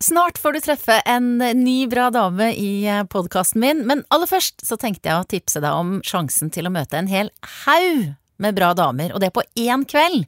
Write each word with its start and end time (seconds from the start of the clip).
Snart 0.00 0.38
får 0.38 0.52
du 0.52 0.60
treffe 0.64 0.94
en 1.04 1.34
ny 1.38 1.84
bra 1.86 2.06
dame 2.10 2.46
i 2.56 2.88
podkasten 3.12 3.60
min, 3.60 3.82
men 3.84 4.00
aller 4.08 4.28
først 4.30 4.62
så 4.64 4.78
tenkte 4.80 5.10
jeg 5.10 5.20
å 5.20 5.26
tipse 5.28 5.60
deg 5.60 5.76
om 5.76 5.98
sjansen 6.00 6.48
til 6.48 6.64
å 6.64 6.72
møte 6.72 6.96
en 6.96 7.10
hel 7.10 7.28
haug 7.66 8.06
med 8.40 8.56
bra 8.56 8.70
damer, 8.72 9.12
og 9.12 9.20
det 9.20 9.28
på 9.36 9.44
én 9.60 9.84
kveld. 9.84 10.24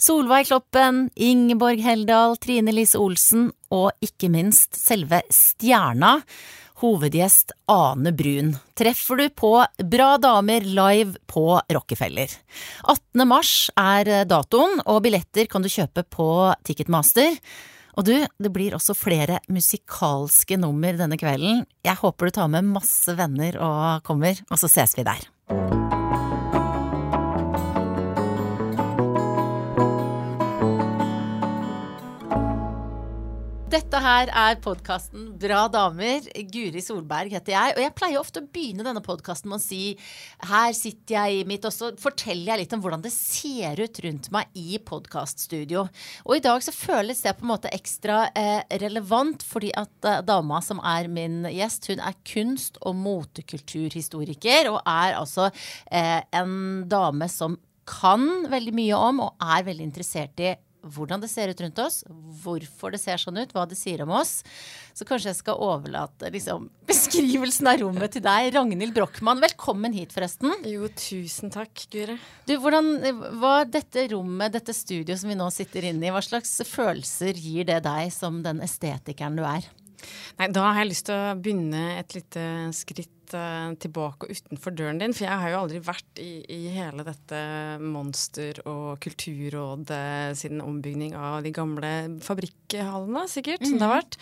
Solveig 0.00 0.48
Kloppen, 0.48 1.10
Ingeborg 1.20 1.82
Heldal, 1.84 2.38
Trine 2.40 2.72
Lise 2.72 2.96
Olsen 2.96 3.50
og 3.68 3.90
ikke 4.00 4.30
minst 4.32 4.78
selve 4.80 5.18
stjerna, 5.28 6.14
hovedgjest 6.80 7.52
Ane 7.68 8.14
Brun, 8.16 8.54
treffer 8.72 9.20
du 9.20 9.26
på 9.36 9.50
Bra 9.84 10.14
damer 10.16 10.64
live 10.64 11.20
på 11.28 11.44
Rockefeller. 11.60 12.32
18. 12.88 13.26
mars 13.28 13.52
er 13.76 14.24
datoen, 14.24 14.80
og 14.88 15.02
billetter 15.04 15.44
kan 15.44 15.60
du 15.60 15.68
kjøpe 15.68 16.06
på 16.08 16.30
Ticketmaster. 16.64 17.36
Og 18.00 18.06
du, 18.08 18.14
det 18.40 18.48
blir 18.54 18.72
også 18.72 18.94
flere 18.96 19.42
musikalske 19.52 20.56
nummer 20.56 20.96
denne 20.96 21.18
kvelden. 21.20 21.66
Jeg 21.84 22.00
håper 22.00 22.30
du 22.30 22.38
tar 22.38 22.48
med 22.48 22.72
masse 22.72 23.12
venner 23.18 23.60
og 23.60 24.08
kommer, 24.08 24.40
og 24.48 24.62
så 24.62 24.72
ses 24.72 24.96
vi 24.96 25.04
der. 25.04 25.28
Dette 33.70 33.98
her 34.02 34.26
er 34.34 34.56
podkasten 34.58 35.28
Bra 35.38 35.60
damer. 35.70 36.24
Guri 36.50 36.80
Solberg 36.82 37.30
heter 37.36 37.52
jeg. 37.54 37.74
Og 37.76 37.84
jeg 37.84 37.94
pleier 37.94 38.18
ofte 38.18 38.40
å 38.42 38.48
begynne 38.50 38.82
denne 38.82 39.02
podkasten 39.04 39.46
med 39.52 39.60
å 39.60 39.62
si 39.62 39.92
her 40.50 40.72
sitter 40.74 41.14
jeg 41.14 41.36
i 41.36 41.44
mitt 41.46 41.68
Og 41.68 41.74
så 41.76 41.92
forteller 42.02 42.50
jeg 42.50 42.60
litt 42.64 42.74
om 42.74 42.82
hvordan 42.82 43.04
det 43.04 43.12
ser 43.14 43.78
ut 43.78 44.00
rundt 44.02 44.26
meg 44.34 44.58
i 44.58 44.80
podkaststudio. 44.82 45.84
Og 46.26 46.34
i 46.34 46.42
dag 46.42 46.64
så 46.66 46.74
føles 46.74 47.22
det 47.22 47.36
på 47.38 47.46
en 47.46 47.52
måte 47.52 47.70
ekstra 47.76 48.24
eh, 48.34 48.64
relevant 48.82 49.44
fordi 49.46 49.70
at 49.78 50.08
eh, 50.08 50.24
dama 50.26 50.58
som 50.66 50.82
er 50.82 51.06
min 51.06 51.44
gjest, 51.46 51.92
hun 51.92 52.02
er 52.02 52.18
kunst- 52.26 52.80
og 52.82 52.98
motekulturhistoriker 53.04 54.72
og 54.72 54.80
er 54.82 55.14
altså 55.20 55.46
eh, 55.92 56.18
en 56.42 56.88
dame 56.90 57.30
som 57.30 57.54
kan 57.86 58.50
veldig 58.50 58.74
mye 58.74 58.98
om 58.98 59.22
og 59.28 59.46
er 59.46 59.62
veldig 59.70 59.86
interessert 59.92 60.42
i 60.42 60.56
hvordan 60.82 61.22
det 61.22 61.30
ser 61.30 61.50
ut 61.52 61.60
rundt 61.60 61.80
oss, 61.82 62.00
hvorfor 62.42 62.94
det 62.94 63.00
ser 63.02 63.20
sånn 63.20 63.40
ut, 63.40 63.52
hva 63.54 63.66
det 63.68 63.78
sier 63.78 64.02
om 64.04 64.12
oss. 64.16 64.40
Så 64.96 65.06
kanskje 65.08 65.30
jeg 65.30 65.38
skal 65.40 65.60
overlate 65.62 66.30
liksom, 66.32 66.68
beskrivelsen 66.90 67.70
av 67.70 67.80
rommet 67.82 68.14
til 68.16 68.24
deg. 68.24 68.50
Ragnhild 68.56 68.94
Brochmann, 68.96 69.42
velkommen 69.44 69.94
hit, 69.96 70.14
forresten. 70.16 70.54
Jo, 70.68 70.88
tusen 70.96 71.52
takk, 71.54 71.84
Guri. 71.92 72.16
Du, 72.48 72.56
hvordan, 72.62 72.92
hva 73.40 73.60
dette 73.68 74.08
rommet, 74.14 74.54
dette 74.56 74.74
studioet 74.76 75.20
som 75.22 75.32
vi 75.32 75.38
nå 75.38 75.50
sitter 75.54 75.90
inne 75.90 76.08
i, 76.08 76.14
hva 76.14 76.24
slags 76.24 76.58
følelser 76.68 77.38
gir 77.38 77.68
det 77.68 77.82
deg 77.86 78.10
som 78.14 78.42
den 78.46 78.62
estetikeren 78.64 79.38
du 79.38 79.44
er? 79.46 79.68
Nei, 80.38 80.48
Da 80.48 80.70
har 80.70 80.82
jeg 80.82 80.92
lyst 80.94 81.08
til 81.10 81.16
å 81.16 81.36
begynne 81.36 81.82
et 81.98 82.14
lite 82.16 82.44
skritt 82.76 83.12
uh, 83.36 83.72
tilbake 83.80 84.26
og 84.26 84.32
utenfor 84.36 84.76
døren 84.76 85.00
din. 85.02 85.14
For 85.16 85.26
jeg 85.26 85.42
har 85.42 85.52
jo 85.52 85.60
aldri 85.64 85.82
vært 85.84 86.22
i, 86.22 86.30
i 86.50 86.60
hele 86.74 87.06
dette 87.06 87.42
monster- 87.82 88.62
og 88.66 89.00
kulturrådet 89.04 90.38
siden 90.40 90.64
ombygging 90.64 91.14
av 91.18 91.40
de 91.46 91.54
gamle 91.54 91.92
fabrikkhallene, 92.24 93.26
sikkert, 93.30 93.62
mm 93.64 93.70
som 93.70 93.78
det 93.78 93.86
har 93.86 93.94
mhm. 93.94 94.00
vært. 94.00 94.18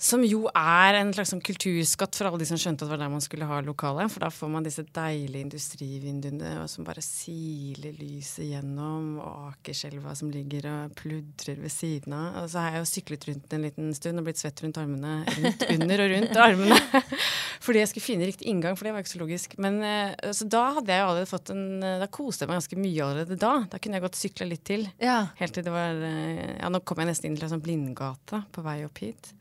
Som 0.00 0.22
jo 0.24 0.46
er 0.56 0.96
en 0.96 1.10
slags 1.12 1.28
sånn 1.34 1.42
kulturskatt 1.44 2.16
for 2.16 2.30
alle 2.30 2.40
de 2.40 2.46
som 2.48 2.56
skjønte 2.56 2.86
at 2.86 2.88
det 2.88 2.94
var 2.94 3.02
der 3.02 3.10
man 3.12 3.20
skulle 3.20 3.44
ha 3.44 3.58
lokalet. 3.60 4.08
For 4.08 4.24
da 4.24 4.30
får 4.32 4.48
man 4.48 4.64
disse 4.64 4.86
deilige 4.96 5.44
industrivinduene 5.44 6.64
som 6.72 6.86
bare 6.86 7.04
siler 7.04 7.92
lyset 7.98 8.46
gjennom, 8.48 9.18
og 9.20 9.50
Akerselva 9.50 10.14
som 10.16 10.30
ligger 10.32 10.70
og 10.70 10.94
pludrer 10.96 11.60
ved 11.60 11.74
siden 11.74 12.16
av. 12.16 12.40
Og 12.40 12.48
så 12.48 12.64
har 12.64 12.78
jeg 12.78 12.80
jo 12.80 12.88
syklet 12.94 13.28
rundt 13.28 13.52
en 13.52 13.68
liten 13.68 13.92
stund 13.98 14.22
og 14.22 14.30
blitt 14.30 14.40
svett 14.40 14.64
rundt 14.64 14.80
armene. 14.80 15.18
Rundt, 15.36 15.66
under 15.76 16.04
og 16.06 16.14
rundt 16.14 16.40
armene. 16.48 16.80
Fordi 17.60 17.82
jeg 17.82 17.90
skulle 17.90 18.06
finne 18.06 18.28
riktig 18.28 18.48
inngang, 18.48 18.76
for 18.78 18.88
det 18.88 18.94
var 18.96 19.04
ikke 19.04 19.12
så 19.12 19.20
logisk. 19.20 19.56
Men 19.60 19.80
eh, 19.84 20.30
så 20.36 20.46
da 20.48 20.62
hadde 20.78 20.94
jeg 20.94 21.02
jo 21.02 21.08
allerede 21.10 21.28
fått 21.28 21.52
en 21.52 21.64
Da 22.00 22.08
koste 22.08 22.46
jeg 22.46 22.50
meg 22.50 22.60
ganske 22.62 22.78
mye 22.80 23.02
allerede 23.04 23.40
da. 23.40 23.54
Da 23.68 23.80
kunne 23.82 23.98
jeg 23.98 24.06
godt 24.06 24.20
sykle 24.20 24.48
litt 24.48 24.64
til. 24.68 24.86
Ja. 25.02 25.18
Helt 25.40 25.56
til 25.56 25.66
det 25.66 25.74
var 25.74 26.00
eh, 26.08 26.54
Ja, 26.56 26.72
nå 26.72 26.80
kom 26.84 27.02
jeg 27.02 27.12
nesten 27.12 27.28
inn 27.28 27.36
til 27.36 27.48
en 27.48 27.54
sånn 27.56 27.64
blindgate 27.66 28.44
på 28.54 28.64
vei 28.64 28.80
opp 28.88 29.04
hit 29.04 29.34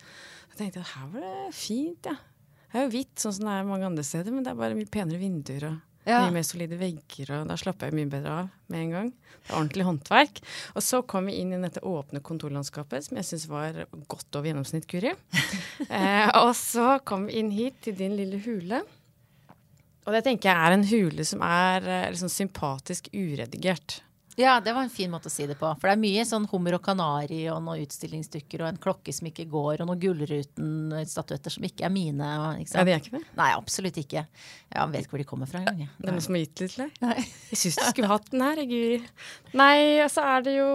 tenkte 0.59 0.81
jeg 0.81 0.87
at 0.87 0.95
her 0.97 1.11
var 1.13 1.25
det 1.25 1.55
fint, 1.55 2.09
ja. 2.09 2.17
Det 2.69 2.77
er 2.77 2.85
jo 2.85 2.93
hvitt, 2.93 3.15
sånn 3.17 3.33
som 3.33 3.47
det 3.47 3.53
er 3.55 3.69
mange 3.69 3.87
andre 3.87 4.05
steder, 4.05 4.33
men 4.33 4.45
det 4.45 4.51
er 4.51 4.59
bare 4.59 4.77
mye 4.77 4.91
penere 4.91 5.21
vinduer 5.21 5.69
og 5.71 5.77
ja. 6.09 6.23
mye 6.25 6.35
mer 6.39 6.45
solide 6.47 6.79
vegger, 6.79 7.33
og 7.37 7.49
da 7.49 7.57
slapper 7.59 7.89
jeg 7.89 7.99
mye 7.99 8.11
bedre 8.11 8.35
av 8.41 8.51
med 8.69 8.83
en 8.83 8.93
gang. 8.95 9.11
Det 9.13 9.53
er 9.53 9.57
ordentlig 9.57 9.87
håndverk. 9.87 10.41
Og 10.75 10.85
så 10.85 11.01
kom 11.09 11.29
vi 11.29 11.39
inn 11.41 11.55
i 11.55 11.61
dette 11.61 11.83
åpne 11.85 12.21
kontorlandskapet, 12.25 13.07
som 13.07 13.19
jeg 13.19 13.29
syns 13.29 13.47
var 13.51 13.83
godt 14.11 14.39
over 14.39 14.51
gjennomsnitt, 14.51 14.87
Guri. 14.89 15.13
eh, 15.87 16.29
og 16.41 16.51
så 16.57 16.99
kom 17.05 17.29
vi 17.29 17.39
inn 17.41 17.53
hit, 17.55 17.79
til 17.85 17.97
din 17.97 18.17
lille 18.19 18.41
hule. 18.43 18.83
Og 20.07 20.15
det 20.15 20.23
tenker 20.25 20.49
jeg 20.49 20.67
er 20.67 20.75
en 20.75 20.87
hule 20.89 21.25
som 21.27 21.43
er 21.45 21.85
eh, 21.85 22.11
liksom 22.13 22.31
sympatisk 22.33 23.11
uredigert. 23.13 23.99
Ja, 24.39 24.59
det 24.63 24.71
var 24.73 24.85
en 24.85 24.91
fin 24.93 25.11
måte 25.11 25.27
å 25.27 25.33
si 25.33 25.43
det 25.49 25.57
på. 25.59 25.67
For 25.81 25.89
det 25.89 25.97
er 25.97 25.99
mye 25.99 26.23
sånn 26.27 26.45
hummer 26.47 26.77
og 26.77 26.83
kanari 26.85 27.41
og 27.51 27.59
noen 27.65 27.83
utstillingsstykker 27.83 28.63
og 28.63 28.69
en 28.69 28.79
klokke 28.79 29.11
som 29.15 29.27
ikke 29.27 29.45
går, 29.51 29.81
og 29.81 29.89
noen 29.89 29.99
Gullruten-statuetter 29.99 31.55
som 31.57 31.67
ikke 31.67 31.83
er 31.89 31.91
mine. 31.91 32.29
Ikke 32.63 32.79
ja, 32.79 32.85
de 32.87 32.95
er 32.95 33.03
ikke 33.03 33.17
med? 33.17 33.27
Nei, 33.35 33.49
absolutt 33.57 33.99
ikke. 33.99 34.23
Jeg 34.71 34.93
vet 34.93 35.03
ikke 35.03 35.15
hvor 35.17 35.23
de 35.23 35.27
kommer 35.33 35.51
fra 35.51 35.59
engang. 35.59 35.83
Det 35.97 36.07
er 36.07 36.15
noen 36.15 36.23
som 36.23 36.37
har 36.37 36.45
gitt 36.45 36.63
litt 36.63 36.77
til 36.77 36.85
deg? 36.85 37.29
Jeg 37.51 37.61
syns 37.65 37.79
du 37.81 37.85
skulle 37.89 38.13
hatt 38.13 38.31
den 38.31 38.45
her, 38.47 38.63
Guri. 38.71 38.99
Nei, 39.59 39.77
altså 40.05 40.23
er 40.29 40.47
det 40.47 40.55
jo 40.55 40.71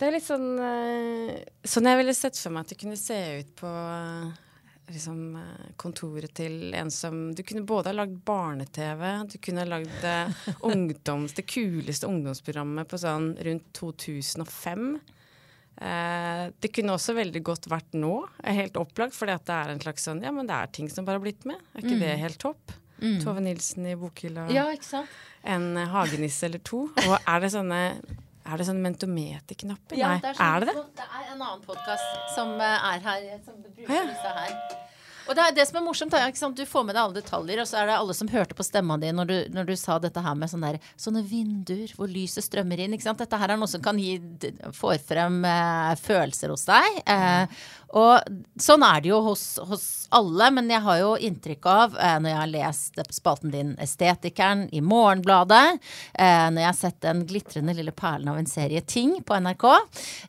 Det 0.00 0.08
er 0.08 0.14
litt 0.16 0.24
sånn 0.24 0.46
uh, 0.56 1.32
Sånn 1.68 1.88
jeg 1.90 1.98
ville 2.00 2.14
sett 2.16 2.38
for 2.40 2.54
meg 2.54 2.64
at 2.64 2.72
det 2.72 2.78
kunne 2.80 2.98
se 2.98 3.18
ut 3.42 3.50
på 3.60 3.72
liksom, 4.92 5.36
eh, 5.36 5.70
kontoret 5.80 6.32
til 6.34 6.74
en 6.74 6.90
som 6.90 7.34
Du 7.34 7.42
kunne 7.42 7.62
både 7.66 7.90
ha 7.90 7.96
lagd 7.96 8.18
barne-TV, 8.26 9.06
du 9.32 9.38
kunne 9.38 9.64
ha 9.64 9.68
lagd 9.68 10.04
eh, 10.04 10.50
ungdoms, 10.70 11.34
det 11.36 11.46
kuleste 11.48 12.10
ungdomsprogrammet 12.10 12.90
på 12.90 13.00
sånn 13.00 13.32
rundt 13.46 13.72
2005. 13.78 14.92
Eh, 15.80 16.44
det 16.60 16.72
kunne 16.76 16.96
også 16.96 17.16
veldig 17.16 17.42
godt 17.46 17.70
vært 17.72 17.96
nå, 17.96 18.14
helt 18.44 18.76
opplagt, 18.80 19.16
for 19.16 19.30
det 19.30 19.40
er 19.48 19.72
en 19.72 19.80
slags 19.80 20.04
sånn 20.08 20.22
Ja, 20.26 20.32
men 20.34 20.50
det 20.50 20.56
er 20.56 20.72
ting 20.74 20.90
som 20.92 21.08
bare 21.08 21.20
har 21.20 21.24
blitt 21.24 21.46
med. 21.48 21.60
Er 21.74 21.84
ikke 21.84 21.98
mm. 21.98 22.04
det 22.04 22.16
helt 22.24 22.42
topp? 22.42 22.74
Mm. 23.00 23.20
Tove 23.22 23.40
Nilsen 23.40 23.86
i 23.88 23.96
bokhylla. 23.96 24.50
Ja, 24.52 24.66
ikke 24.74 24.90
sant? 24.90 25.20
En 25.40 25.72
hagenisse 25.88 26.50
eller 26.50 26.60
to. 26.60 26.82
Og 27.06 27.14
er 27.16 27.40
det 27.40 27.54
sånne 27.54 27.84
er 28.50 28.58
det 28.58 28.66
sånn 28.66 28.80
mentometerknapper? 28.82 29.98
Ja, 30.00 30.14
Nei, 30.14 30.20
det 30.24 30.30
er, 30.32 30.38
sånn, 30.38 30.46
er, 30.46 30.64
det 30.64 30.72
det? 30.72 30.84
Det 30.98 31.06
er 31.06 31.26
en 31.34 31.42
annen 31.44 31.64
podkast 31.64 32.30
som 32.34 32.54
eh, 32.56 32.86
er 32.88 33.04
her, 33.04 33.26
som 33.44 33.58
bruker 33.62 33.92
ja. 33.94 34.06
disse 34.08 34.32
her. 34.38 34.54
Og 35.30 35.36
det 35.38 35.44
er 35.46 35.52
det 35.54 35.64
som 35.68 35.78
er 35.78 35.84
morsomt, 35.86 36.14
er, 36.18 36.32
sant? 36.34 36.58
du 36.58 36.66
får 36.66 36.82
med 36.88 36.96
deg 36.96 37.04
alle 37.04 37.20
detaljer, 37.20 37.60
og 37.62 37.68
så 37.70 37.78
er 37.78 37.86
det 37.86 37.98
alle 38.00 38.16
som 38.18 38.30
hørte 38.32 38.56
på 38.58 38.66
stemma 38.66 38.96
di 38.98 39.12
når 39.14 39.28
du, 39.28 39.36
når 39.54 39.68
du 39.68 39.76
sa 39.78 40.00
dette 40.02 40.24
her 40.24 40.34
med 40.34 40.50
sånne, 40.50 40.72
der, 40.74 40.94
sånne 40.98 41.22
vinduer 41.22 41.92
hvor 41.94 42.10
lyset 42.10 42.48
strømmer 42.48 42.82
inn. 42.82 42.96
ikke 42.96 43.06
sant? 43.06 43.22
Dette 43.22 43.38
her 43.38 43.54
er 43.54 43.60
noe 43.60 43.70
som 43.70 43.84
kan 43.84 44.00
gi, 44.02 44.16
får 44.74 44.98
frem 45.06 45.44
eh, 45.46 45.92
følelser 46.02 46.50
hos 46.50 46.66
deg. 46.66 46.98
Eh, 47.06 47.62
og 47.98 48.22
sånn 48.60 48.84
er 48.86 49.02
det 49.02 49.10
jo 49.10 49.18
hos, 49.24 49.44
hos, 49.66 49.86
alle, 50.14 50.48
men 50.54 50.70
jeg 50.70 50.82
har 50.82 50.98
jo 51.00 51.10
inntrykk 51.26 51.66
av, 51.70 51.96
eh, 51.98 52.16
når 52.22 52.30
jeg 52.30 52.38
har 52.38 52.50
lest 52.50 53.00
spalten 53.14 53.52
din 53.54 53.72
Estetikeren 53.82 54.64
i 54.74 54.82
Morgenbladet, 54.82 55.78
eh, 56.14 56.46
når 56.50 56.60
jeg 56.60 56.68
har 56.68 56.78
sett 56.78 57.00
den 57.02 57.24
glitrende 57.26 57.74
lille 57.74 57.94
perlen 57.94 58.30
av 58.30 58.38
en 58.38 58.50
serie 58.50 58.82
Ting 58.82 59.16
på 59.26 59.38
NRK, 59.38 59.66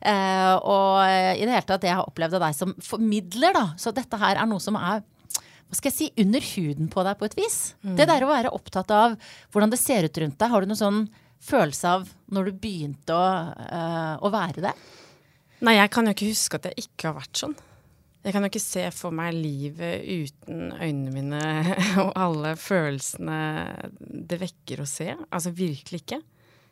eh, 0.02 0.54
og 0.54 1.02
i 1.02 1.42
det 1.42 1.54
hele 1.54 1.66
tatt 1.66 1.82
det 1.82 1.90
jeg 1.90 1.98
har 1.98 2.10
opplevd 2.10 2.38
av 2.38 2.44
deg 2.46 2.58
som 2.58 2.74
formidler, 2.82 3.54
da. 3.54 3.64
Så 3.78 3.94
dette 3.94 4.18
her 4.18 4.38
er 4.38 4.50
noe 4.50 4.62
som 4.62 4.78
er 4.78 4.91
hva 5.72 5.78
skal 5.78 5.88
jeg 5.88 5.96
si, 5.96 6.06
under 6.20 6.44
huden 6.44 6.88
på 6.92 7.02
deg 7.06 7.16
på 7.16 7.24
et 7.30 7.34
vis. 7.38 7.54
Mm. 7.80 7.94
Det 7.96 8.04
der 8.10 8.24
å 8.26 8.28
være 8.28 8.50
opptatt 8.52 8.90
av 8.92 9.14
hvordan 9.54 9.70
det 9.72 9.80
ser 9.80 10.04
ut 10.04 10.18
rundt 10.20 10.36
deg. 10.36 10.50
Har 10.52 10.60
du 10.60 10.68
noen 10.68 10.80
sånn 10.82 10.98
følelse 11.40 11.92
av 11.96 12.10
når 12.28 12.50
du 12.50 12.58
begynte 12.60 13.16
å, 13.16 13.22
uh, 13.56 14.16
å 14.20 14.30
være 14.34 14.66
det? 14.66 14.72
Nei, 15.64 15.78
jeg 15.78 15.92
kan 15.94 16.04
jo 16.04 16.12
ikke 16.12 16.28
huske 16.28 16.60
at 16.60 16.68
jeg 16.68 16.84
ikke 16.84 17.08
har 17.08 17.16
vært 17.22 17.40
sånn. 17.40 17.56
Jeg 18.22 18.34
kan 18.36 18.44
jo 18.44 18.50
ikke 18.52 18.62
se 18.62 18.84
for 18.94 19.16
meg 19.16 19.32
livet 19.32 20.04
uten 20.04 20.74
øynene 20.76 21.14
mine 21.14 21.40
og 22.04 22.12
alle 22.20 22.52
følelsene 22.60 23.40
det 23.96 24.42
vekker 24.44 24.84
å 24.84 24.90
se. 24.92 25.08
Altså 25.32 25.54
virkelig 25.56 26.04
ikke. 26.04 26.20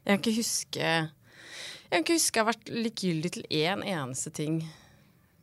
Jeg 0.04 0.12
kan 0.12 0.20
ikke 0.20 0.36
huske 0.42 0.84
Jeg 0.84 1.88
kan 1.88 2.04
ikke 2.04 2.20
huske 2.20 2.36
jeg 2.36 2.44
har 2.44 2.52
vært 2.52 2.70
likegyldig 2.84 3.32
til 3.34 3.48
én 3.64 3.82
eneste 3.96 4.30
ting 4.36 4.60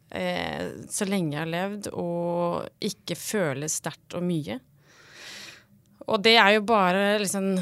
så 0.08 1.06
lenge 1.08 1.36
jeg 1.36 1.42
har 1.42 1.50
levd, 1.52 1.90
og 2.00 2.68
ikke 2.80 3.18
føle 3.20 3.68
sterkt 3.72 4.16
og 4.16 4.24
mye. 4.24 4.56
Og 6.08 6.24
det 6.24 6.38
er 6.40 6.54
jo 6.56 6.64
bare 6.68 7.18
liksom 7.20 7.58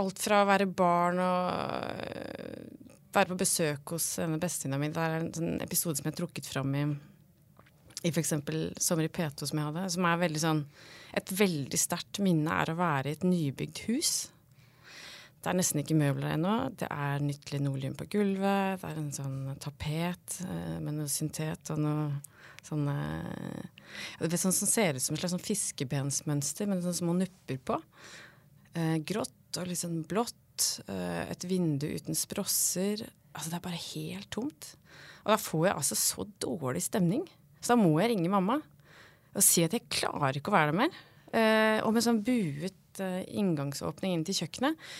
alt 0.00 0.22
fra 0.24 0.40
å 0.40 0.48
være 0.48 0.68
barn 0.72 1.20
og 1.20 1.72
være 3.12 3.32
på 3.34 3.40
besøk 3.42 3.92
hos 3.92 4.06
denne 4.22 4.40
bestevenninna 4.40 4.80
mi. 4.80 4.92
Det 4.92 5.04
er 5.04 5.16
en 5.18 5.32
sånn 5.36 5.64
episode 5.64 5.98
som 5.98 6.08
jeg 6.08 6.14
har 6.14 6.20
trukket 6.22 6.48
fram 6.48 6.72
i, 6.78 6.86
i 8.08 8.12
f.eks. 8.12 8.32
Sommer 8.80 9.08
i 9.08 9.12
P2 9.12 9.50
som 9.50 9.60
jeg 9.60 9.68
hadde, 9.68 9.86
som 9.92 10.08
er 10.08 10.24
veldig 10.26 10.44
sånn 10.46 10.66
Et 11.12 11.28
veldig 11.36 11.76
sterkt 11.76 12.22
minne 12.24 12.48
er 12.62 12.70
å 12.72 12.78
være 12.78 13.10
i 13.10 13.16
et 13.18 13.24
nybygd 13.28 13.82
hus. 13.90 14.31
Det 15.42 15.50
er 15.50 15.58
nesten 15.58 15.82
ikke 15.82 15.98
møbler 15.98 16.36
ennå. 16.36 16.54
Det 16.78 16.86
er 16.86 17.22
nytt 17.24 17.50
linoleum 17.50 17.96
på 17.98 18.06
gulvet. 18.12 18.78
Det 18.78 18.90
er 18.90 19.00
en 19.00 19.14
sånn 19.14 19.38
tapet 19.62 20.38
eh, 20.46 20.76
med 20.78 21.00
noe 21.00 21.10
syntet 21.10 21.72
og 21.74 21.82
noe 21.82 22.04
sånn 22.62 22.86
ja, 22.86 24.28
det 24.30 24.38
sånn 24.40 24.54
som 24.54 24.70
ser 24.70 24.96
ut 24.96 25.02
som 25.02 25.16
et 25.16 25.22
slags 25.22 25.34
sånn 25.34 25.42
fiskebensmønster 25.42 26.68
med 26.70 26.84
sånne 26.84 27.00
små 27.00 27.16
nupper 27.18 27.58
på. 27.66 27.78
Eh, 28.78 28.98
grått 29.04 29.60
og 29.60 29.68
litt 29.68 29.82
sånn 29.82 30.02
blått. 30.08 30.38
Eh, 30.86 31.24
et 31.32 31.46
vindu 31.48 31.88
uten 31.90 32.16
sprosser. 32.18 33.04
Altså, 33.32 33.50
det 33.50 33.58
er 33.58 33.66
bare 33.66 33.86
helt 33.92 34.30
tomt. 34.32 34.74
Og 35.24 35.34
da 35.34 35.38
får 35.40 35.66
jeg 35.68 35.78
altså 35.78 35.98
så 35.98 36.26
dårlig 36.42 36.84
stemning. 36.86 37.26
Så 37.60 37.74
da 37.74 37.80
må 37.80 37.94
jeg 38.00 38.14
ringe 38.14 38.32
mamma 38.32 38.60
og 39.32 39.44
si 39.44 39.62
at 39.64 39.72
jeg 39.72 39.88
klarer 39.88 40.36
ikke 40.36 40.52
å 40.52 40.56
være 40.56 40.72
der 40.72 40.78
mer. 40.82 40.96
Eh, 41.32 41.78
og 41.86 41.94
med 41.94 42.04
sånn 42.04 42.20
buet 42.24 42.76
eh, 43.00 43.22
inngangsåpning 43.38 44.16
inn 44.16 44.24
til 44.26 44.42
kjøkkenet. 44.42 44.90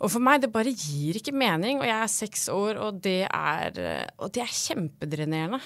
Og 0.00 0.08
for 0.08 0.24
meg, 0.24 0.40
det 0.40 0.52
bare 0.52 0.72
gir 0.72 1.18
ikke 1.20 1.36
mening. 1.36 1.82
Og 1.82 1.86
jeg 1.88 1.98
er 1.98 2.10
seks 2.10 2.48
år, 2.52 2.80
og 2.80 3.02
det 3.04 3.26
er, 3.28 3.78
eh, 3.78 4.08
og 4.18 4.32
det 4.34 4.42
er 4.44 4.58
kjempedrenerende 4.62 5.60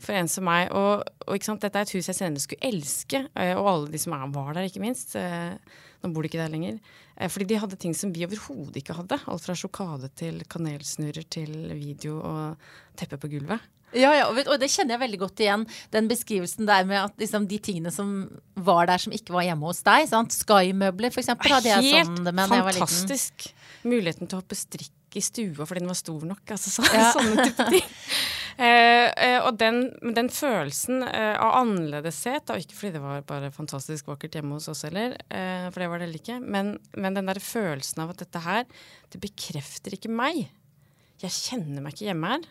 for 0.00 0.16
en 0.16 0.30
som 0.32 0.46
meg. 0.48 0.72
Og, 0.74 1.04
og 1.26 1.48
dette 1.62 1.70
er 1.70 1.86
et 1.86 1.94
hus 1.94 2.10
jeg 2.10 2.18
senere 2.18 2.42
skulle 2.42 2.72
elske, 2.72 3.24
eh, 3.34 3.54
og 3.54 3.70
alle 3.70 3.94
de 3.94 4.02
som 4.02 4.16
var 4.34 4.54
der, 4.56 4.68
ikke 4.68 4.82
minst. 4.82 5.14
Nå 5.14 6.10
bor 6.10 6.24
de 6.24 6.30
ikke 6.30 6.42
der 6.42 6.52
lenger. 6.52 6.80
Fordi 7.28 7.44
de 7.44 7.58
hadde 7.60 7.76
ting 7.76 7.92
som 7.94 8.12
vi 8.14 8.24
overhodet 8.24 8.80
ikke 8.80 8.96
hadde. 8.96 9.20
Alt 9.28 9.44
fra 9.44 9.54
sjokade 9.58 10.08
til 10.16 10.40
kanelsnurrer 10.48 11.26
til 11.28 11.52
video 11.76 12.22
og 12.24 12.70
teppe 12.96 13.20
på 13.20 13.28
gulvet. 13.36 13.60
Ja, 13.96 14.12
ja, 14.14 14.28
og 14.30 14.54
det 14.62 14.68
kjenner 14.70 14.94
jeg 14.96 15.02
veldig 15.02 15.20
godt 15.24 15.42
igjen. 15.42 15.66
Den 15.94 16.10
beskrivelsen 16.10 16.68
der 16.68 16.86
med 16.88 17.00
at 17.02 17.20
liksom, 17.20 17.48
de 17.50 17.58
tingene 17.62 17.92
som 17.94 18.28
var 18.54 18.86
der 18.90 19.02
som 19.02 19.14
ikke 19.14 19.34
var 19.34 19.46
hjemme 19.48 19.66
hos 19.66 19.82
deg. 19.86 20.06
sant? 20.10 20.34
Sky-møbler, 20.36 21.10
eksempel. 21.10 21.56
Hadde 21.56 21.72
jeg 21.72 22.06
sånn 22.06 22.22
med 22.22 22.40
da 22.40 22.60
jeg 22.60 22.66
var 22.68 22.76
liten. 22.76 22.86
Fantastisk. 22.86 23.50
Muligheten 23.82 24.30
til 24.30 24.38
å 24.38 24.42
hoppe 24.42 24.58
strikk 24.58 25.18
i 25.18 25.22
stua 25.24 25.66
fordi 25.66 25.82
den 25.82 25.90
var 25.90 25.98
stor 25.98 26.26
nok. 26.28 26.44
altså 26.54 26.70
så, 26.70 26.84
ja. 26.94 27.08
Sånne 27.16 27.48
type 27.48 27.72
ting. 27.76 27.88
Eh, 28.60 29.06
eh, 29.16 29.38
og 29.40 29.54
den, 29.56 29.86
den 30.12 30.26
følelsen 30.28 31.00
eh, 31.06 31.32
av 31.40 31.54
annerledeshet, 31.62 32.50
og 32.52 32.60
ikke 32.60 32.76
fordi 32.76 32.90
det 32.98 33.00
var 33.00 33.22
bare 33.24 33.48
fantastisk 33.54 34.10
vakkert 34.10 34.36
hjemme 34.36 34.58
hos 34.58 34.66
oss 34.68 34.82
heller, 34.84 35.14
eh, 35.32 35.70
for 35.70 35.80
det 35.80 35.88
var 35.88 36.02
det 36.02 36.08
heller 36.08 36.20
ikke, 36.20 36.36
men, 36.44 36.74
men 36.92 37.16
den 37.16 37.30
der 37.30 37.40
følelsen 37.40 38.02
av 38.04 38.12
at 38.12 38.20
dette 38.20 38.42
her, 38.44 38.66
det 39.14 39.22
bekrefter 39.22 39.96
ikke 39.96 40.12
meg. 40.12 40.42
Jeg 41.24 41.32
kjenner 41.38 41.80
meg 41.80 41.96
ikke 41.96 42.10
hjemme 42.10 42.34
her. 42.34 42.44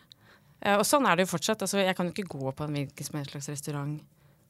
Eh, 0.60 0.76
og 0.76 0.86
sånn 0.86 1.08
er 1.08 1.16
det 1.16 1.26
jo 1.26 1.34
fortsatt. 1.34 1.64
Altså, 1.66 1.80
jeg 1.82 1.96
kan 1.98 2.08
jo 2.08 2.14
ikke 2.14 2.38
gå 2.38 2.54
på 2.56 2.66
en 2.66 2.78
hvilken 2.78 3.06
som 3.06 3.20
helst 3.20 3.36
slags 3.36 3.52
restaurant 3.52 4.00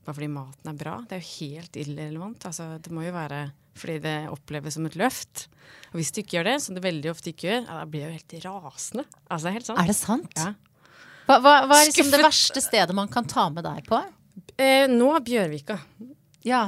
bare 0.00 0.16
fordi 0.16 0.30
maten 0.32 0.70
er 0.70 0.78
bra. 0.80 0.94
Det 1.08 1.18
er 1.18 1.20
jo 1.20 1.32
helt 1.46 1.76
irrelevant. 1.76 2.46
Altså, 2.48 2.70
det 2.80 2.92
må 2.94 3.04
jo 3.04 3.12
være 3.14 3.42
fordi 3.80 3.98
det 4.04 4.16
oppleves 4.32 4.76
som 4.76 4.86
et 4.88 4.96
løft. 4.98 5.46
Og 5.92 6.00
hvis 6.00 6.10
du 6.12 6.22
ikke 6.22 6.38
gjør 6.38 6.48
det, 6.50 6.56
som 6.64 6.76
det 6.76 6.82
veldig 6.84 7.12
ofte 7.12 7.30
ikke 7.32 7.46
gjør, 7.46 7.60
ja, 7.62 7.76
da 7.76 7.86
blir 7.88 8.04
jeg 8.04 8.10
jo 8.10 8.18
helt 8.18 8.46
rasende. 8.48 9.04
Altså, 9.28 9.52
helt 9.54 9.68
sant. 9.68 9.80
Er 9.80 9.90
det 9.90 9.96
sant? 9.98 10.40
Ja. 10.40 10.50
Hva, 11.28 11.36
hva, 11.38 11.54
hva, 11.70 11.78
er 11.78 11.88
liksom 11.90 12.10
det 12.10 12.22
verste 12.24 12.62
stedet 12.64 12.96
man 12.96 13.10
kan 13.12 13.28
ta 13.30 13.46
med 13.52 13.64
deg 13.68 13.86
på? 13.86 14.00
Eh, 14.58 14.88
nå 14.90 15.12
Bjørvika. 15.24 15.78
Ja. 16.46 16.64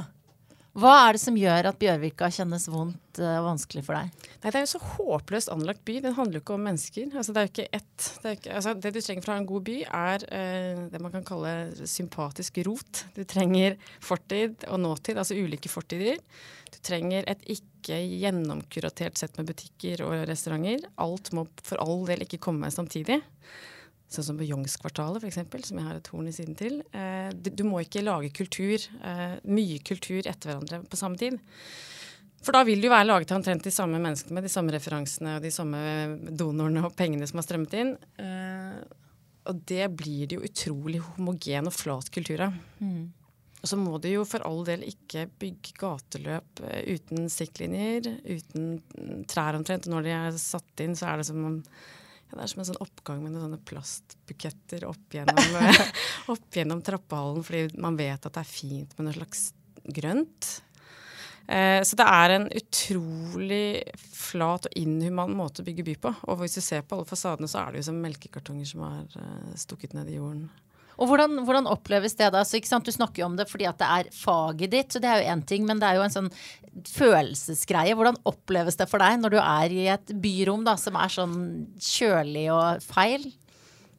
Hva 0.73 0.93
er 1.05 1.17
det 1.17 1.21
som 1.21 1.37
gjør 1.37 1.67
at 1.69 1.77
Bjørvika 1.81 2.31
kjennes 2.33 2.65
vondt 2.73 3.19
og 3.21 3.27
uh, 3.29 3.45
vanskelig 3.45 3.83
for 3.85 3.99
deg? 3.99 4.29
Nei, 4.41 4.47
Det 4.47 4.57
er 4.57 4.63
jo 4.65 4.71
så 4.71 4.81
håpløst 4.95 5.51
anlagt 5.53 5.83
by. 5.85 5.99
Den 6.01 6.17
handler 6.17 6.39
jo 6.39 6.43
ikke 6.47 6.55
om 6.57 6.65
mennesker. 6.65 7.11
Altså, 7.13 7.35
det, 7.37 7.43
ikke 7.51 7.67
ett, 7.77 8.07
det, 8.23 8.33
ikke, 8.39 8.55
altså, 8.57 8.73
det, 8.81 8.95
du 8.95 9.01
trenger 9.05 9.27
fra 9.27 9.37
en 9.37 9.49
god 9.51 9.67
by, 9.67 9.77
er 9.85 10.25
uh, 10.33 10.81
det 10.95 11.03
man 11.05 11.13
kan 11.13 11.27
kalle 11.29 11.53
sympatisk 11.85 12.63
rot. 12.65 13.03
Du 13.13 13.21
trenger 13.29 13.77
fortid 14.01 14.65
og 14.71 14.81
nåtid, 14.81 15.21
altså 15.21 15.37
ulike 15.37 15.73
fortider. 15.73 16.23
Du 16.73 16.81
trenger 16.81 17.29
et 17.29 17.45
ikke 17.53 18.01
gjennomkuratert 18.23 19.21
sett 19.21 19.37
med 19.37 19.53
butikker 19.53 20.07
og 20.07 20.25
restauranter. 20.31 20.89
Alt 21.05 21.35
må 21.37 21.45
for 21.61 21.85
all 21.85 22.07
del 22.09 22.25
ikke 22.25 22.41
komme 22.49 22.73
samtidig 22.73 23.21
sånn 24.15 24.27
som 24.27 24.39
på 24.41 24.47
Youngskvartalet 24.47 25.25
f.eks., 25.25 25.69
som 25.69 25.81
jeg 25.81 25.87
har 25.87 25.99
et 25.99 26.11
horn 26.13 26.29
i 26.29 26.35
siden 26.35 26.59
til. 26.59 26.81
Eh, 26.97 27.31
du, 27.33 27.65
må 27.69 27.83
ikke 27.83 28.05
lage 28.05 28.33
kultur, 28.37 28.85
eh, 29.03 29.39
mye 29.49 29.79
kultur 29.87 30.21
etter 30.23 30.53
hverandre 30.53 30.83
på 30.89 31.01
samme 31.01 31.21
tid. 31.21 31.39
For 32.43 32.57
da 32.57 32.65
vil 32.67 32.83
det 32.83 32.89
jo 32.89 32.95
være 32.95 33.07
laget 33.07 33.31
av 33.31 33.39
omtrent 33.39 33.65
de 33.67 33.73
samme 33.75 34.01
menneskene 34.03 34.35
med 34.35 34.47
de 34.49 34.51
samme 34.51 34.75
referansene 34.75 35.37
og 35.39 35.45
de 35.45 35.53
samme 35.55 35.81
donorene 36.35 36.83
og 36.89 36.97
pengene 36.99 37.29
som 37.31 37.39
har 37.39 37.47
strømmet 37.47 37.79
inn. 37.79 37.95
Eh, 38.19 38.83
og 39.51 39.65
det 39.71 39.89
blir 39.99 40.29
det 40.31 40.39
jo 40.39 40.47
utrolig 40.47 41.03
homogen 41.13 41.71
og 41.71 41.75
flat 41.75 42.11
kultur 42.15 42.45
av. 42.49 42.59
Mm. 42.83 43.11
Og 43.63 43.71
så 43.71 43.79
må 43.79 43.95
du 44.03 44.09
jo 44.11 44.25
for 44.27 44.43
all 44.47 44.65
del 44.67 44.83
ikke 44.89 45.29
bygge 45.39 45.77
gateløp 45.79 46.63
uten 46.91 47.29
siktlinjer, 47.31 48.09
uten 48.27 49.25
trær 49.31 49.55
omtrent. 49.55 49.87
Når 49.91 50.07
de 50.07 50.15
er 50.17 50.39
satt 50.43 50.83
inn, 50.83 50.97
så 50.99 51.13
er 51.13 51.23
det 51.23 51.29
som 51.31 51.45
om 51.47 51.61
ja, 52.33 52.39
det 52.39 52.47
er 52.47 52.51
som 52.55 52.63
en 52.63 52.69
sånn 52.71 52.81
oppgang 52.81 53.19
med 53.21 53.35
noen 53.35 53.45
sånne 53.45 53.65
plastbuketter 53.69 54.87
opp 54.89 55.13
gjennom, 55.13 55.57
opp 56.33 56.57
gjennom 56.57 56.81
trappehallen, 56.85 57.45
fordi 57.45 57.83
man 57.83 57.99
vet 57.99 58.25
at 58.25 58.33
det 58.33 58.41
er 58.41 58.49
fint 58.49 58.95
med 58.97 59.11
noe 59.11 59.17
slags 59.19 59.51
grønt. 59.85 60.49
Eh, 61.45 61.83
så 61.85 61.99
det 61.99 62.07
er 62.09 62.37
en 62.39 62.49
utrolig 62.57 63.67
flat 64.17 64.71
og 64.71 64.81
inhuman 64.81 65.37
måte 65.37 65.61
å 65.61 65.67
bygge 65.67 65.85
by 65.91 65.99
på. 66.07 66.15
Og 66.33 66.41
hvis 66.41 66.57
du 66.57 66.63
ser 66.65 66.87
på 66.87 66.97
alle 66.97 67.09
fasadene, 67.11 67.51
så 67.51 67.67
er 67.67 67.75
det 67.75 67.83
jo 67.83 67.91
som 67.91 68.01
melkekartonger 68.01 68.73
som 68.73 68.87
er 68.89 69.21
eh, 69.21 69.55
stukket 69.61 69.93
ned 69.99 70.09
i 70.09 70.17
jorden. 70.17 70.47
Og 71.01 71.09
hvordan, 71.09 71.43
hvordan, 71.47 71.69
oppleves 71.71 72.17
det 72.19 72.33
da? 72.35 72.43
Så, 72.45 72.61
du 72.61 72.93
snakker 72.93 73.23
jo 73.23 73.31
om 73.31 73.37
det 73.39 73.49
fordi 73.51 73.69
at 73.69 73.79
det 73.81 73.89
er 73.89 74.11
faget 74.17 74.75
ditt, 74.75 74.93
så 74.93 75.03
det 75.03 75.11
er 75.11 75.23
jo 75.23 75.37
én 75.37 75.45
ting, 75.49 75.65
men 75.69 75.81
det 75.81 75.89
er 75.89 76.01
jo 76.01 76.07
en 76.07 76.17
sånn 76.17 76.33
følelsesgreie. 76.93 77.95
Hvordan 77.97 78.21
oppleves 78.29 78.79
det 78.81 78.89
for 78.91 79.03
deg 79.03 79.21
når 79.21 79.37
du 79.37 79.39
er 79.43 79.77
i 79.77 79.87
et 79.93 80.13
byrom 80.23 80.67
da, 80.69 80.77
som 80.81 80.99
er 81.01 81.13
sånn 81.13 81.39
kjølig 81.81 82.49
og 82.55 82.85
feil 82.85 83.27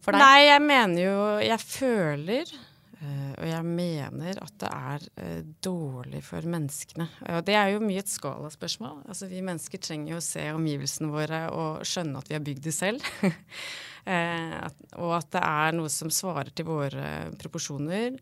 for 0.04 0.14
deg? 0.14 0.22
Nei, 0.24 0.46
jeg 0.50 0.64
mener 0.66 1.04
jo 1.04 1.18
Jeg 1.44 1.60
føler 1.62 2.54
uh, 2.54 3.32
og 3.38 3.48
jeg 3.50 3.68
mener 3.68 4.44
at 4.46 4.58
det 4.64 4.74
er 4.74 5.08
uh, 5.22 5.40
dårlig 5.66 6.24
for 6.26 6.50
menneskene. 6.56 7.10
Og 7.36 7.42
det 7.48 7.58
er 7.60 7.74
jo 7.76 7.86
mye 7.86 8.04
et 8.04 8.12
skalaspørsmål. 8.12 9.04
Altså, 9.08 9.30
vi 9.32 9.46
mennesker 9.46 9.82
trenger 9.82 10.16
jo 10.16 10.22
å 10.22 10.26
se 10.26 10.46
omgivelsene 10.56 11.14
våre 11.14 11.48
og 11.54 11.84
skjønne 11.88 12.22
at 12.22 12.32
vi 12.32 12.40
har 12.40 12.46
bygd 12.46 12.70
det 12.70 12.78
selv. 12.78 13.12
Eh, 14.04 14.56
og 15.00 15.14
at 15.16 15.30
det 15.32 15.42
er 15.48 15.76
noe 15.78 15.92
som 15.92 16.12
svarer 16.12 16.52
til 16.56 16.68
våre 16.68 17.32
proporsjoner. 17.40 18.18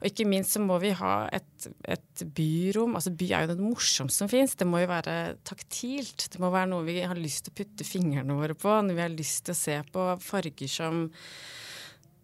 Og 0.00 0.08
ikke 0.10 0.26
minst 0.28 0.56
så 0.56 0.60
må 0.60 0.76
vi 0.82 0.92
ha 0.98 1.14
et, 1.32 1.68
et 1.88 2.24
byrom. 2.36 2.98
altså 2.98 3.14
By 3.14 3.30
er 3.30 3.46
jo 3.46 3.54
det 3.54 3.64
morsomste 3.64 4.24
som 4.24 4.30
fins. 4.30 4.56
Det 4.58 4.68
må 4.68 4.82
jo 4.82 4.90
være 4.90 5.36
taktilt. 5.48 6.28
Det 6.32 6.42
må 6.42 6.52
være 6.52 6.72
noe 6.74 6.86
vi 6.86 7.00
har 7.00 7.18
lyst 7.18 7.46
til 7.46 7.54
å 7.54 7.58
putte 7.62 7.88
fingrene 7.88 8.36
våre 8.36 8.56
på. 8.58 8.74
Når 8.84 8.98
vi 8.98 9.04
har 9.06 9.14
lyst 9.14 9.46
til 9.46 9.56
å 9.56 9.62
se 9.62 9.78
på 9.94 10.08
farger 10.24 10.70
som 10.70 11.06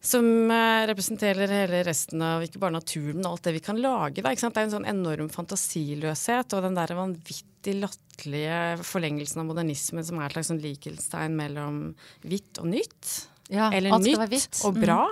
som 0.01 0.51
eh, 0.51 0.87
representerer 0.89 1.53
hele 1.53 1.83
resten 1.85 2.23
av 2.25 2.45
ikke 2.45 2.61
bare 2.63 2.79
naturen, 2.79 3.19
men 3.19 3.29
alt 3.29 3.45
det 3.45 3.53
vi 3.59 3.65
kan 3.65 3.81
lage. 3.81 4.25
Da, 4.25 4.33
det 4.33 4.49
er 4.49 4.63
en 4.65 4.77
sånn 4.77 4.89
enorm 4.89 5.29
fantasiløshet 5.33 6.57
og 6.57 6.65
den 6.65 6.79
der 6.79 6.95
vanvittig 6.97 7.77
latterlige 7.77 8.61
forlengelsen 8.89 9.43
av 9.43 9.51
modernismen 9.51 10.07
som 10.07 10.21
er 10.21 10.31
et 10.31 10.39
slags 10.39 10.53
sånn 10.53 10.63
likhetstegn 10.65 11.37
mellom 11.37 11.83
hvitt 12.25 12.63
og 12.63 12.71
nytt. 12.73 13.11
Ja, 13.53 13.69
Eller 13.75 13.99
nytt 14.01 14.63
og 14.65 14.79
bra. 14.79 15.03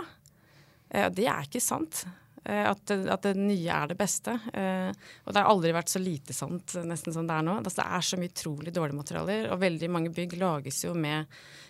Mm. 0.89 1.15
det 1.19 1.27
er 1.29 1.45
ikke 1.45 1.61
sant. 1.61 2.07
Eh, 2.45 2.65
at, 2.71 2.91
at, 2.91 3.23
det 3.27 3.35
nye 3.39 3.75
er 3.75 3.91
det 3.91 3.99
beste. 3.99 4.35
Eh, 4.53 4.91
og 5.25 5.35
det 5.35 5.43
har 5.43 5.51
aldri 5.51 5.75
vært 5.75 5.93
så 5.93 6.03
lite 6.03 6.37
sant 6.37 6.77
nesten 6.87 7.15
som 7.15 7.29
det 7.29 7.37
er 7.37 7.47
nå. 7.47 7.59
Altså, 7.61 7.81
det 7.83 7.87
er 7.99 8.09
så 8.09 8.19
mye 8.21 8.33
utrolig 8.33 8.75
dårlige 8.75 9.01
materialer, 9.01 9.49
og 9.53 9.63
veldig 9.63 9.91
mange 9.93 10.13
bygg 10.15 10.37
lages 10.41 10.83
jo 10.87 10.95
med 10.97 11.29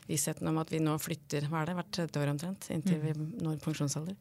vissheten 0.09 0.49
om 0.49 0.61
at 0.61 0.71
vi 0.73 0.81
nå 0.81 0.95
flytter 1.03 1.49
hva 1.51 1.63
er 1.63 1.71
det, 1.71 1.77
hvert 1.77 1.91
tredje 1.93 2.23
år 2.23 2.33
omtrent, 2.33 2.71
inntil 2.73 3.01
vi 3.03 3.13
mm. 3.17 3.25
når 3.45 3.59
pensjonsalder. 3.65 4.17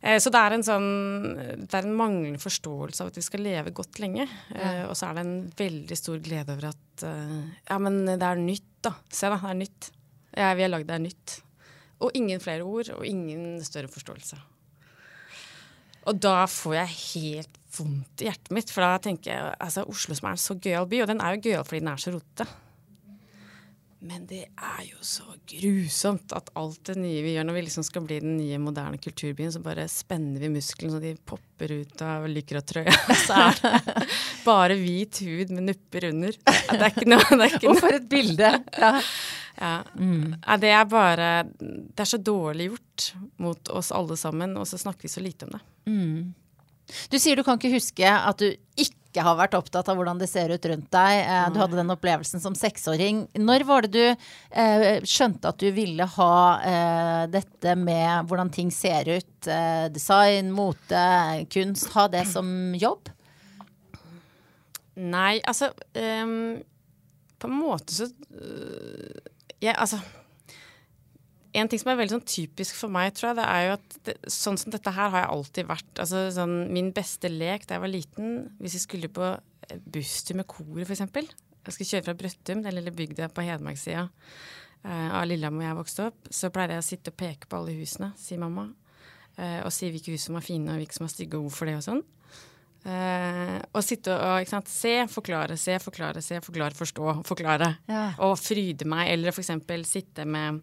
Eh, 0.00 0.18
så 0.22 0.32
det 0.34 0.42
er 0.42 0.56
en 0.56 0.66
sånn 0.66 0.88
det 1.64 1.70
er 1.70 1.86
en 1.86 1.98
manglende 1.98 2.42
forståelse 2.42 3.04
av 3.04 3.12
at 3.12 3.20
vi 3.20 3.26
skal 3.26 3.44
leve 3.46 3.74
godt 3.74 4.02
lenge. 4.02 4.26
Ja. 4.54 4.88
Og 4.88 4.96
så 4.98 5.08
er 5.08 5.18
det 5.18 5.26
en 5.26 5.36
veldig 5.58 5.98
stor 5.98 6.22
glede 6.24 6.56
over 6.56 6.70
at 6.72 6.80
ja, 7.04 7.76
men 7.82 8.04
det 8.06 8.22
er 8.22 8.38
nytt, 8.38 8.70
da. 8.84 8.92
Se, 9.10 9.26
da. 9.26 9.40
Det 9.42 9.50
er 9.50 9.60
nytt. 9.64 9.88
Ja, 10.34 10.52
vi 10.54 10.62
har 10.62 10.70
lagd 10.70 10.86
det 10.90 10.94
er 10.94 11.02
nytt. 11.02 11.38
Og 12.04 12.14
ingen 12.18 12.42
flere 12.42 12.66
ord, 12.66 12.90
og 12.94 13.06
ingen 13.06 13.62
større 13.66 13.90
forståelse. 13.90 14.38
Og 16.08 16.18
da 16.20 16.42
får 16.50 16.76
jeg 16.80 16.98
helt 16.98 17.60
vondt 17.74 18.22
i 18.22 18.28
hjertet 18.28 18.52
mitt, 18.54 18.70
for 18.70 18.84
da 18.84 18.98
tenker 19.02 19.32
jeg 19.32 19.56
altså 19.62 19.86
Oslo 19.90 20.14
som 20.14 20.28
er 20.28 20.36
en 20.36 20.44
så 20.44 20.58
gøyal 20.58 20.86
by, 20.90 21.02
og 21.02 21.10
den 21.10 21.24
er 21.24 21.34
jo 21.34 21.48
gøyal 21.48 21.66
fordi 21.66 21.82
den 21.82 21.90
er 21.94 22.02
så 22.02 22.14
rotete. 22.14 22.46
Men 24.04 24.26
det 24.28 24.42
er 24.52 24.80
jo 24.84 24.98
så 25.00 25.24
grusomt 25.48 26.32
at 26.36 26.50
alt 26.60 26.90
det 26.90 26.98
nye 27.00 27.22
vi 27.24 27.32
gjør 27.38 27.46
når 27.48 27.56
vi 27.56 27.62
liksom 27.64 27.86
skal 27.86 28.04
bli 28.04 28.18
den 28.20 28.34
nye, 28.36 28.58
moderne 28.60 28.98
kulturbyen, 29.00 29.52
så 29.54 29.62
bare 29.64 29.86
spenner 29.88 30.42
vi 30.42 30.50
musklene 30.52 30.92
så 30.92 31.00
de 31.00 31.14
popper 31.24 31.72
ut 31.72 32.04
av 32.04 32.26
lykratrøya. 32.28 32.92
Så 33.24 33.38
er 33.46 33.62
det 33.62 34.04
bare 34.44 34.76
hvit 34.76 35.22
hud 35.24 35.54
med 35.56 35.70
nupper 35.70 36.10
under. 36.10 36.36
Det 36.36 36.76
er 36.76 36.90
ikke 36.90 37.08
noe, 37.08 37.30
det 37.32 37.46
er 37.46 37.56
ikke 37.56 37.64
noe. 37.64 37.72
Og 37.72 37.80
for 37.80 37.96
et 37.96 38.10
bilde! 38.12 38.52
Ja. 38.76 38.92
Ja. 39.54 39.74
Mm. 39.94 40.34
Det 40.58 40.70
er 40.74 40.86
bare 40.90 41.28
Det 41.54 42.02
er 42.02 42.08
så 42.10 42.18
dårlig 42.18 42.72
gjort 42.72 43.04
mot 43.38 43.70
oss 43.70 43.92
alle 43.94 44.18
sammen, 44.20 44.56
og 44.58 44.66
så 44.68 44.80
snakker 44.82 45.06
vi 45.06 45.12
så 45.14 45.22
lite 45.24 45.48
om 45.48 45.56
det. 45.56 45.62
Mm. 45.86 46.34
Du 47.10 47.16
sier 47.20 47.36
du 47.36 47.44
kan 47.44 47.58
ikke 47.58 47.74
huske 47.74 48.08
at 48.08 48.42
du 48.42 48.50
ikke 48.80 49.22
har 49.24 49.36
vært 49.38 49.54
opptatt 49.56 49.88
av 49.88 49.96
hvordan 49.96 50.18
det 50.18 50.26
ser 50.26 50.50
ut 50.50 50.66
rundt 50.68 50.90
deg. 50.92 51.20
Eh, 51.22 51.46
du 51.54 51.60
hadde 51.62 51.78
den 51.78 51.92
opplevelsen 51.94 52.42
som 52.42 52.56
seksåring. 52.58 53.24
Når 53.38 53.64
var 53.68 53.86
det 53.86 53.92
du 53.94 54.04
eh, 54.10 54.98
skjønte 55.06 55.52
at 55.52 55.62
du 55.62 55.68
ville 55.76 56.08
ha 56.16 56.38
eh, 56.66 57.22
dette 57.32 57.76
med 57.78 58.28
hvordan 58.28 58.50
ting 58.54 58.72
ser 58.74 59.08
ut, 59.14 59.30
design, 59.94 60.50
mote, 60.56 61.04
kunst, 61.52 61.92
ha 61.94 62.08
det 62.10 62.24
som 62.32 62.48
jobb? 62.80 63.12
Nei, 64.94 65.40
altså 65.42 65.72
um, 66.22 66.54
På 67.42 67.48
en 67.50 67.56
måte 67.58 67.90
så 67.90 68.06
uh, 68.06 69.16
jeg, 69.58 69.74
Altså 69.74 69.98
en 71.54 71.70
ting 71.70 71.80
som 71.80 71.92
er 71.92 71.98
veldig 72.00 72.16
sånn 72.16 72.26
typisk 72.28 72.76
for 72.78 72.92
meg, 72.92 73.12
tror 73.14 73.30
jeg, 73.30 73.38
det 73.38 73.46
er 73.46 73.64
jo 73.64 73.74
at 73.76 73.96
det, 74.08 74.14
sånn 74.32 74.58
som 74.60 74.74
dette 74.74 74.92
her 74.94 75.12
har 75.12 75.24
jeg 75.24 75.32
alltid 75.36 75.68
vært. 75.70 75.90
Altså 76.02 76.26
sånn 76.34 76.54
min 76.74 76.90
beste 76.96 77.30
lek 77.30 77.68
da 77.68 77.78
jeg 77.78 77.84
var 77.84 77.92
liten, 77.92 78.36
hvis 78.58 78.78
vi 78.78 78.82
skulle 78.82 79.12
på 79.14 79.32
busstur 79.94 80.38
med 80.40 80.48
koret, 80.50 80.88
f.eks. 80.88 81.04
Jeg 81.64 81.76
skulle 81.76 81.90
kjøre 81.90 82.06
fra 82.08 82.16
Brøttum, 82.18 82.64
den 82.64 82.76
lille 82.76 82.92
bygda 82.92 83.30
på 83.32 83.44
Hedmarkssida 83.46 84.08
uh, 84.84 85.10
av 85.20 85.28
Lillehammer 85.28 85.62
hvor 85.62 85.70
jeg 85.70 85.78
vokste 85.80 86.08
opp, 86.10 86.26
så 86.28 86.50
pleide 86.52 86.76
jeg 86.76 86.84
å 86.84 86.88
sitte 86.88 87.14
og 87.14 87.20
peke 87.20 87.48
på 87.48 87.60
alle 87.60 87.76
husene, 87.78 88.10
sier 88.20 88.42
mamma. 88.42 88.68
Uh, 89.38 89.62
og 89.64 89.72
si 89.74 89.88
hvilke 89.90 90.12
hus 90.14 90.28
som 90.28 90.36
var 90.36 90.44
fine 90.46 90.74
og 90.74 90.82
hvilke 90.82 90.96
som 90.96 91.06
var 91.06 91.14
stygge, 91.14 91.38
og 91.38 91.48
hvorfor 91.48 91.70
det 91.70 91.78
og 91.80 91.86
sånn. 91.86 92.04
Uh, 92.84 93.62
og 93.72 93.80
sitte 93.80 94.12
og 94.12 94.44
sant, 94.50 94.68
se, 94.68 94.92
forklare, 95.08 95.56
se, 95.56 95.78
forklare, 95.80 96.20
se, 96.24 96.42
forklare, 96.44 96.76
forstå, 96.76 97.14
forklare. 97.24 97.70
Ja. 97.88 98.04
Og 98.26 98.36
fryde 98.36 98.84
meg. 98.90 99.08
Eller 99.14 99.32
f.eks. 99.32 99.54
sitte 99.88 100.28
med 100.28 100.60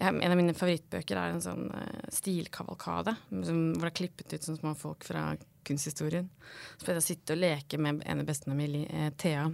En 0.00 0.32
av 0.32 0.38
mine 0.38 0.56
favorittbøker 0.56 1.18
er 1.20 1.34
en 1.34 1.42
sånn 1.44 1.66
uh, 1.74 2.04
stilkavalkade 2.14 3.12
hvor 3.28 3.82
det 3.82 3.90
er 3.90 3.96
klippet 3.98 4.32
ut 4.32 4.46
sånne 4.46 4.62
små 4.62 4.74
folk 4.78 5.04
fra 5.04 5.26
kunsthistorien. 5.68 6.30
Så 6.78 6.86
pleide 6.86 7.02
jeg 7.02 7.04
å 7.04 7.08
sitte 7.10 7.36
og 7.36 7.42
leke 7.42 7.80
med 7.80 8.00
en 8.08 8.22
av 8.22 8.28
bestene 8.28 8.56
mine, 8.56 8.86
uh, 8.88 9.10
Thea. 9.20 9.44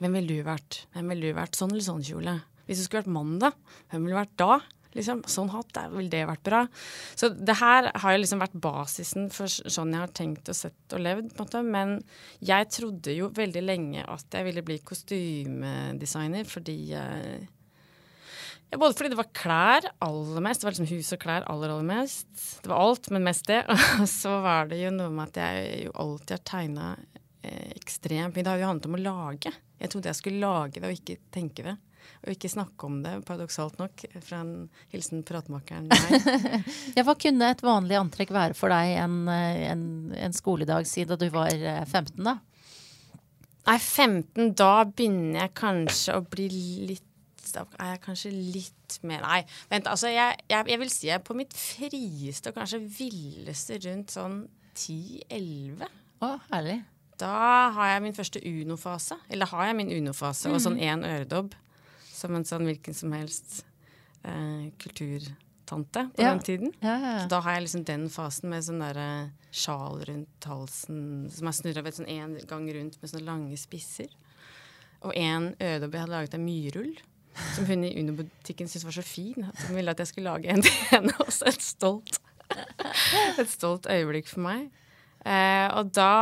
Hvem 0.00 0.16
ville 0.16 0.40
du 0.40 0.46
vært? 0.46 0.84
Hvem 0.94 1.12
ville 1.12 1.30
du 1.30 1.36
vært? 1.36 1.58
Sånn 1.58 1.74
eller 1.74 1.84
sånn 1.84 2.04
kjole? 2.06 2.38
Hvis 2.64 2.80
du 2.80 2.86
skulle 2.86 3.02
vært 3.02 3.12
mann, 3.12 3.36
da? 3.42 3.52
Hvem 3.90 4.06
ville 4.06 4.16
du 4.16 4.20
vært 4.22 4.38
da? 4.40 4.60
Liksom, 4.96 5.20
sånn 5.30 5.52
hatt, 5.52 5.76
ville 5.92 6.10
det 6.10 6.24
vært 6.26 6.42
bra. 6.46 6.64
Så 7.18 7.30
det 7.30 7.54
her 7.60 7.92
har 8.02 8.14
jo 8.14 8.22
liksom 8.22 8.40
vært 8.42 8.56
basisen 8.62 9.28
for 9.34 9.46
sånn 9.46 9.94
jeg 9.94 10.02
har 10.02 10.14
tenkt 10.16 10.50
og 10.50 10.58
sett 10.58 10.96
og 10.96 11.04
levd. 11.04 11.30
på 11.30 11.44
en 11.44 11.46
måte. 11.46 11.62
Men 11.66 11.94
jeg 12.42 12.70
trodde 12.74 13.14
jo 13.14 13.30
veldig 13.36 13.62
lenge 13.62 14.04
at 14.08 14.34
jeg 14.34 14.48
ville 14.48 14.66
bli 14.66 14.80
kostymedesigner 14.82 16.48
fordi 16.48 16.76
jeg 16.90 17.46
ja, 18.70 18.78
både 18.78 18.94
fordi 18.94 19.10
det 19.10 19.18
var 19.18 19.30
klær 19.34 19.86
aller 19.98 20.44
mest. 20.44 20.62
Det 20.62 20.68
var 20.68 20.76
liksom 20.76 20.90
hus 20.92 21.12
og 21.16 21.22
klær 21.22 21.46
aller, 21.50 21.72
aller 21.74 21.88
mest. 21.88 22.30
Det 22.62 22.70
var 22.70 22.84
alt, 22.84 23.10
men 23.10 23.26
mest 23.26 23.48
det. 23.50 23.64
Og 24.00 24.06
så 24.08 24.36
var 24.44 24.70
det 24.70 24.78
jo 24.84 24.92
noe 24.94 25.10
med 25.10 25.32
at 25.32 25.40
jeg 25.42 25.86
jo 25.88 25.94
alltid 26.04 26.36
har 26.36 26.44
tegna 26.52 26.90
eh, 27.42 27.72
ekstremt 27.74 28.36
mye. 28.36 28.44
Det 28.46 28.52
har 28.52 28.62
jo 28.62 28.68
handlet 28.70 28.90
om 28.90 28.98
å 28.98 29.02
lage. 29.02 29.54
Jeg 29.80 29.90
trodde 29.90 30.12
jeg 30.12 30.20
skulle 30.20 30.44
lage 30.44 30.78
det 30.78 30.86
og 30.86 30.94
ikke 30.94 31.18
tenke 31.34 31.66
det. 31.66 31.74
Og 32.20 32.34
ikke 32.34 32.52
snakke 32.52 32.86
om 32.86 33.00
det, 33.02 33.16
paradoksalt 33.26 33.80
nok, 33.80 34.04
fra 34.22 34.42
en 34.44 34.54
hilsen 34.92 35.24
pratmakeren 35.26 35.88
meg. 35.90 36.30
ja, 36.96 37.04
hva 37.06 37.16
kunne 37.18 37.50
et 37.50 37.64
vanlig 37.64 37.98
antrekk 37.98 38.32
være 38.36 38.56
for 38.56 38.72
deg 38.72 38.94
en, 39.02 39.18
en, 39.30 39.84
en 40.14 40.36
skoledag 40.36 40.88
siden 40.88 41.20
du 41.20 41.26
var 41.32 41.50
15, 41.50 42.20
da? 42.22 42.38
Nei, 43.66 43.76
15, 43.76 44.52
da 44.58 44.72
begynner 44.88 45.44
jeg 45.44 45.56
kanskje 45.58 46.16
å 46.18 46.26
bli 46.28 46.48
litt 46.92 47.06
da 47.54 47.64
er 47.78 47.94
jeg 47.94 48.02
kanskje 48.04 48.30
litt 48.34 48.98
mer 49.06 49.22
Nei, 49.24 49.40
vent, 49.70 49.86
altså 49.90 50.10
jeg, 50.10 50.38
jeg, 50.50 50.66
jeg 50.72 50.80
vil 50.82 50.90
si 50.92 51.06
jeg 51.08 51.18
er 51.18 51.24
på 51.26 51.36
mitt 51.38 51.54
frieste 51.56 52.50
og 52.50 52.58
kanskje 52.58 52.80
villeste 52.84 53.78
rundt 53.86 54.14
sånn 54.14 54.40
10-11. 54.74 55.84
Å, 56.20 56.30
herlig. 56.50 56.80
Da 57.20 57.32
har 57.76 57.90
jeg 57.94 58.04
min 58.06 58.16
første 58.16 58.40
Uno-fase. 58.48 59.18
Eller 59.28 59.50
har 59.50 59.66
jeg 59.68 59.76
min 59.76 59.92
Uno-fase 59.92 60.48
mm. 60.48 60.54
og 60.56 60.62
sånn 60.64 60.78
én 60.80 61.04
øredobb 61.04 61.54
som 62.10 62.36
en 62.36 62.46
sånn 62.48 62.66
hvilken 62.68 62.96
som 62.96 63.12
helst 63.16 63.62
eh, 64.24 64.70
kulturtante 64.80 66.06
på 66.14 66.22
Ja. 66.24 66.32
den 66.34 66.42
tiden. 66.44 66.72
Ja, 66.80 66.96
ja. 66.98 67.12
Så 67.22 67.28
da 67.32 67.40
har 67.44 67.56
jeg 67.56 67.66
liksom 67.66 67.84
den 67.88 68.08
fasen 68.12 68.50
med 68.52 68.64
sånn 68.66 68.82
derre 68.82 69.10
sjal 69.50 70.02
rundt 70.08 70.48
halsen 70.48 71.28
som 71.32 71.48
er 71.50 71.56
snurra 71.56 71.92
sånn 71.92 72.10
én 72.10 72.34
gang 72.46 72.68
rundt 72.74 73.00
med 73.00 73.12
sånne 73.12 73.26
lange 73.28 73.56
spisser. 73.60 74.10
Og 75.00 75.16
en 75.16 75.54
øredobb 75.56 75.94
jeg 75.96 76.04
hadde 76.04 76.12
laget 76.12 76.36
av 76.36 76.44
myrull. 76.44 76.92
Som 77.54 77.66
hun 77.68 77.84
i 77.84 77.94
Uno-butikken 78.00 78.68
syntes 78.68 78.86
var 78.86 78.96
så 78.96 79.04
fin 79.06 79.46
at 79.48 79.64
hun 79.66 79.78
ville 79.78 79.92
at 79.92 80.02
jeg 80.02 80.12
skulle 80.12 80.30
lage 80.30 80.52
en 80.52 80.62
til 80.62 80.76
henne. 80.90 81.14
Også 81.26 81.48
et 81.50 81.64
stolt, 81.64 82.20
et 83.40 83.50
stolt 83.50 83.88
øyeblikk 83.90 84.30
for 84.30 84.44
meg. 84.46 84.68
Eh, 85.20 85.66
og 85.76 85.90
da 85.92 86.12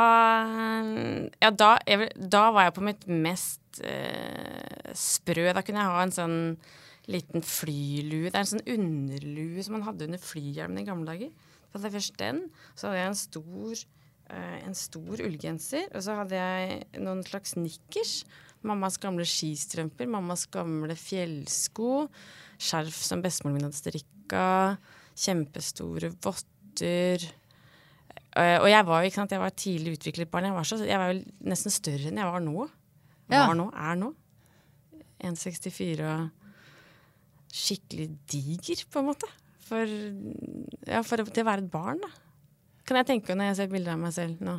Ja, 1.38 1.50
da, 1.54 1.76
jeg, 1.86 2.10
da 2.18 2.48
var 2.50 2.66
jeg 2.66 2.74
på 2.74 2.86
mitt 2.86 3.06
mest 3.06 3.82
eh, 3.84 4.92
sprø. 4.94 5.52
Da 5.54 5.62
kunne 5.62 5.84
jeg 5.84 5.94
ha 5.94 6.02
en 6.02 6.14
sånn 6.14 6.40
liten 7.08 7.44
flylue. 7.46 8.28
Det 8.28 8.36
er 8.36 8.42
en 8.44 8.52
sånn 8.56 8.66
underlue 8.74 9.62
som 9.64 9.78
man 9.78 9.86
hadde 9.86 10.08
under 10.08 10.20
flyhjelmen 10.22 10.82
i 10.82 10.88
gamle 10.88 11.08
dager. 11.08 11.30
Så 11.68 11.78
hadde 11.78 11.88
jeg 11.88 11.96
først 11.98 12.18
den. 12.20 12.42
Så 12.74 12.88
hadde 12.88 13.00
jeg 13.00 13.12
en 13.12 13.22
stor, 13.22 13.86
eh, 14.34 14.58
en 14.66 14.76
stor 14.76 15.24
ullgenser. 15.28 15.88
Og 15.94 16.04
så 16.04 16.18
hadde 16.18 16.42
jeg 16.42 16.82
noen 16.98 17.22
slags 17.24 17.56
nikkers. 17.56 18.24
Mammas 18.68 18.98
gamle 19.00 19.24
skistrømper, 19.28 20.08
mammas 20.10 20.46
gamle 20.52 20.96
fjellsko. 20.98 22.06
Skjerf 22.58 23.02
som 23.06 23.22
bestemoren 23.24 23.58
min 23.58 23.68
hadde 23.68 23.78
strikka. 23.78 24.46
Kjempestore 25.18 26.12
votter. 26.24 27.24
Eh, 28.38 28.56
og 28.60 28.68
jeg 28.68 28.86
var 28.86 29.02
jo 29.02 29.10
ikke 29.10 29.20
sant, 29.20 29.34
jeg 29.34 29.42
var 29.42 29.52
et 29.52 29.60
tidlig 29.64 29.96
utviklet 29.98 30.30
barn. 30.30 30.50
Jeg 30.50 30.56
var, 30.58 30.68
så, 30.68 30.80
jeg 30.84 31.00
var 31.00 31.12
jo 31.12 31.22
nesten 31.50 31.74
større 31.74 32.10
enn 32.10 32.20
jeg 32.20 32.30
var 32.30 32.44
nå. 32.44 32.68
Ja. 33.28 33.46
Var 33.48 33.56
nå, 33.58 33.68
er 33.74 33.98
nå. 34.00 34.12
1,64 35.24 36.06
og 36.06 36.28
skikkelig 37.58 38.08
diger, 38.30 38.84
på 38.92 39.00
en 39.00 39.08
måte. 39.10 39.28
For, 39.68 39.98
ja, 40.88 41.02
for 41.04 41.24
til 41.26 41.44
å 41.44 41.48
være 41.48 41.64
et 41.64 41.72
barn, 41.72 42.00
da. 42.04 42.10
Kan 42.88 43.00
jeg 43.00 43.08
tenke 43.10 43.36
når 43.36 43.50
jeg 43.50 43.58
ser 43.58 43.72
bilder 43.72 43.96
av 43.96 44.00
meg 44.00 44.14
selv 44.16 44.44
nå. 44.44 44.54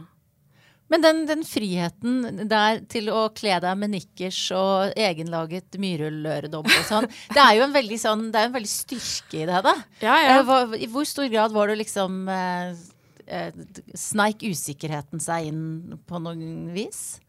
Men 0.90 1.04
den, 1.06 1.24
den 1.30 1.46
friheten 1.46 2.48
der 2.50 2.82
til 2.90 3.12
å 3.14 3.28
kle 3.36 3.60
deg 3.62 3.78
med 3.80 3.94
nikkers 3.94 4.40
og 4.58 4.98
egenlaget 4.98 5.78
myrulløredobb 5.82 6.70
og 6.70 6.88
sånn, 6.88 7.08
det 7.36 7.44
er 7.44 7.58
jo 7.60 7.66
en 7.68 7.76
veldig, 7.76 8.00
sånn, 8.02 8.28
det 8.34 8.42
er 8.42 8.50
en 8.50 8.56
veldig 8.58 8.72
styrke 8.72 9.44
i 9.44 9.48
det, 9.50 9.62
da. 9.66 9.76
Ja, 10.02 10.18
ja. 10.18 10.38
Eh, 10.40 10.46
hva, 10.48 10.62
I 10.74 10.90
hvor 10.92 11.08
stor 11.10 11.30
grad 11.32 11.54
var 11.56 11.70
du 11.70 11.78
liksom 11.78 12.24
eh, 12.34 12.74
eh, 13.30 13.64
Sneik 13.94 14.46
usikkerheten 14.50 15.22
seg 15.24 15.52
inn 15.52 16.00
på 16.10 16.22
noen 16.24 16.72
vis? 16.74 17.20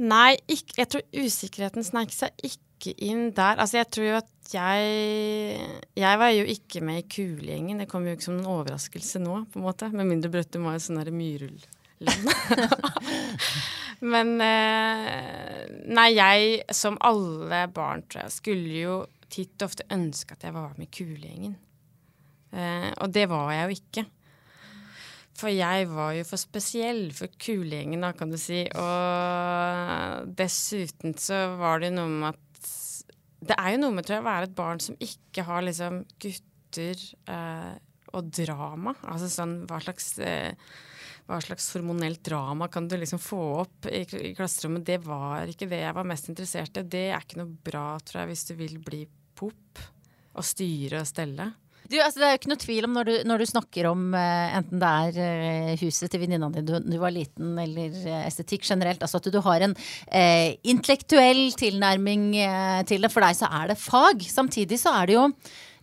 Nei, 0.00 0.38
ikke, 0.48 0.78
jeg 0.80 0.88
tror 0.94 1.24
usikkerheten 1.26 1.84
sneik 1.84 2.12
seg 2.14 2.46
ikke 2.46 2.94
inn 3.04 3.26
der. 3.36 3.58
Altså, 3.60 3.76
jeg 3.82 3.90
tror 3.92 4.06
jo 4.06 4.20
at 4.22 4.28
jeg 4.50 5.82
Jeg 5.94 6.18
var 6.18 6.30
jo 6.32 6.46
ikke 6.48 6.80
med 6.82 7.02
i 7.02 7.08
kulegjengen. 7.12 7.82
Det 7.82 7.88
kom 7.90 8.06
jo 8.08 8.16
ikke 8.16 8.24
som 8.24 8.38
en 8.38 8.48
overraskelse 8.48 9.20
nå, 9.22 9.42
på 9.52 9.60
en 9.60 9.66
måte. 9.66 9.90
Med 9.92 10.08
mindre 10.08 10.32
Brøttum 10.32 10.64
var 10.66 10.78
jo 10.78 10.86
sånn 10.86 10.98
derre 11.02 11.12
myrullland. 12.06 13.40
Men 14.00 14.36
eh, 14.40 15.66
Nei, 15.92 16.10
jeg, 16.16 16.62
som 16.72 16.96
alle 17.04 17.66
barn, 17.74 18.04
tror 18.08 18.24
jeg, 18.24 18.36
skulle 18.38 18.78
jo 18.78 18.94
titt 19.30 19.60
og 19.60 19.68
ofte 19.70 19.86
ønske 19.94 20.34
at 20.34 20.46
jeg 20.46 20.56
var 20.56 20.72
med 20.78 20.88
i 20.88 20.94
kulegjengen. 20.94 21.58
Eh, 22.50 22.88
og 22.98 23.12
det 23.14 23.26
var 23.30 23.52
jeg 23.54 23.66
jo 23.66 23.76
ikke. 23.76 24.06
For 25.40 25.52
jeg 25.52 25.88
var 25.88 26.14
jo 26.18 26.24
for 26.28 26.40
spesiell 26.40 27.04
for 27.16 27.32
kulegjengen, 27.40 28.02
da, 28.04 28.12
kan 28.16 28.32
du 28.32 28.38
si. 28.40 28.64
Og 28.76 30.32
dessuten 30.36 31.14
så 31.20 31.44
var 31.60 31.84
det 31.84 31.92
noe 31.96 32.10
med 32.10 32.32
at 32.34 32.72
Det 33.40 33.56
er 33.56 33.70
jo 33.72 33.78
noe 33.80 33.94
med 33.96 34.04
tror 34.04 34.18
jeg, 34.18 34.24
å 34.24 34.28
være 34.28 34.48
et 34.50 34.56
barn 34.58 34.82
som 34.84 34.98
ikke 35.00 35.46
har 35.46 35.62
liksom 35.64 36.02
gutter 36.20 37.04
eh, 37.32 37.78
og 38.16 38.30
drama. 38.34 38.94
Altså 39.08 39.30
sånn 39.32 39.60
hva 39.68 39.80
slags 39.84 40.14
eh, 40.24 40.54
hva 41.30 41.38
slags 41.44 41.68
hormonelt 41.76 42.24
drama 42.26 42.66
kan 42.72 42.88
du 42.90 42.96
liksom 42.98 43.20
få 43.22 43.40
opp 43.62 43.86
i, 43.86 44.02
klasserommet? 44.34 44.82
Det 44.86 44.98
var 45.04 45.50
ikke 45.50 45.68
det 45.70 45.84
jeg 45.84 45.94
var 45.94 46.08
mest 46.08 46.30
interessert 46.32 46.80
i. 46.80 46.86
Det 46.90 47.06
er 47.12 47.22
ikke 47.22 47.38
noe 47.42 47.54
bra, 47.70 47.86
tror 48.02 48.24
jeg, 48.24 48.32
hvis 48.32 48.46
du 48.48 48.54
vil 48.58 48.78
bli 48.82 49.04
pop 49.38 49.82
og 50.34 50.46
styre 50.46 51.04
og 51.04 51.10
stelle. 51.10 51.52
Du, 51.90 51.96
altså, 51.98 52.20
det 52.20 52.26
er 52.26 52.34
jo 52.34 52.38
ikke 52.38 52.50
noe 52.52 52.62
tvil 52.62 52.86
om 52.86 52.92
når 52.94 53.08
du, 53.08 53.14
når 53.26 53.42
du 53.42 53.46
snakker 53.50 53.86
om 53.90 54.02
eh, 54.14 54.56
enten 54.58 54.82
det 54.82 54.90
er 55.06 55.16
eh, 55.24 55.70
huset 55.80 56.12
til 56.12 56.22
venninna 56.22 56.50
di 56.54 56.62
da 56.66 56.78
du 56.84 56.98
var 57.02 57.14
liten, 57.14 57.56
eller 57.58 57.96
eh, 58.04 58.26
estetikk 58.28 58.68
generelt, 58.68 59.02
altså 59.02 59.18
at 59.18 59.26
du 59.32 59.40
har 59.42 59.64
en 59.66 59.74
eh, 60.06 60.54
intellektuell 60.70 61.48
tilnærming 61.58 62.28
eh, 62.44 62.82
til 62.86 63.02
det. 63.02 63.10
For 63.10 63.26
deg 63.26 63.38
så 63.38 63.50
er 63.58 63.72
det 63.72 63.80
fag. 63.82 64.22
Samtidig 64.22 64.78
så 64.82 64.94
er 65.00 65.10
det 65.10 65.18
jo 65.18 65.26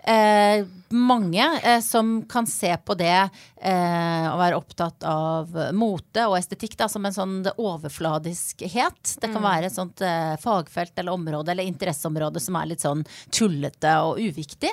eh, 0.07 0.65
mange 0.89 1.45
eh, 1.63 1.81
som 1.83 2.21
kan 2.29 2.47
se 2.47 2.69
på 2.77 2.95
det 2.97 3.13
eh, 3.61 4.25
å 4.31 4.37
være 4.39 4.57
opptatt 4.57 5.03
av 5.07 5.51
mote 5.75 6.23
og 6.29 6.37
estetikk 6.39 6.77
da, 6.79 6.87
som 6.91 7.05
en 7.05 7.15
sånn 7.15 7.35
overfladiskhet. 7.53 9.17
Det 9.21 9.29
kan 9.33 9.43
være 9.43 9.69
et 9.69 9.75
sånt 9.75 10.01
eh, 10.05 10.35
fagfelt 10.41 10.97
eller 10.97 11.17
område 11.17 11.51
eller 11.53 11.67
interesseområde 11.67 12.41
som 12.43 12.57
er 12.59 12.71
litt 12.71 12.85
sånn 12.85 13.03
tullete 13.35 13.97
og 14.07 14.21
uviktig. 14.23 14.71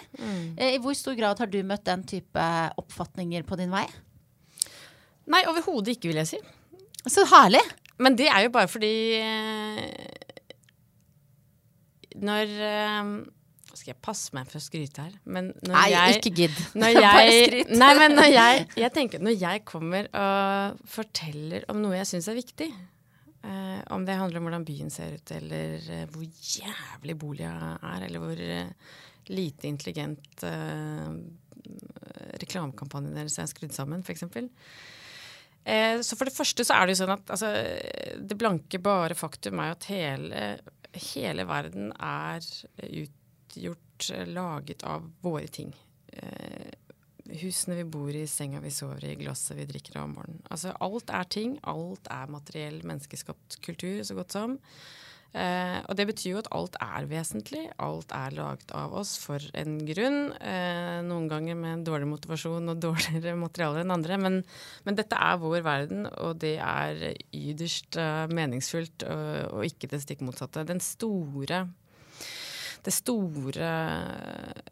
Eh, 0.57 0.77
I 0.77 0.83
hvor 0.83 0.97
stor 0.99 1.19
grad 1.19 1.43
har 1.43 1.51
du 1.51 1.61
møtt 1.67 1.87
den 1.89 2.07
type 2.09 2.49
oppfatninger 2.81 3.47
på 3.49 3.59
din 3.61 3.75
vei? 3.75 3.87
Nei, 5.31 5.45
overhodet 5.49 5.97
ikke, 5.97 6.13
vil 6.13 6.23
jeg 6.23 6.35
si. 6.35 6.43
Så 7.11 7.27
herlig. 7.29 7.63
Men 7.99 8.17
det 8.19 8.27
er 8.31 8.47
jo 8.47 8.51
bare 8.55 8.67
fordi 8.67 8.91
Når 12.19 12.51
Nå 12.55 13.31
skal 13.79 13.93
jeg 13.93 14.01
passe 14.05 14.35
meg 14.37 14.49
for 14.49 14.61
å 14.61 14.65
skryte 14.65 15.05
her, 15.07 15.15
men 15.25 15.53
når 15.65 15.75
Nei, 15.75 15.85
jeg 15.93 16.19
ikke 16.19 16.35
gidd. 16.43 16.59
når 16.83 16.97
jeg, 17.05 17.69
nei, 17.75 17.93
men 18.01 18.17
når 18.19 18.31
jeg, 18.31 18.67
jeg 18.85 18.95
tenker, 18.97 19.23
når 19.25 19.39
jeg 19.41 19.63
kommer 19.69 20.11
og 20.11 20.83
forteller 20.97 21.67
om 21.73 21.81
noe 21.83 21.97
jeg 21.99 22.11
syns 22.13 22.31
er 22.33 22.39
viktig, 22.39 22.69
eh, 23.45 23.81
om 23.95 24.07
det 24.07 24.19
handler 24.21 24.41
om 24.41 24.49
hvordan 24.49 24.67
byen 24.69 24.93
ser 24.93 25.17
ut, 25.19 25.35
eller 25.37 25.89
eh, 25.99 26.05
hvor 26.13 26.27
jævlig 26.27 27.19
boliga 27.21 27.55
er, 27.79 28.07
eller 28.09 28.23
hvor 28.23 28.45
eh, 28.49 28.93
lite 29.33 29.71
intelligent 29.71 30.45
eh, 30.49 31.09
reklamekampanjen 32.43 33.17
deres 33.17 33.39
er 33.41 33.49
skrudd 33.51 33.75
sammen, 33.77 34.05
f.eks. 34.05 34.27
Eh, 35.65 36.01
så 36.05 36.17
for 36.19 36.29
det 36.29 36.37
første 36.37 36.67
så 36.67 36.77
er 36.77 36.87
det 36.87 36.97
jo 36.97 37.03
sånn 37.05 37.15
at 37.17 37.35
altså, 37.37 37.51
det 38.21 38.37
blanke 38.41 38.81
bare 38.85 39.17
faktum 39.17 39.63
er 39.63 39.71
jo 39.71 39.77
at 39.79 39.91
hele, 39.93 40.47
hele 41.13 41.47
verden 41.49 41.93
er 41.97 42.41
utgjort, 42.45 43.21
eh, 43.59 44.27
laget 44.27 44.85
av 44.89 45.07
våre 45.25 45.47
ting. 45.49 45.75
Eh, 46.13 46.73
husene 47.41 47.79
vi 47.81 47.87
bor 47.89 48.13
i, 48.15 48.27
senga 48.29 48.61
vi 48.61 48.73
sover 48.75 49.05
i, 49.09 49.15
glasset 49.21 49.57
vi 49.59 49.69
drikker 49.69 49.99
av 49.99 50.09
om 50.09 50.19
morgenen. 50.19 50.43
Altså 50.51 50.75
alt 50.85 51.11
er 51.11 51.31
ting, 51.33 51.57
alt 51.63 52.11
er 52.13 52.33
materiell 52.33 52.83
menneskeskapt 52.85 53.61
kultur 53.65 54.03
så 54.05 54.19
godt 54.19 54.37
som. 54.37 54.59
Eh, 55.35 55.81
og 55.91 55.97
det 55.99 56.05
betyr 56.07 56.29
jo 56.31 56.41
at 56.45 56.49
alt 56.55 56.77
er 56.85 57.09
vesentlig. 57.11 57.65
Alt 57.83 58.13
er 58.15 58.37
laget 58.37 58.71
av 58.77 58.95
oss 58.95 59.17
for 59.19 59.43
en 59.59 59.81
grunn. 59.89 60.29
Eh, 60.39 61.01
noen 61.07 61.27
ganger 61.31 61.59
med 61.59 61.83
dårlig 61.89 62.07
motivasjon 62.13 62.71
og 62.71 62.83
dårligere 62.87 63.35
materialer 63.41 63.83
enn 63.83 63.95
andre. 63.97 64.19
Men, 64.23 64.41
men 64.87 64.99
dette 64.99 65.19
er 65.19 65.41
vår 65.43 65.65
verden, 65.67 66.07
og 66.23 66.39
det 66.45 66.57
er 66.63 67.09
yderst 67.35 67.99
eh, 67.99 68.27
meningsfullt, 68.31 69.09
og, 69.11 69.57
og 69.59 69.67
ikke 69.67 69.91
det 69.91 70.05
stikk 70.05 70.23
motsatte. 70.23 70.67
Den 70.71 70.83
store 70.85 71.65
det 72.85 72.93
store 72.93 73.69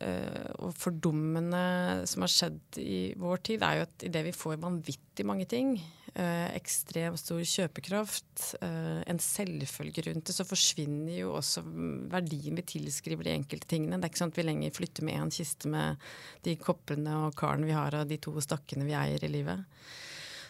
eh, 0.05 0.51
og 0.61 0.75
fordummende 0.77 2.05
som 2.09 2.25
har 2.25 2.33
skjedd 2.33 2.79
i 2.83 3.01
vår 3.21 3.43
tid, 3.49 3.65
er 3.65 3.79
jo 3.79 3.87
at 3.87 4.07
idet 4.09 4.25
vi 4.27 4.35
får 4.37 4.61
vanvittig 4.61 5.25
mange 5.29 5.47
ting, 5.49 5.75
eh, 6.13 6.51
ekstremt 6.53 7.21
stor 7.21 7.41
kjøpekraft, 7.41 8.53
eh, 8.61 9.01
en 9.09 9.23
selvfølge 9.23 10.05
rundt 10.11 10.29
det, 10.29 10.37
så 10.37 10.47
forsvinner 10.49 11.15
jo 11.23 11.33
også 11.39 11.65
verdien 12.13 12.61
vi 12.61 12.67
tilskriver 12.75 13.29
de 13.29 13.37
enkelte 13.39 13.71
tingene. 13.73 13.97
Det 13.97 14.11
er 14.11 14.13
ikke 14.13 14.25
sånn 14.27 14.35
at 14.35 14.43
vi 14.43 14.49
lenger 14.51 14.77
flytter 14.77 15.09
med 15.09 15.21
en 15.23 15.35
kiste 15.39 15.73
med 15.73 16.09
de 16.45 16.57
koppene 16.61 17.19
og 17.25 17.37
karene 17.39 17.71
vi 17.71 17.77
har, 17.77 17.97
og 17.97 18.13
de 18.13 18.21
to 18.21 18.37
stakkene 18.45 18.89
vi 18.89 18.99
eier 18.99 19.25
i 19.25 19.33
livet. 19.33 19.65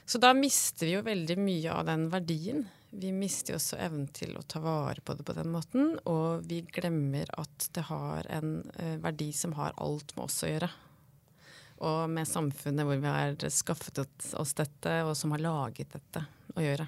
Så 0.03 0.19
da 0.19 0.33
mister 0.35 0.89
vi 0.89 0.97
jo 0.97 1.07
veldig 1.07 1.39
mye 1.39 1.75
av 1.79 1.87
den 1.87 2.09
verdien. 2.11 2.67
Vi 2.93 3.09
mister 3.17 3.55
jo 3.55 3.57
også 3.57 3.79
evnen 3.81 4.09
til 4.13 4.35
å 4.37 4.43
ta 4.45 4.61
vare 4.61 5.01
på 5.01 5.15
det 5.17 5.25
på 5.25 5.33
den 5.37 5.49
måten, 5.55 5.95
og 6.05 6.45
vi 6.45 6.61
glemmer 6.69 7.31
at 7.41 7.69
det 7.73 7.87
har 7.89 8.27
en 8.29 8.59
eh, 8.77 8.99
verdi 9.01 9.31
som 9.33 9.55
har 9.57 9.73
alt 9.81 10.13
med 10.17 10.25
oss 10.27 10.43
å 10.45 10.51
gjøre. 10.51 10.69
Og 11.89 12.11
med 12.13 12.29
samfunnet 12.29 12.85
hvor 12.87 13.01
vi 13.01 13.09
har 13.09 13.37
skaffet 13.51 13.99
oss 14.37 14.53
dette, 14.59 15.05
og 15.07 15.17
som 15.17 15.33
har 15.33 15.41
laget 15.41 15.89
dette 15.97 16.21
å 16.53 16.61
gjøre. 16.63 16.87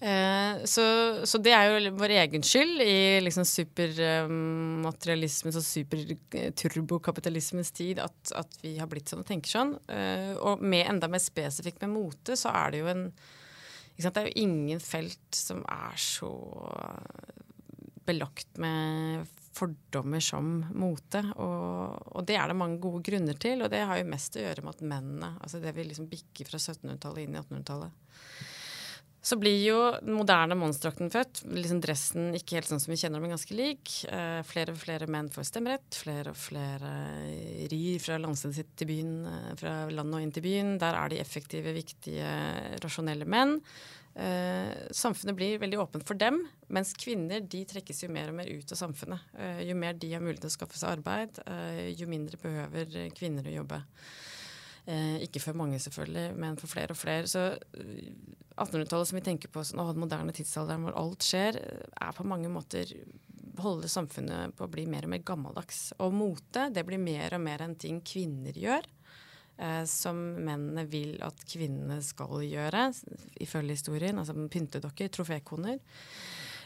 Eh, 0.00 0.64
så, 0.68 0.84
så 1.24 1.38
det 1.40 1.52
er 1.56 1.64
jo 1.68 1.90
vår 2.00 2.10
egen 2.20 2.42
skyld 2.44 2.80
i 2.84 3.20
liksom 3.20 3.44
supermaterialismens 3.48 5.56
og 5.60 5.64
superturbokapitalismens 5.64 7.70
tid 7.76 7.98
at, 8.00 8.32
at, 8.36 8.56
vi 8.60 8.78
har 8.80 8.88
blitt 8.88 9.08
sånn 9.12 9.22
og 9.24 9.28
tenker 9.28 9.50
sånn. 9.52 9.78
Eh, 9.92 10.32
og 10.36 10.60
med 10.60 10.86
enda 10.88 11.08
mer 11.08 11.18
spesifikt 11.24 11.80
med 11.84 11.90
mote, 11.96 12.36
så 12.36 12.48
er 12.52 12.70
det 12.72 12.78
jo 12.84 12.88
en 12.92 13.12
det 14.08 14.22
er 14.22 14.30
jo 14.30 14.42
ingen 14.46 14.80
felt 14.80 15.36
som 15.36 15.60
er 15.68 15.98
så 16.00 16.30
belagt 18.08 18.56
med 18.58 19.28
fordommer 19.54 20.22
som 20.24 20.60
mote. 20.78 21.22
Og, 21.36 22.14
og, 22.14 22.22
det 22.26 22.38
er 22.38 22.50
det 22.50 22.58
mange 22.58 22.80
gode 22.82 23.02
grunner 23.06 23.38
til, 23.40 23.64
og 23.64 23.70
det 23.72 23.82
har 23.86 24.00
jo 24.00 24.08
mest 24.08 24.38
å 24.38 24.44
gjøre 24.44 24.64
med 24.64 24.76
at 24.76 24.86
mennene 24.94 25.32
Altså 25.40 25.60
det 25.62 25.74
vil 25.76 25.90
liksom 25.90 26.08
bikke 26.10 26.46
fra 26.48 26.60
1700-tallet 26.60 27.26
inn 27.26 27.36
i 27.36 27.42
1800-tallet. 27.42 28.06
Så 29.20 29.36
blir 29.36 29.58
jo 29.60 29.78
den 30.00 30.16
moderne 30.16 30.56
monsterdrakten 30.56 31.10
født. 31.12 31.42
liksom 31.52 31.82
Dressen 31.84 32.30
ikke 32.38 32.56
helt 32.56 32.70
sånn 32.70 32.80
som 32.80 32.94
vi 32.94 32.96
kjenner, 33.02 33.20
men 33.20 33.34
ganske 33.34 33.52
lik. 33.56 33.92
Eh, 34.08 34.40
flere 34.48 34.72
og 34.72 34.80
flere 34.80 35.08
menn 35.12 35.28
får 35.32 35.50
stemmerett. 35.50 35.98
Flere 36.00 36.32
og 36.32 36.40
flere 36.40 36.92
rir 37.68 38.00
fra 38.00 38.16
landstedet 38.16 38.56
sitt 38.56 38.72
til 38.80 38.88
byen, 38.88 39.14
eh, 39.28 39.54
fra 39.60 39.74
landet 39.92 40.16
og 40.16 40.24
inn 40.24 40.32
til 40.32 40.46
byen. 40.48 40.78
Der 40.80 40.96
er 40.96 41.12
de 41.12 41.20
effektive, 41.20 41.76
viktige, 41.76 42.32
rasjonelle 42.80 43.28
menn. 43.28 43.58
Eh, 44.14 44.72
samfunnet 44.90 45.36
blir 45.36 45.60
veldig 45.62 45.78
åpent 45.78 46.06
for 46.06 46.18
dem, 46.18 46.40
mens 46.68 46.90
kvinner 46.98 47.44
de 47.46 47.62
trekkes 47.68 48.02
jo 48.02 48.10
mer 48.10 48.32
og 48.32 48.40
mer 48.40 48.48
ut 48.50 48.72
av 48.72 48.80
samfunnet. 48.80 49.30
Eh, 49.38 49.62
jo 49.68 49.76
mer 49.78 49.94
de 49.94 50.10
har 50.12 50.24
mulighet 50.24 50.42
til 50.48 50.50
å 50.50 50.56
skaffe 50.56 50.80
seg 50.80 50.96
arbeid, 50.96 51.38
eh, 51.46 51.92
jo 51.94 52.08
mindre 52.10 52.40
behøver 52.42 53.12
kvinner 53.14 53.46
å 53.46 53.54
jobbe. 53.60 53.82
Eh, 54.90 55.22
ikke 55.26 55.42
for 55.42 55.58
mange, 55.58 55.78
selvfølgelig, 55.82 56.34
men 56.40 56.58
for 56.58 56.70
flere 56.70 56.94
og 56.94 56.98
flere. 56.98 57.28
Så 57.30 57.46
1800-tallet 58.58 59.10
som 59.10 59.18
vi 59.20 59.24
tenker 59.26 59.52
på 59.52 59.62
som 59.64 59.82
den 59.86 60.02
moderne 60.02 60.34
tidsalderen 60.34 60.86
hvor 60.86 60.98
alt 60.98 61.26
skjer, 61.26 61.60
er 61.94 62.16
på 62.16 62.26
mange 62.26 62.50
måter 62.52 62.90
holder 63.60 63.90
samfunnet 63.92 64.54
på 64.56 64.64
å 64.64 64.72
bli 64.72 64.86
mer 64.88 65.06
og 65.06 65.12
mer 65.12 65.22
gammeldags. 65.26 65.90
Og 66.02 66.14
mote 66.16 66.68
det 66.74 66.84
blir 66.88 67.00
mer 67.02 67.36
og 67.36 67.44
mer 67.44 67.64
en 67.64 67.76
ting 67.78 68.00
kvinner 68.06 68.56
gjør. 68.56 68.88
Eh, 69.60 69.84
som 69.84 70.16
mennene 70.40 70.86
vil 70.88 71.18
at 71.24 71.42
kvinnene 71.44 72.00
skal 72.04 72.40
gjøre, 72.46 72.86
ifølge 73.44 73.76
historien. 73.76 74.20
Altså 74.20 74.34
pyntedokker, 74.34 75.12
trofékoner. 75.12 75.80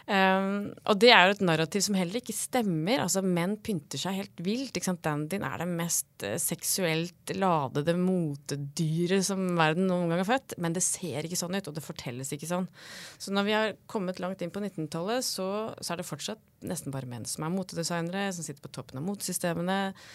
Um, 0.05 0.75
og 0.85 0.99
det 1.01 1.09
er 1.17 1.31
jo 1.31 1.33
et 1.33 1.45
narrativ 1.49 1.81
som 1.87 1.97
heller 1.97 2.19
ikke 2.21 2.35
stemmer. 2.37 3.01
Altså 3.07 3.23
Menn 3.25 3.55
pynter 3.65 4.01
seg 4.01 4.19
helt 4.19 4.43
vilt. 4.45 4.77
Ikke 4.77 4.91
sant? 4.91 5.01
Dandyen 5.05 5.47
er 5.49 5.63
det 5.63 5.69
mest 5.71 6.27
uh, 6.27 6.37
seksuelt 6.41 7.33
ladede 7.39 7.97
motedyret 7.97 9.25
som 9.25 9.47
verden 9.57 9.89
noen 9.89 10.13
gang 10.13 10.21
har 10.21 10.29
født. 10.29 10.59
Men 10.61 10.77
det 10.77 10.85
ser 10.85 11.25
ikke 11.25 11.41
sånn 11.41 11.57
ut, 11.57 11.73
og 11.73 11.79
det 11.79 11.87
fortelles 11.87 12.35
ikke 12.37 12.51
sånn. 12.51 12.69
Så 13.17 13.33
når 13.33 13.49
vi 13.49 13.57
har 13.57 13.77
kommet 13.91 14.21
langt 14.21 14.45
inn 14.45 14.53
på 14.53 14.61
1900-tallet, 14.63 15.25
så, 15.25 15.49
så, 15.81 15.95
er 15.95 16.03
det 16.03 16.09
fortsatt 16.11 16.43
nesten 16.65 16.93
bare 16.93 17.09
menn 17.09 17.25
som 17.29 17.47
er 17.47 17.57
motedesignere, 17.57 18.29
som 18.37 18.45
sitter 18.45 18.65
på 18.65 18.73
toppen 18.77 19.01
av 19.01 19.05
motesystemene 19.09 19.79
eh, 19.91 20.07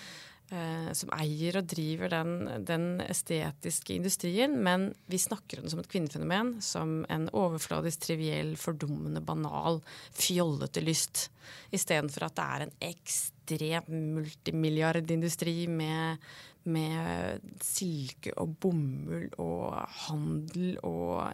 som 0.97 1.11
eier 1.13 1.59
og 1.59 1.67
driver 1.69 2.09
den, 2.09 2.33
den, 2.65 2.85
estetiske 3.05 3.93
industrien, 3.93 4.55
men 4.65 4.87
vi 5.11 5.19
snakker 5.21 5.59
om 5.59 5.67
det 5.67 5.73
som 5.75 5.81
et 5.83 5.89
kvinnefenomen, 5.91 6.55
som 6.65 7.03
en 7.11 7.27
overfladisk, 7.37 8.07
triviell, 8.07 8.55
fordummende, 8.57 9.21
banal, 9.21 9.81
fjollete 10.17 10.81
lyst. 10.81 11.27
Istedenfor 11.75 12.25
at 12.27 12.37
det 12.39 12.47
er 12.47 12.65
en 12.65 12.75
ekstrem 12.89 13.89
multimilliardindustri 14.17 15.57
med, 15.69 16.29
med 16.65 17.45
silke 17.61 18.33
og 18.41 18.57
bomull 18.61 19.29
og 19.37 19.75
handel 20.07 20.79
og 20.81 21.27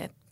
et 0.00 0.22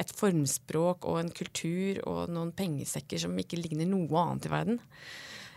et 0.00 0.12
formspråk 0.16 1.04
og 1.08 1.18
en 1.20 1.32
kultur 1.34 2.00
og 2.08 2.30
noen 2.32 2.54
pengesekker 2.56 3.20
som 3.20 3.36
ikke 3.40 3.58
ligner 3.60 3.88
noe 3.88 4.22
annet 4.22 4.48
i 4.48 4.52
verden. 4.54 4.80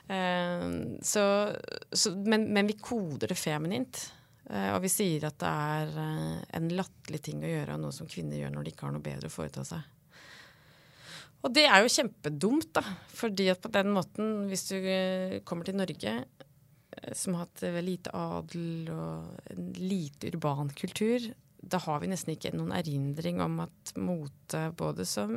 Uh, 0.10 1.00
så, 1.02 1.56
så, 1.92 2.12
men, 2.16 2.50
men, 2.54 2.68
vi 2.68 2.78
koder 2.82 3.32
det 3.32 3.40
feminint. 3.40 4.04
Uh, 4.50 4.76
og 4.76 4.84
vi 4.84 4.92
sier 4.92 5.30
at 5.30 5.40
det 5.40 5.50
er 5.50 5.94
uh, 5.96 6.40
en 6.60 6.70
latterlig 6.76 7.22
ting 7.24 7.44
å 7.44 7.52
gjøre, 7.52 7.78
og 7.78 7.86
noe 7.86 7.96
som 7.96 8.10
kvinner 8.12 8.42
gjør 8.42 8.56
når 8.56 8.66
de 8.66 8.74
ikke 8.74 8.88
har 8.90 8.96
noe 8.96 9.06
bedre 9.06 9.32
å 9.32 9.34
foreta 9.34 9.66
seg. 9.68 9.92
Og 11.44 11.52
det 11.52 11.66
er 11.68 11.84
jo 11.84 11.92
kjempedumt, 11.92 12.72
da. 12.76 12.84
Fordi 13.12 13.50
at 13.52 13.64
på 13.64 13.72
den 13.72 13.92
måten, 13.96 14.34
hvis 14.48 14.70
du 14.70 14.78
kommer 15.48 15.68
til 15.68 15.76
Norge, 15.76 16.14
som 17.18 17.36
har 17.36 17.50
hatt 17.50 17.64
lite 17.84 18.14
adel 18.16 18.88
og 18.94 19.50
en 19.52 19.74
lite 19.76 20.30
urban 20.30 20.72
kultur, 20.78 21.26
da 21.60 21.82
har 21.84 22.00
vi 22.00 22.08
nesten 22.12 22.36
ikke 22.36 22.54
noen 22.56 22.72
erindring 22.78 23.42
om 23.44 23.60
at 23.66 23.92
mote, 24.00 24.62
både 24.80 25.04
som 25.10 25.34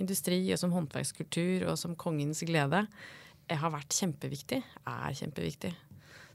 industri 0.00 0.40
og 0.54 0.62
som 0.62 0.72
håndverkskultur 0.72 1.66
og 1.68 1.76
som 1.76 1.98
kongens 1.98 2.40
glede, 2.48 2.86
har 3.56 3.72
vært 3.72 3.96
kjempeviktig, 3.96 4.58
er 4.84 5.16
kjempeviktig. 5.16 5.72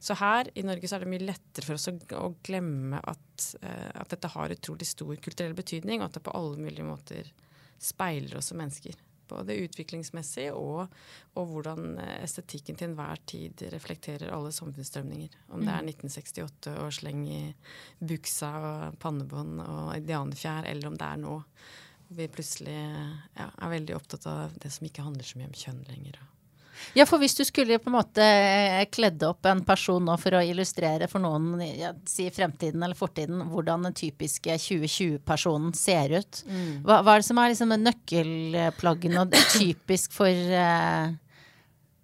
Så 0.04 0.18
her 0.20 0.50
i 0.60 0.66
Norge 0.68 0.88
så 0.90 0.98
er 0.98 1.06
det 1.06 1.12
mye 1.14 1.24
lettere 1.24 1.64
for 1.64 1.78
oss 1.78 1.88
å, 1.88 1.94
å 2.20 2.34
glemme 2.44 3.00
at, 3.00 3.46
uh, 3.64 3.92
at, 4.02 4.10
dette 4.12 4.32
har 4.34 4.52
utrolig 4.52 4.88
stor 4.90 5.16
kulturell 5.24 5.56
betydning, 5.56 6.02
og 6.02 6.10
at 6.10 6.18
det 6.18 6.26
på 6.26 6.34
alle 6.36 6.60
mulige 6.60 6.88
måter 6.88 7.30
speiler 7.80 8.36
oss 8.40 8.52
som 8.52 8.60
mennesker. 8.60 8.98
Både 9.32 9.56
utviklingsmessig 9.64 10.50
og, 10.52 10.92
og 11.40 11.48
hvordan 11.48 11.96
eh, 12.04 12.18
estetikken 12.26 12.76
til 12.78 12.90
enhver 12.90 13.22
tid 13.26 13.64
reflekterer 13.72 14.34
alle 14.36 14.52
samfunnsstrømninger. 14.54 15.38
Om 15.56 15.64
det 15.64 15.72
er 15.72 15.88
1968 15.88 16.74
mm. 16.74 16.82
og 16.84 16.92
sleng 17.00 17.24
i 17.32 17.40
buksa 18.04 18.52
og 18.60 19.00
pannebånd 19.02 19.64
og 19.64 19.96
indianerfjær, 19.96 20.68
eller 20.70 20.92
om 20.92 21.00
det 21.00 21.08
er 21.08 21.24
nå. 21.24 21.40
Hvor 22.04 22.20
vi 22.20 22.30
plutselig 22.36 22.76
ja, 22.76 23.48
er 23.48 23.74
veldig 23.78 23.96
opptatt 23.96 24.28
av 24.30 24.60
det 24.60 24.76
som 24.76 24.92
ikke 24.92 25.08
handler 25.08 25.32
så 25.32 25.40
mye 25.40 25.50
om 25.50 25.60
kjønn 25.64 25.82
lenger. 25.88 26.20
og 26.20 26.33
Ja, 26.98 27.06
for 27.10 27.22
hvis 27.22 27.36
du 27.38 27.44
skulle 27.46 27.78
på 27.82 27.90
en 27.92 27.96
måte 27.98 28.24
eh, 28.24 28.86
kledd 28.92 29.22
opp 29.28 29.46
en 29.50 29.62
person 29.66 30.04
nå 30.06 30.16
for 30.22 30.36
å 30.38 30.42
illustrere 30.46 31.08
for 31.12 31.24
noen, 31.24 31.62
ja, 31.80 31.92
si 32.10 32.26
fremtiden 32.34 32.84
eller 32.84 32.98
fortiden, 32.98 33.42
hvordan 33.52 33.88
den 33.88 33.94
typiske 33.98 34.56
2020-personen 34.60 35.74
ser 35.78 36.18
ut, 36.20 36.44
Mm. 36.48 36.82
hva, 36.84 37.02
hva 37.04 37.16
er 37.16 37.22
det 37.24 37.28
som 37.30 37.38
er 37.40 37.54
liksom 37.54 37.74
nøkkelplaggene 37.84 39.22
og 39.24 39.32
typisk 39.54 40.12
for, 40.16 40.28
eh, 40.28 41.14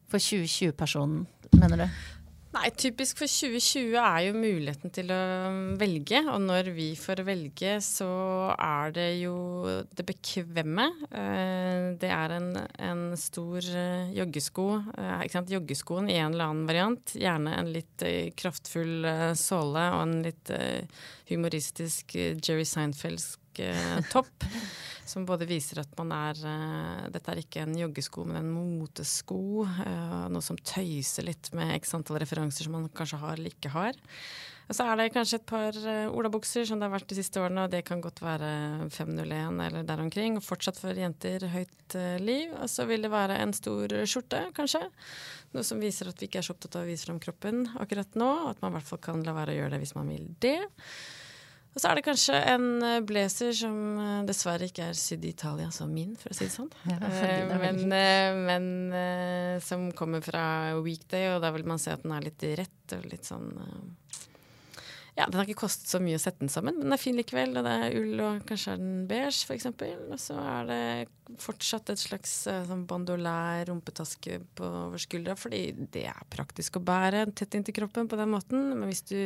for 0.09 0.19
2020-personen, 0.19 1.25
mener 1.59 1.85
du? 1.85 1.89
Nei, 2.59 2.69
typisk 2.75 3.21
for 3.21 3.29
2020 3.31 3.93
er 3.95 4.23
jo 4.25 4.31
muligheten 4.35 4.91
til 4.91 5.07
å 5.15 5.19
velge. 5.79 6.19
Og 6.27 6.41
når 6.43 6.67
vi 6.75 6.89
får 6.99 7.21
velge, 7.23 7.77
så 7.85 8.07
er 8.51 8.91
det 8.97 9.05
jo 9.21 9.35
det 9.95 10.03
bekvemme. 10.09 10.89
Eh, 11.07 11.85
Det 12.01 12.09
er 12.11 12.33
en, 12.35 12.49
en 12.89 13.05
stor 13.17 13.63
eh, 13.63 14.11
joggesko. 14.17 14.65
eh, 14.91 15.23
Ikke 15.23 15.37
sant? 15.37 15.53
Joggeskoen 15.55 16.11
i 16.11 16.17
en 16.19 16.33
eller 16.35 16.49
annen 16.51 16.67
variant. 16.67 17.15
Gjerne 17.15 17.55
en 17.61 17.71
litt 17.71 18.03
kraftfull 18.35 19.07
såle 19.39 19.85
og 19.95 20.03
en 20.03 20.17
litt 20.27 20.51
humoristisk 21.31 22.17
Jerry 22.43 22.67
Seinfeldsk 22.67 23.63
topp. 24.11 24.35
Som 25.09 25.25
både 25.25 25.47
viser 25.49 25.81
at 25.81 25.95
man 25.97 26.11
er 26.13 26.37
eh, 26.45 27.07
Dette 27.13 27.33
er 27.33 27.41
ikke 27.41 27.63
en 27.65 27.73
joggesko, 27.77 28.27
men 28.29 28.43
en 28.43 28.51
motesko. 28.53 29.39
eh, 29.65 30.27
noe 30.29 30.45
som 30.45 30.59
tøyser 30.59 31.25
litt 31.25 31.49
med 31.57 31.73
x 31.79 31.95
antall 31.97 32.21
referanser 32.21 32.67
som 32.67 32.77
man 32.77 32.89
kanskje 32.93 33.21
har 33.23 33.39
eller 33.39 33.55
ikke 33.55 33.73
har. 33.73 33.97
Og 34.69 34.77
så 34.77 34.85
er 34.85 34.99
det 34.99 35.07
kanskje 35.15 35.39
et 35.39 35.47
par 35.49 35.73
uh, 35.81 36.11
olabukser 36.13 36.67
som 36.69 36.77
det 36.77 36.85
har 36.85 36.93
vært 36.93 37.09
de 37.09 37.17
siste 37.17 37.41
årene, 37.41 37.63
og 37.65 37.71
det 37.73 37.81
kan 37.87 38.03
godt 38.05 38.21
være 38.21 38.49
501 38.93 39.63
eller 39.65 39.87
der 39.87 40.03
omkring. 40.03 40.37
Fortsatt 40.45 40.77
for 40.77 40.93
jenter 40.93 41.47
høyt 41.49 41.95
eh, 41.97 42.19
liv. 42.21 42.53
Og 42.53 42.69
så 42.69 42.85
vil 42.85 43.01
det 43.01 43.09
være 43.09 43.39
en 43.41 43.55
stor 43.57 43.95
skjorte, 44.05 44.43
kanskje. 44.53 44.83
Noe 45.57 45.65
som 45.65 45.81
viser 45.81 46.11
at 46.11 46.21
vi 46.21 46.29
ikke 46.29 46.43
er 46.43 46.45
så 46.45 46.53
opptatt 46.53 46.77
av 46.77 46.85
å 46.85 46.91
vise 46.91 47.09
fram 47.09 47.17
kroppen 47.23 47.65
akkurat 47.81 48.13
nå. 48.21 48.29
Og 48.43 48.51
at 48.51 48.61
man 48.61 48.75
i 48.75 48.77
hvert 48.77 48.91
fall 48.91 49.01
kan 49.09 49.25
la 49.25 49.33
være 49.39 49.57
å 49.57 49.59
gjøre 49.63 49.73
det 49.73 49.81
hvis 49.87 49.95
man 49.97 50.13
vil 50.13 50.29
det. 50.45 50.59
Og 51.69 51.81
så 51.81 51.91
er 51.91 51.99
det 51.99 52.05
kanskje 52.07 52.37
en 52.49 52.67
eh, 52.81 52.99
blazer 53.05 53.53
som 53.55 53.75
eh, 54.01 54.21
dessverre 54.27 54.69
ikke 54.69 54.89
er 54.89 54.97
sydd 54.97 55.25
i 55.27 55.33
Italia 55.35 55.69
som 55.73 55.91
min, 55.93 56.15
for 56.17 56.33
å 56.33 56.37
si 56.37 56.47
det 56.47 56.55
sånn. 56.55 56.71
Ja, 56.89 56.97
det 57.03 57.59
men 57.61 57.93
eh, 57.93 58.39
men 58.49 58.65
eh, 58.95 59.55
som 59.63 59.91
kommer 59.97 60.23
fra 60.25 60.41
weekday, 60.81 61.29
og 61.35 61.43
da 61.45 61.53
vil 61.53 61.67
man 61.69 61.81
se 61.81 61.93
at 61.93 62.05
den 62.05 62.15
er 62.15 62.25
litt 62.25 62.45
rett 62.57 62.95
og 62.97 63.05
litt 63.11 63.29
sånn 63.29 63.51
Ja, 65.13 65.27
den 65.27 65.37
har 65.37 65.45
ikke 65.45 65.61
kostet 65.61 65.91
så 65.91 66.01
mye 66.01 66.17
å 66.17 66.23
sette 66.23 66.41
den 66.41 66.49
sammen, 66.49 66.79
men 66.79 66.87
den 66.87 66.95
er 66.95 67.01
fin 67.01 67.17
likevel. 67.17 67.53
Og 67.59 67.65
det 67.67 67.71
er 67.75 67.95
ull, 67.99 68.13
og 68.23 68.43
kanskje 68.49 68.73
er 68.73 68.81
den 68.81 68.99
beige, 69.09 69.45
f.eks. 69.45 69.69
Og 69.69 70.19
så 70.25 70.37
er 70.41 70.69
det 70.69 71.39
fortsatt 71.43 71.91
et 71.93 72.01
slags 72.01 72.35
sånn 72.47 72.85
bandolær 72.89 73.67
rumpetaske 73.69 74.39
på 74.57 74.69
over 74.87 75.01
skuldra, 75.03 75.35
fordi 75.37 75.63
det 75.91 76.07
er 76.09 76.29
praktisk 76.33 76.79
å 76.79 76.85
bære 76.87 77.27
tett 77.35 77.59
inntil 77.59 77.77
kroppen 77.81 78.09
på 78.09 78.17
den 78.17 78.31
måten. 78.31 78.71
Men 78.79 78.87
hvis 78.89 79.03
du 79.11 79.19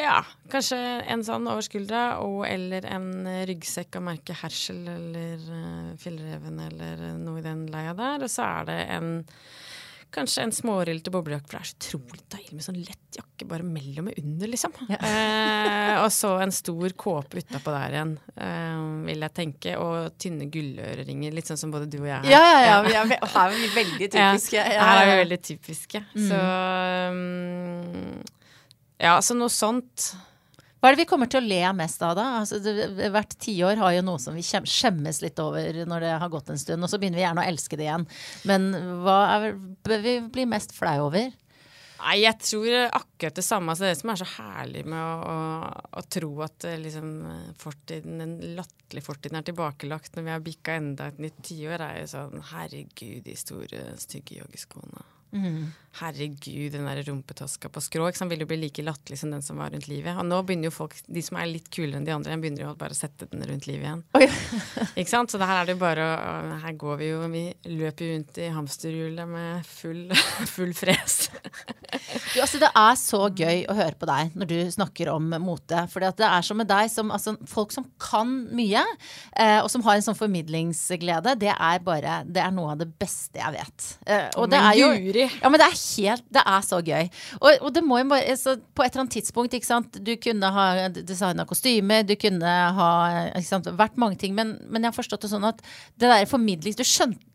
ja, 0.00 0.18
kanskje 0.52 0.78
en 1.12 1.24
sånn 1.26 1.48
over 1.50 1.64
skuldra, 1.64 2.04
og 2.24 2.44
eller 2.48 2.86
en 2.88 3.10
eh, 3.28 3.42
ryggsekk 3.50 4.00
av 4.00 4.06
merket 4.10 4.40
Hersel 4.42 4.82
eller 4.88 5.42
uh, 5.50 5.90
Fjellreven 6.00 6.62
eller 6.70 7.04
eh, 7.10 7.18
noe 7.20 7.42
i 7.42 7.44
den 7.46 7.66
leia 7.72 7.96
der. 7.98 8.24
Og 8.24 8.32
så 8.32 8.46
er 8.48 8.70
det 8.72 8.80
en 8.98 9.12
Kanskje 10.10 10.42
en 10.42 10.50
smårylte 10.50 11.06
boblejakke, 11.14 11.46
for 11.46 11.54
det 11.54 11.60
er 11.62 11.68
så 11.68 11.76
utrolig 11.76 12.24
deilig 12.34 12.56
med 12.58 12.64
sånn 12.64 12.78
lett 12.82 13.14
jakke 13.14 13.46
bare 13.46 13.62
mellom 13.62 14.08
og 14.10 14.16
under, 14.18 14.50
liksom. 14.50 14.72
Eh, 14.90 15.92
og 16.00 16.08
så 16.10 16.32
en 16.42 16.50
stor 16.54 16.94
kåpe 16.98 17.38
utapå 17.38 17.70
der 17.70 17.94
igjen, 17.94 18.16
eh, 18.34 18.80
vil 19.06 19.22
jeg 19.22 19.34
tenke. 19.36 19.76
Og 19.78 20.16
tynne 20.18 20.48
gulløreringer, 20.50 21.34
litt 21.36 21.46
sånn 21.50 21.60
som 21.60 21.70
både 21.70 21.86
du 21.90 22.00
og 22.00 22.08
jeg. 22.10 22.26
Ja, 22.32 22.42
ja, 22.42 22.58
ja. 22.66 22.80
Vi 22.88 22.96
er, 22.98 23.14
her 23.36 23.54
er 23.54 23.54
vi 23.54 23.70
veldig 23.76 24.10
typiske. 24.16 24.58
Ja, 24.58 24.66
Ja, 24.74 24.90
her 24.90 25.04
er 25.04 25.12
vi 25.12 25.16
veldig 25.22 25.40
typiske. 25.46 26.02
Så 26.26 26.42
um, 27.14 28.18
Ja, 29.00 29.16
så 29.24 29.36
noe 29.36 29.52
sånt. 29.52 30.10
Hva 30.80 30.88
er 30.88 30.96
det 30.96 31.02
vi 31.02 31.08
kommer 31.10 31.28
til 31.28 31.42
å 31.42 31.44
le 31.44 31.60
mest 31.76 32.00
av 32.04 32.14
da? 32.16 32.26
Altså, 32.40 32.60
det, 32.64 33.10
hvert 33.12 33.34
tiår 33.40 33.80
har 33.80 33.94
jo 33.98 34.04
noe 34.04 34.20
som 34.20 34.36
vi 34.36 34.44
skjemmes 34.44 35.20
litt 35.24 35.40
over 35.42 35.82
når 35.88 36.06
det 36.06 36.14
har 36.22 36.32
gått 36.32 36.52
en 36.52 36.60
stund, 36.60 36.84
og 36.84 36.88
så 36.88 37.00
begynner 37.00 37.20
vi 37.20 37.26
gjerne 37.26 37.44
å 37.44 37.50
elske 37.52 37.76
det 37.76 37.86
igjen. 37.88 38.06
Men 38.48 38.70
hva 39.04 39.18
er, 39.36 39.52
bør 39.84 40.04
vi 40.04 40.16
bli 40.32 40.46
mest 40.48 40.72
flau 40.76 41.10
over? 41.10 41.32
Nei, 42.00 42.14
jeg 42.22 42.38
tror 42.40 42.76
akkurat 42.96 43.36
det 43.36 43.44
samme. 43.44 43.74
Altså 43.74 43.84
det 43.84 43.98
som 44.00 44.12
er 44.12 44.20
så 44.22 44.28
herlig 44.38 44.86
med 44.88 45.00
å, 45.00 45.34
å, 45.34 45.84
å 46.00 46.04
tro 46.08 46.30
at 46.46 46.64
eh, 46.68 46.78
liksom, 46.80 47.10
fortiden, 47.60 48.22
den 48.22 48.54
latterlige 48.56 49.04
fortiden 49.04 49.36
er 49.36 49.44
tilbakelagt 49.50 50.16
når 50.16 50.26
vi 50.26 50.32
har 50.32 50.46
bikka 50.46 50.78
enda 50.80 51.10
et 51.12 51.20
nytt 51.20 51.42
tiår, 51.44 51.84
er 51.84 52.00
jo 52.00 52.08
sånn 52.14 52.46
herregud, 52.54 53.20
de 53.26 53.36
store, 53.36 53.84
stygge 54.00 54.40
joggeskoene. 54.40 55.04
Herregud, 55.98 56.70
den 56.72 56.86
der 56.86 57.02
rumpetaska 57.02 57.68
på 57.68 57.80
skrå 57.82 58.06
ikke 58.08 58.20
sant, 58.20 58.30
vil 58.30 58.44
jo 58.44 58.46
bli 58.48 58.60
like 58.60 58.82
latterlig 58.86 59.18
som 59.18 59.32
den 59.34 59.42
som 59.42 59.58
var 59.58 59.72
rundt 59.74 59.88
livet. 59.90 60.14
Og 60.14 60.26
nå 60.28 60.38
begynner 60.46 60.70
jo 60.70 60.74
folk, 60.74 60.94
de 61.10 61.22
som 61.24 61.36
er 61.40 61.48
litt 61.50 61.66
kulere 61.74 61.98
enn 61.98 62.06
de 62.06 62.14
andre, 62.14 62.36
begynner 62.40 62.62
jo 62.62 62.74
bare 62.78 62.94
å 62.94 62.98
sette 62.98 63.26
den 63.32 63.42
rundt 63.48 63.66
livet 63.66 63.88
igjen. 63.88 64.04
Oi. 64.14 64.28
Ikke 65.00 65.10
sant? 65.10 65.32
Så 65.32 65.40
det 65.40 65.48
her 65.50 65.60
er 65.60 65.66
det 65.66 65.74
jo 65.74 65.80
bare 65.82 66.06
å 66.06 66.58
Her 66.60 66.76
går 66.78 66.96
vi 67.00 67.08
jo 67.08 67.18
Vi 67.32 67.42
løper 67.72 68.06
jo 68.06 68.14
rundt 68.14 68.38
i 68.38 68.46
hamsterhjulet 68.54 69.28
med 69.30 69.66
full, 69.66 70.04
full 70.54 70.72
fres. 70.78 71.18
Du, 71.90 72.38
altså, 72.38 72.60
det 72.62 72.70
er 72.70 73.00
så 73.00 73.22
gøy 73.26 73.64
å 73.66 73.76
høre 73.80 73.98
på 73.98 74.08
deg 74.08 74.38
når 74.38 74.50
du 74.52 74.56
snakker 74.70 75.10
om 75.12 75.26
mote. 75.42 75.82
For 75.90 76.06
det 76.06 76.26
er 76.30 76.46
som 76.46 76.60
med 76.60 76.70
deg, 76.70 76.86
som, 76.92 77.10
altså, 77.10 77.34
folk 77.50 77.74
som 77.74 77.88
kan 78.02 78.30
mye, 78.54 78.84
eh, 79.34 79.58
og 79.58 79.68
som 79.72 79.82
har 79.88 79.98
en 79.98 80.06
sånn 80.06 80.18
formidlingsglede, 80.18 81.34
det 81.40 81.50
er 81.56 81.82
bare 81.82 82.20
Det 82.30 82.42
er 82.44 82.54
noe 82.54 82.76
av 82.76 82.80
det 82.84 82.88
beste 83.00 83.42
jeg 83.42 83.58
vet. 83.58 83.90
Eh, 84.06 84.28
og 84.38 84.50
det 84.54 84.62
er 84.62 84.78
jo 84.78 84.90
Ja, 84.94 85.50
men 85.50 85.58
det 85.58 85.66
er 85.66 85.79
helt 85.96 86.26
Det 86.32 86.42
er 86.42 86.66
så 86.66 86.80
gøy. 86.84 87.08
Og, 87.40 87.48
og 87.66 87.70
det 87.76 87.84
må 87.86 88.00
jo 88.00 88.10
bare 88.12 88.36
så 88.40 88.56
På 88.74 88.84
et 88.84 88.92
eller 88.92 89.06
annet 89.06 89.16
tidspunkt, 89.18 89.56
ikke 89.56 89.68
sant 89.68 90.00
Du 90.04 90.12
kunne 90.22 90.52
ha 90.54 90.66
designa 90.98 91.46
kostymer, 91.48 92.04
du 92.06 92.16
kunne 92.20 92.56
ha 92.76 92.90
ikke 93.30 93.48
sant, 93.48 93.70
vært 93.78 93.98
mange 94.00 94.20
ting, 94.20 94.36
men, 94.36 94.56
men 94.68 94.84
jeg 94.84 94.92
har 94.92 94.98
forstått 94.98 95.26
det 95.26 95.32
sånn 95.32 95.48
at 95.48 95.62
det 96.00 96.10
der 96.10 96.28
formidling 96.30 96.76
Du 96.76 96.86
skjønte 96.86 97.26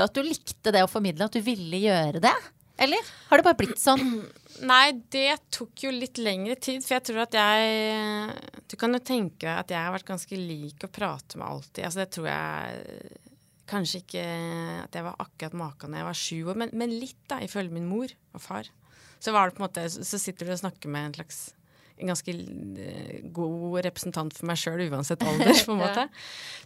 at 0.00 0.14
du 0.16 0.22
likte 0.24 0.72
det 0.72 0.80
å 0.84 0.88
formidle, 0.88 1.26
at 1.26 1.34
du 1.36 1.42
ville 1.44 1.82
gjøre 1.82 2.22
det? 2.24 2.36
Eller 2.80 3.08
har 3.28 3.40
det 3.40 3.44
bare 3.44 3.58
blitt 3.58 3.80
sånn? 3.80 4.04
Nei, 4.70 4.92
det 5.12 5.36
tok 5.52 5.84
jo 5.84 5.92
litt 5.92 6.20
lengre 6.20 6.56
tid, 6.56 6.80
for 6.84 6.96
jeg 6.96 7.04
tror 7.10 7.24
at 7.26 7.36
jeg 7.36 8.64
Du 8.70 8.76
kan 8.80 8.96
jo 8.96 9.02
tenke 9.04 9.52
at 9.52 9.72
jeg 9.72 9.80
har 9.80 9.92
vært 9.92 10.08
ganske 10.08 10.40
lik 10.40 10.84
å 10.84 10.92
prate 10.92 11.40
med 11.40 11.48
alltid. 11.48 11.84
Altså 11.84 12.02
det 12.02 12.10
tror 12.16 12.28
jeg 12.30 13.24
Kanskje 13.66 14.02
ikke 14.04 14.24
at 14.84 14.94
jeg 14.94 15.06
var 15.06 15.20
akkurat 15.22 15.56
maken 15.58 15.94
da 15.94 16.02
jeg 16.02 16.08
var 16.08 16.18
sju 16.20 16.40
år, 16.52 16.58
men, 16.62 16.72
men 16.78 16.96
litt, 17.00 17.18
da, 17.30 17.40
ifølge 17.42 17.74
min 17.74 17.88
mor 17.90 18.12
og 18.36 18.42
far. 18.42 18.70
Så 19.18 19.32
var 19.34 19.48
det 19.48 19.56
på 19.56 19.62
en 19.62 19.66
måte, 19.66 19.86
så 19.90 20.20
sitter 20.20 20.46
du 20.46 20.54
og 20.54 20.60
snakker 20.60 20.92
med 20.92 21.08
en 21.08 21.16
slags 21.20 21.46
en 21.96 22.10
ganske 22.10 22.30
eh, 22.30 23.20
god 23.32 23.78
representant 23.86 24.34
for 24.36 24.48
meg 24.50 24.58
sjøl, 24.60 24.82
uansett 24.90 25.22
alder, 25.24 25.52
på 25.64 25.72
en 25.72 25.80
måte. 25.84 26.06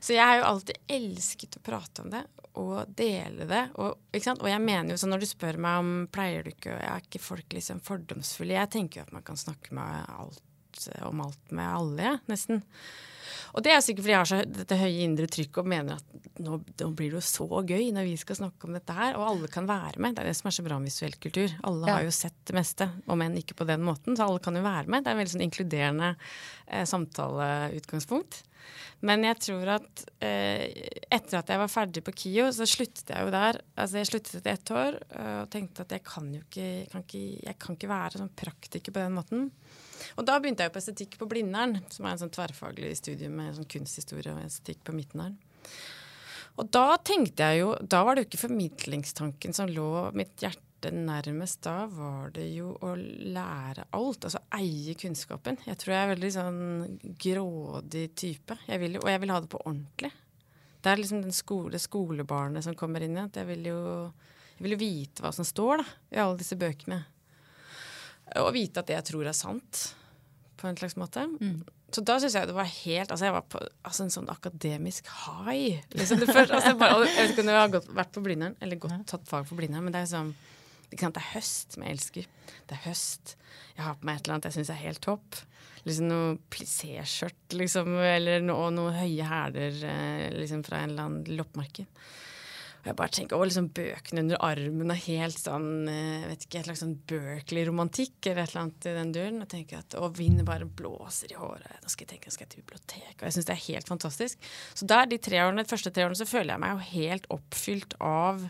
Så 0.03 0.17
jeg 0.17 0.27
har 0.27 0.41
jo 0.41 0.49
alltid 0.49 0.81
elsket 0.91 1.59
å 1.61 1.65
prate 1.65 2.05
om 2.05 2.11
det 2.11 2.25
og 2.59 2.91
dele 2.99 3.47
det. 3.47 3.63
Og, 3.79 3.95
og 4.11 4.49
jeg 4.51 4.63
mener 4.65 4.93
jo 4.93 4.99
sånn 5.01 5.15
når 5.15 5.23
du 5.23 5.29
spør 5.31 5.61
meg 5.63 5.83
om 5.85 5.93
pleier 6.11 6.43
du 6.47 6.51
ikke, 6.51 6.75
er 6.75 7.05
ikke 7.05 7.23
folk 7.23 7.55
liksom 7.55 7.83
fordomsfulle? 7.87 8.57
Jeg 8.59 8.73
tenker 8.75 9.01
jo 9.01 9.07
at 9.07 9.15
man 9.15 9.27
kan 9.27 9.39
snakke 9.39 9.77
med 9.77 10.11
alt, 10.11 10.43
om 11.07 11.23
alt 11.23 11.55
med 11.55 11.69
alle, 11.69 12.09
ja, 12.09 12.17
nesten. 12.31 12.65
Og 13.55 13.65
det 13.67 13.73
er 13.75 13.81
sikkert 13.83 14.05
fordi 14.05 14.15
jeg 14.15 14.21
har 14.23 14.31
så 14.31 14.41
dette 14.47 14.77
høye 14.79 15.05
indre 15.07 15.27
trykket 15.31 15.59
og 15.63 15.71
mener 15.73 15.97
at 15.99 16.29
nå, 16.41 16.59
nå 16.81 16.91
blir 16.97 17.11
det 17.13 17.19
jo 17.19 17.25
så 17.27 17.47
gøy 17.67 17.89
når 17.97 18.07
vi 18.07 18.17
skal 18.21 18.39
snakke 18.39 18.69
om 18.69 18.77
dette 18.77 18.95
her, 18.97 19.17
og 19.19 19.27
alle 19.27 19.51
kan 19.53 19.67
være 19.69 19.99
med. 20.01 20.15
Det 20.17 20.23
er 20.23 20.31
det 20.31 20.37
som 20.39 20.49
er 20.51 20.57
så 20.57 20.65
bra 20.67 20.79
med 20.81 20.91
visuell 20.93 21.17
kultur. 21.21 21.57
Alle 21.67 21.89
Ja. 21.91 21.97
har 21.99 22.07
jo 22.07 22.15
sett 22.15 22.39
det 22.47 22.55
meste, 22.57 22.87
om 23.11 23.21
enn 23.25 23.37
ikke 23.41 23.59
på 23.59 23.67
den 23.69 23.83
måten, 23.87 24.17
så 24.17 24.29
alle 24.29 24.39
kan 24.45 24.55
jo 24.57 24.63
være 24.63 24.87
med. 24.87 25.03
Det 25.05 25.11
er 25.11 25.17
en 25.19 25.23
veldig 25.25 25.35
sånn 25.35 25.47
inkluderende 25.49 26.13
eh, 26.69 26.85
samtaleutgangspunkt. 26.87 28.43
Men 29.01 29.25
jeg 29.25 29.39
tror 29.41 29.71
at 29.79 30.03
eh, 30.23 30.67
etter 31.11 31.41
at 31.41 31.49
jeg 31.51 31.61
var 31.63 31.71
ferdig 31.73 32.03
på 32.05 32.13
KIO, 32.15 32.51
så 32.53 32.67
sluttet 32.69 33.09
jeg 33.11 33.25
jo 33.25 33.33
der. 33.33 33.59
Altså 33.81 34.01
jeg 34.03 34.11
sluttet 34.11 34.35
etter 34.43 34.53
ett 34.53 34.73
år 34.77 34.99
eh, 35.09 35.37
og 35.43 35.51
tenkte 35.53 35.87
at 35.87 35.95
jeg 35.97 36.05
kan 36.07 36.29
jo 36.35 36.43
ikke, 36.45 36.69
kan 36.93 37.07
ikke, 37.07 37.23
jeg 37.49 37.59
kan 37.65 37.79
ikke 37.79 37.91
være 37.91 38.21
sånn 38.21 38.35
praktiker 38.37 38.93
på 38.95 39.01
den 39.03 39.17
måten. 39.17 39.49
Og 40.17 40.27
da 40.29 40.39
begynte 40.41 40.67
jeg 40.67 40.75
på 40.75 40.81
estetikk 40.81 41.17
på 41.21 41.29
Blindern, 41.31 41.79
som 41.93 42.07
er 42.07 42.15
en 42.15 42.23
sånn 42.25 42.35
tverrfaglig 42.35 42.93
studie 42.99 43.31
med 43.33 43.57
sånn 43.57 43.69
kunsthistorie 43.71 44.35
og 44.35 44.43
estetikk 44.45 44.83
på 44.87 44.95
Midtnæren. 44.97 45.39
Og 46.59 46.69
da 46.75 46.97
tenkte 47.07 47.47
jeg 47.47 47.61
jo 47.61 47.69
Da 47.79 48.03
var 48.05 48.17
det 48.17 48.25
jo 48.25 48.29
ikke 48.29 48.43
formidlingstanken 48.43 49.55
som 49.57 49.71
lå 49.71 50.11
mitt 50.19 50.43
hjerte 50.43 50.91
nærmest. 50.93 51.61
Da 51.65 51.85
var 51.93 52.33
det 52.35 52.49
jo 52.53 52.73
å 52.85 52.95
lære 52.97 53.87
alt. 53.97 54.27
Altså 54.27 54.43
eie 54.57 54.97
kunnskapen. 54.99 55.61
Jeg 55.69 55.79
tror 55.81 55.95
jeg 55.95 56.03
er 56.03 56.13
veldig 56.15 56.33
sånn 56.37 56.99
grådig 57.21 58.09
type. 58.19 58.59
Jeg 58.67 58.83
vil, 58.83 58.99
og 59.01 59.09
jeg 59.13 59.23
vil 59.23 59.33
ha 59.35 59.39
det 59.45 59.53
på 59.53 59.63
ordentlig. 59.63 60.13
Det 60.81 60.91
er 60.91 61.01
liksom 61.01 61.23
den 61.23 61.37
skole, 61.37 61.81
skolebarnet 61.81 62.65
som 62.65 62.77
kommer 62.77 63.05
inn 63.05 63.17
igjen. 63.17 63.33
jeg 63.37 63.49
vil 63.53 63.73
jo 63.73 63.81
jeg 64.61 64.69
vil 64.69 64.77
vite 64.77 65.23
hva 65.25 65.31
som 65.33 65.47
står 65.49 65.81
da, 65.81 65.85
i 66.13 66.19
alle 66.21 66.37
disse 66.37 66.57
bøkene. 66.61 66.99
Og 68.39 68.53
vite 68.55 68.83
at 68.83 68.91
det 68.91 68.99
jeg 68.99 69.09
tror 69.11 69.31
er 69.31 69.37
sant, 69.37 69.83
på 70.61 70.69
en 70.69 70.77
slags 70.79 70.97
måte. 71.01 71.25
så 71.91 72.03
da 72.05 72.19
syns 72.21 72.37
jeg 72.37 72.47
det 72.47 72.55
var 72.55 72.69
helt 72.69 73.11
Altså, 73.11 73.25
jeg 73.27 73.35
var 73.35 73.47
på 73.51 73.59
altså, 73.65 74.05
en 74.05 74.13
sånn 74.15 74.29
akademisk 74.31 75.09
high. 75.25 75.81
Liksom, 75.97 76.21
det 76.23 76.29
første, 76.31 76.55
altså, 76.55 76.75
jeg, 76.75 76.79
bare, 76.79 77.01
jeg 77.09 77.17
vet 77.17 77.35
ikke 77.35 77.45
om 77.47 77.53
jeg 77.53 77.61
har 77.61 77.75
gått, 77.75 77.91
vært 78.03 78.15
på 78.15 78.23
Blindern, 78.27 78.57
eller 78.61 78.81
gått, 78.83 78.97
tatt 79.11 79.27
fag 79.29 79.49
på 79.49 79.59
Blindern, 79.59 79.87
men 79.87 79.97
det 79.97 80.05
er 80.05 80.13
sånn 80.13 80.35
det 80.91 81.07
er 81.07 81.29
høst 81.37 81.77
som 81.77 81.85
jeg 81.85 81.95
elsker. 81.95 82.25
Det 82.67 82.75
er 82.75 82.83
høst. 82.89 83.37
Jeg 83.77 83.85
har 83.87 83.95
på 83.99 84.09
meg 84.09 84.19
et 84.19 84.25
eller 84.25 84.37
annet 84.37 84.49
jeg 84.49 84.57
syns 84.59 84.73
er 84.75 84.81
helt 84.83 85.03
topp. 85.05 85.39
Liksom 85.87 86.09
noe 86.11 86.33
plissé-skjørt, 86.53 87.55
liksom, 87.57 87.95
eller 88.05 88.43
noe, 88.45 88.73
noe 88.75 88.93
høye 88.93 89.27
hæler 89.27 89.79
eh, 89.87 90.27
liksom 90.35 90.65
fra 90.67 90.83
en 90.83 90.93
eller 90.93 91.07
annen 91.07 91.39
loppemarked. 91.39 91.87
Og 92.81 92.87
jeg 92.89 92.97
bare 92.97 93.13
tenker, 93.13 93.37
å, 93.37 93.45
liksom 93.45 93.67
Bøkene 93.77 94.23
under 94.25 94.39
armen 94.47 94.93
og 94.95 95.03
helt 95.05 95.37
sånn 95.37 95.89
eh, 95.93 96.29
vet 96.31 96.47
ikke, 96.47 96.63
et 96.63 96.69
slags 96.71 96.81
sånn 96.81 96.95
Berkeley-romantikk 97.11 98.31
eller 98.31 98.47
et 98.47 98.55
eller 98.55 98.63
annet 98.63 98.87
i 98.89 98.95
den 98.97 99.11
duren. 99.17 99.43
Og 99.45 99.51
tenker 99.53 99.83
at, 99.83 99.97
og 100.01 100.17
vinden 100.17 100.49
bare 100.49 100.65
blåser 100.65 101.35
i 101.35 101.37
håret. 101.37 101.83
Da 101.83 101.93
skal 101.93 102.07
jeg 102.07 102.15
tenke, 102.15 102.31
nå 102.31 102.37
skal 102.37 102.47
jeg 102.47 102.55
til 102.55 102.63
biblioteket. 102.65 103.19
Og 103.19 103.27
jeg 103.29 103.37
syns 103.37 103.51
det 103.51 103.57
er 103.57 103.67
helt 103.67 103.91
fantastisk. 103.93 104.49
Så 104.73 104.89
der, 104.89 105.11
de 105.11 105.19
tre 105.21 105.43
årene, 105.45 105.67
de 105.67 105.73
første 105.75 105.93
tre 105.93 106.07
årene 106.07 106.21
så 106.23 106.29
føler 106.31 106.55
jeg 106.55 106.63
meg 106.65 106.73
jo 106.73 106.89
helt 106.95 107.29
oppfylt 107.37 107.99
av 108.01 108.47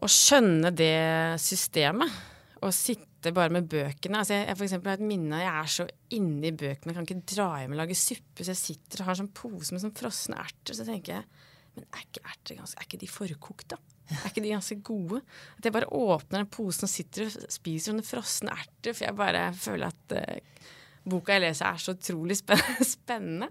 å 0.00 0.10
skjønne 0.10 0.72
det 0.74 0.96
systemet. 1.44 2.18
Å 2.60 2.72
sitte 2.74 3.30
bare 3.36 3.54
med 3.54 3.68
bøkene. 3.70 4.18
Altså 4.18 4.34
jeg, 4.34 4.48
jeg 4.48 4.58
for 4.58 4.66
eksempel, 4.66 4.90
har 4.90 4.98
et 4.98 5.10
minne 5.12 5.38
jeg 5.44 5.52
er 5.52 5.70
så 5.76 5.86
inni 6.16 6.50
bøkene, 6.50 6.90
jeg 6.90 6.98
kan 6.98 7.06
ikke 7.06 7.36
dra 7.36 7.48
hjem 7.60 7.76
og 7.76 7.80
lage 7.84 8.00
suppe. 8.02 8.42
Så 8.42 8.50
jeg 8.50 8.62
sitter 8.64 9.04
og 9.04 9.12
har 9.12 9.20
sånn 9.22 9.30
pose 9.36 9.70
med 9.70 9.84
sånn 9.84 9.94
frosne 9.94 10.42
erter. 10.42 10.74
Så 10.74 10.88
tenker 10.88 11.20
jeg 11.20 11.46
men 11.76 11.86
er 11.86 12.04
ikke 12.04 12.24
erter 12.26 12.58
ganske, 12.58 12.78
er 12.78 12.88
ikke 12.88 13.00
de 13.00 13.10
forkokte? 13.10 13.78
Er 14.10 14.26
ikke 14.26 14.42
de 14.42 14.52
ganske 14.54 14.76
gode? 14.82 15.20
At 15.58 15.68
jeg 15.68 15.74
bare 15.76 15.92
åpner 15.94 16.42
den 16.42 16.50
posen 16.50 16.88
og 16.88 16.90
sitter 16.92 17.28
og 17.28 17.52
spiser 17.52 17.92
sånne 17.92 18.06
frosne 18.06 18.56
erter, 18.56 18.94
for 18.96 19.06
jeg 19.06 19.18
bare 19.18 19.44
føler 19.54 19.92
at 19.92 20.16
uh, 20.18 20.66
boka 21.10 21.36
jeg 21.36 21.44
leser, 21.46 21.70
er 21.70 21.82
så 21.82 21.94
utrolig 21.94 22.36
spennende. 22.96 23.50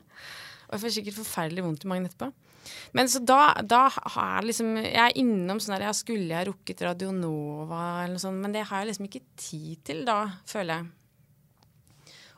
Og 0.67 0.75
jeg 0.75 0.83
får 0.83 0.95
sikkert 0.97 1.19
forferdelig 1.21 1.65
vondt 1.65 1.87
i 1.87 1.91
magen 1.91 2.09
etterpå. 2.09 2.29
Men 2.93 3.09
så 3.09 3.21
da, 3.23 3.55
da 3.65 3.85
har 3.89 4.41
jeg 4.41 4.49
liksom 4.49 4.75
Jeg 4.77 4.99
er 4.99 5.15
innom 5.17 5.61
sånn 5.63 5.77
der, 5.77 5.87
jeg 5.87 5.97
skulle 5.97 6.35
jeg 6.35 6.49
rukket 6.49 6.83
Radio 6.85 7.13
Nova 7.15 8.03
eller 8.03 8.17
noe 8.17 8.21
sånt, 8.21 8.41
men 8.43 8.53
det 8.53 8.67
har 8.69 8.83
jeg 8.83 8.91
liksom 8.91 9.07
ikke 9.07 9.23
tid 9.39 9.83
til 9.89 10.03
da, 10.05 10.19
føler 10.49 10.81
jeg. 10.81 10.98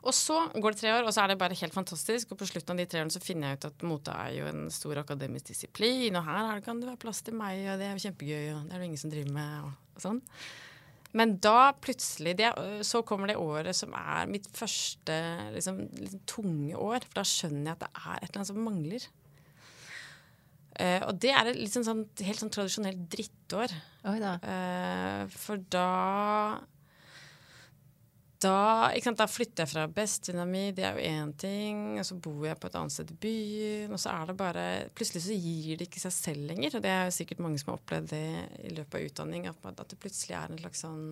Og 0.01 0.15
så 0.17 0.37
går 0.55 0.73
det 0.73 0.81
tre 0.81 0.93
år, 0.95 1.05
og 1.05 1.13
så 1.13 1.21
er 1.23 1.31
det 1.31 1.37
bare 1.41 1.57
helt 1.59 1.75
fantastisk. 1.75 2.31
Og 2.33 2.39
på 2.39 2.47
slutten 2.49 2.73
av 2.73 2.81
de 2.81 2.87
tre 2.89 3.03
årene 3.03 3.13
så 3.13 3.21
finner 3.21 3.51
jeg 3.51 3.59
ut 3.59 3.69
at 3.69 3.85
mote 3.85 4.15
er 4.15 4.33
jo 4.39 4.49
en 4.49 4.65
stor 4.73 4.97
akademisk 5.03 5.51
disiplin, 5.51 6.17
og 6.17 6.25
her 6.25 6.63
kan 6.65 6.81
det 6.81 6.89
være 6.89 7.03
plass 7.03 7.21
til 7.27 7.37
meg, 7.37 7.61
og 7.69 7.77
det 7.77 7.87
er 7.87 7.93
jo 7.93 8.03
kjempegøy, 8.07 8.47
og 8.55 8.65
det 8.65 8.73
er 8.73 8.81
det 8.81 8.89
ingen 8.89 9.03
som 9.03 9.13
driver 9.13 9.37
med, 9.37 9.55
og, 9.67 9.95
og 9.95 10.05
sånn. 10.07 10.21
Men 11.17 11.35
da 11.43 11.73
plutselig 11.75 12.37
det, 12.39 12.51
Så 12.87 13.01
kommer 13.03 13.27
det 13.27 13.39
året 13.39 13.75
som 13.75 13.91
er 13.97 14.29
mitt 14.31 14.47
første 14.55 15.15
liksom, 15.55 15.81
litt 15.99 16.21
tunge 16.29 16.77
år. 16.77 17.03
For 17.03 17.19
da 17.19 17.25
skjønner 17.27 17.73
jeg 17.73 17.75
at 17.75 17.83
det 17.83 17.91
er 17.91 18.15
et 18.15 18.29
eller 18.29 18.39
annet 18.39 18.51
som 18.51 18.61
mangler. 18.63 19.07
Uh, 20.71 21.01
og 21.09 21.17
det 21.21 21.33
er 21.35 21.51
et 21.51 21.59
liksom 21.59 21.83
sånn, 21.83 22.05
helt 22.23 22.41
sånn 22.41 22.53
tradisjonelt 22.53 23.01
drittår. 23.11 23.73
Da. 24.01 24.37
Uh, 24.39 25.25
for 25.35 25.59
da 25.73 25.89
da, 28.41 28.89
sant, 29.03 29.19
da, 29.19 29.27
flytter 29.29 29.63
jeg 29.63 29.69
fra 29.69 29.83
bestevenninna 29.91 30.47
mi, 30.49 30.63
det 30.73 30.85
er 30.87 30.97
jo 30.97 31.09
én 31.11 31.33
ting. 31.37 31.81
Og 32.01 32.07
så 32.07 32.17
bor 32.17 32.47
jeg 32.47 32.57
på 32.57 32.69
et 32.69 32.77
annet 32.79 32.95
sted 32.95 33.13
i 33.13 33.19
byen. 33.25 33.93
Og 33.93 34.01
så 34.01 34.15
er 34.15 34.31
det 34.31 34.37
bare 34.39 34.65
Plutselig 34.97 35.23
så 35.27 35.37
gir 35.37 35.77
det 35.77 35.89
ikke 35.89 36.01
seg 36.01 36.15
selv 36.15 36.49
lenger. 36.49 36.77
Og 36.77 36.85
det 36.85 36.93
er 36.93 37.05
jo 37.05 37.15
sikkert 37.19 37.43
mange 37.45 37.61
som 37.61 37.71
har 37.71 37.81
opplevd 37.81 38.11
det 38.15 38.25
i 38.65 38.73
løpet 38.73 38.97
av 38.97 39.07
utdanning. 39.09 39.47
At, 39.51 39.81
det 39.91 39.99
plutselig 40.01 40.37
er 40.39 40.53
en 40.53 40.61
slags 40.63 40.85
sånn 40.87 41.03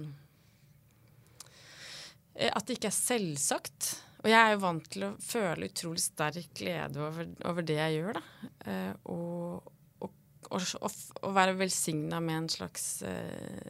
eh, 2.36 2.50
At 2.50 2.66
det 2.66 2.80
ikke 2.80 2.92
er 2.92 2.98
selvsagt. 2.98 3.92
Og 4.24 4.32
jeg 4.34 4.40
er 4.40 4.56
jo 4.56 4.64
vant 4.66 4.90
til 4.92 5.08
å 5.08 5.16
føle 5.24 5.70
utrolig 5.70 6.04
sterk 6.04 6.50
glede 6.58 7.00
over, 7.00 7.30
over 7.48 7.66
det 7.66 7.78
jeg 7.78 8.00
gjør, 8.00 8.18
da. 8.20 8.50
Eh, 8.66 8.94
og, 9.14 9.70
og, 10.02 10.12
og, 10.50 10.90
og 11.22 11.38
være 11.38 11.56
velsigna 11.62 12.20
med 12.24 12.42
en 12.42 12.50
slags 12.58 12.90
eh, 13.08 13.70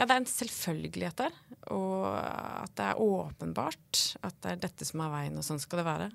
ja, 0.00 0.06
det 0.06 0.14
er 0.14 0.20
en 0.22 0.30
selvfølgelighet 0.30 1.18
der. 1.20 1.34
Og 1.76 2.06
at 2.08 2.72
det 2.78 2.86
er 2.88 3.02
åpenbart 3.04 3.98
at 4.24 4.38
det 4.40 4.54
er 4.54 4.62
dette 4.62 4.86
som 4.88 5.02
er 5.04 5.12
veien, 5.12 5.36
og 5.36 5.44
sånn 5.44 5.60
skal 5.60 5.82
det 5.82 5.88
være. 5.90 6.06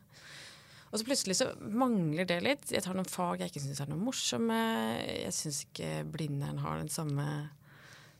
Og 0.90 0.98
så 0.98 1.06
plutselig 1.06 1.36
så 1.38 1.52
mangler 1.60 2.26
det 2.26 2.40
litt. 2.42 2.72
Jeg 2.72 2.82
tar 2.82 2.98
noen 2.98 3.10
fag 3.10 3.44
jeg 3.44 3.52
ikke 3.52 3.62
syns 3.66 3.84
er 3.84 3.92
noe 3.92 4.02
morsomme. 4.02 4.58
Jeg 5.04 5.34
syns 5.36 5.66
ikke 5.68 5.92
Blindern 6.10 6.64
har 6.64 6.80
den 6.80 6.90
samme 6.90 7.28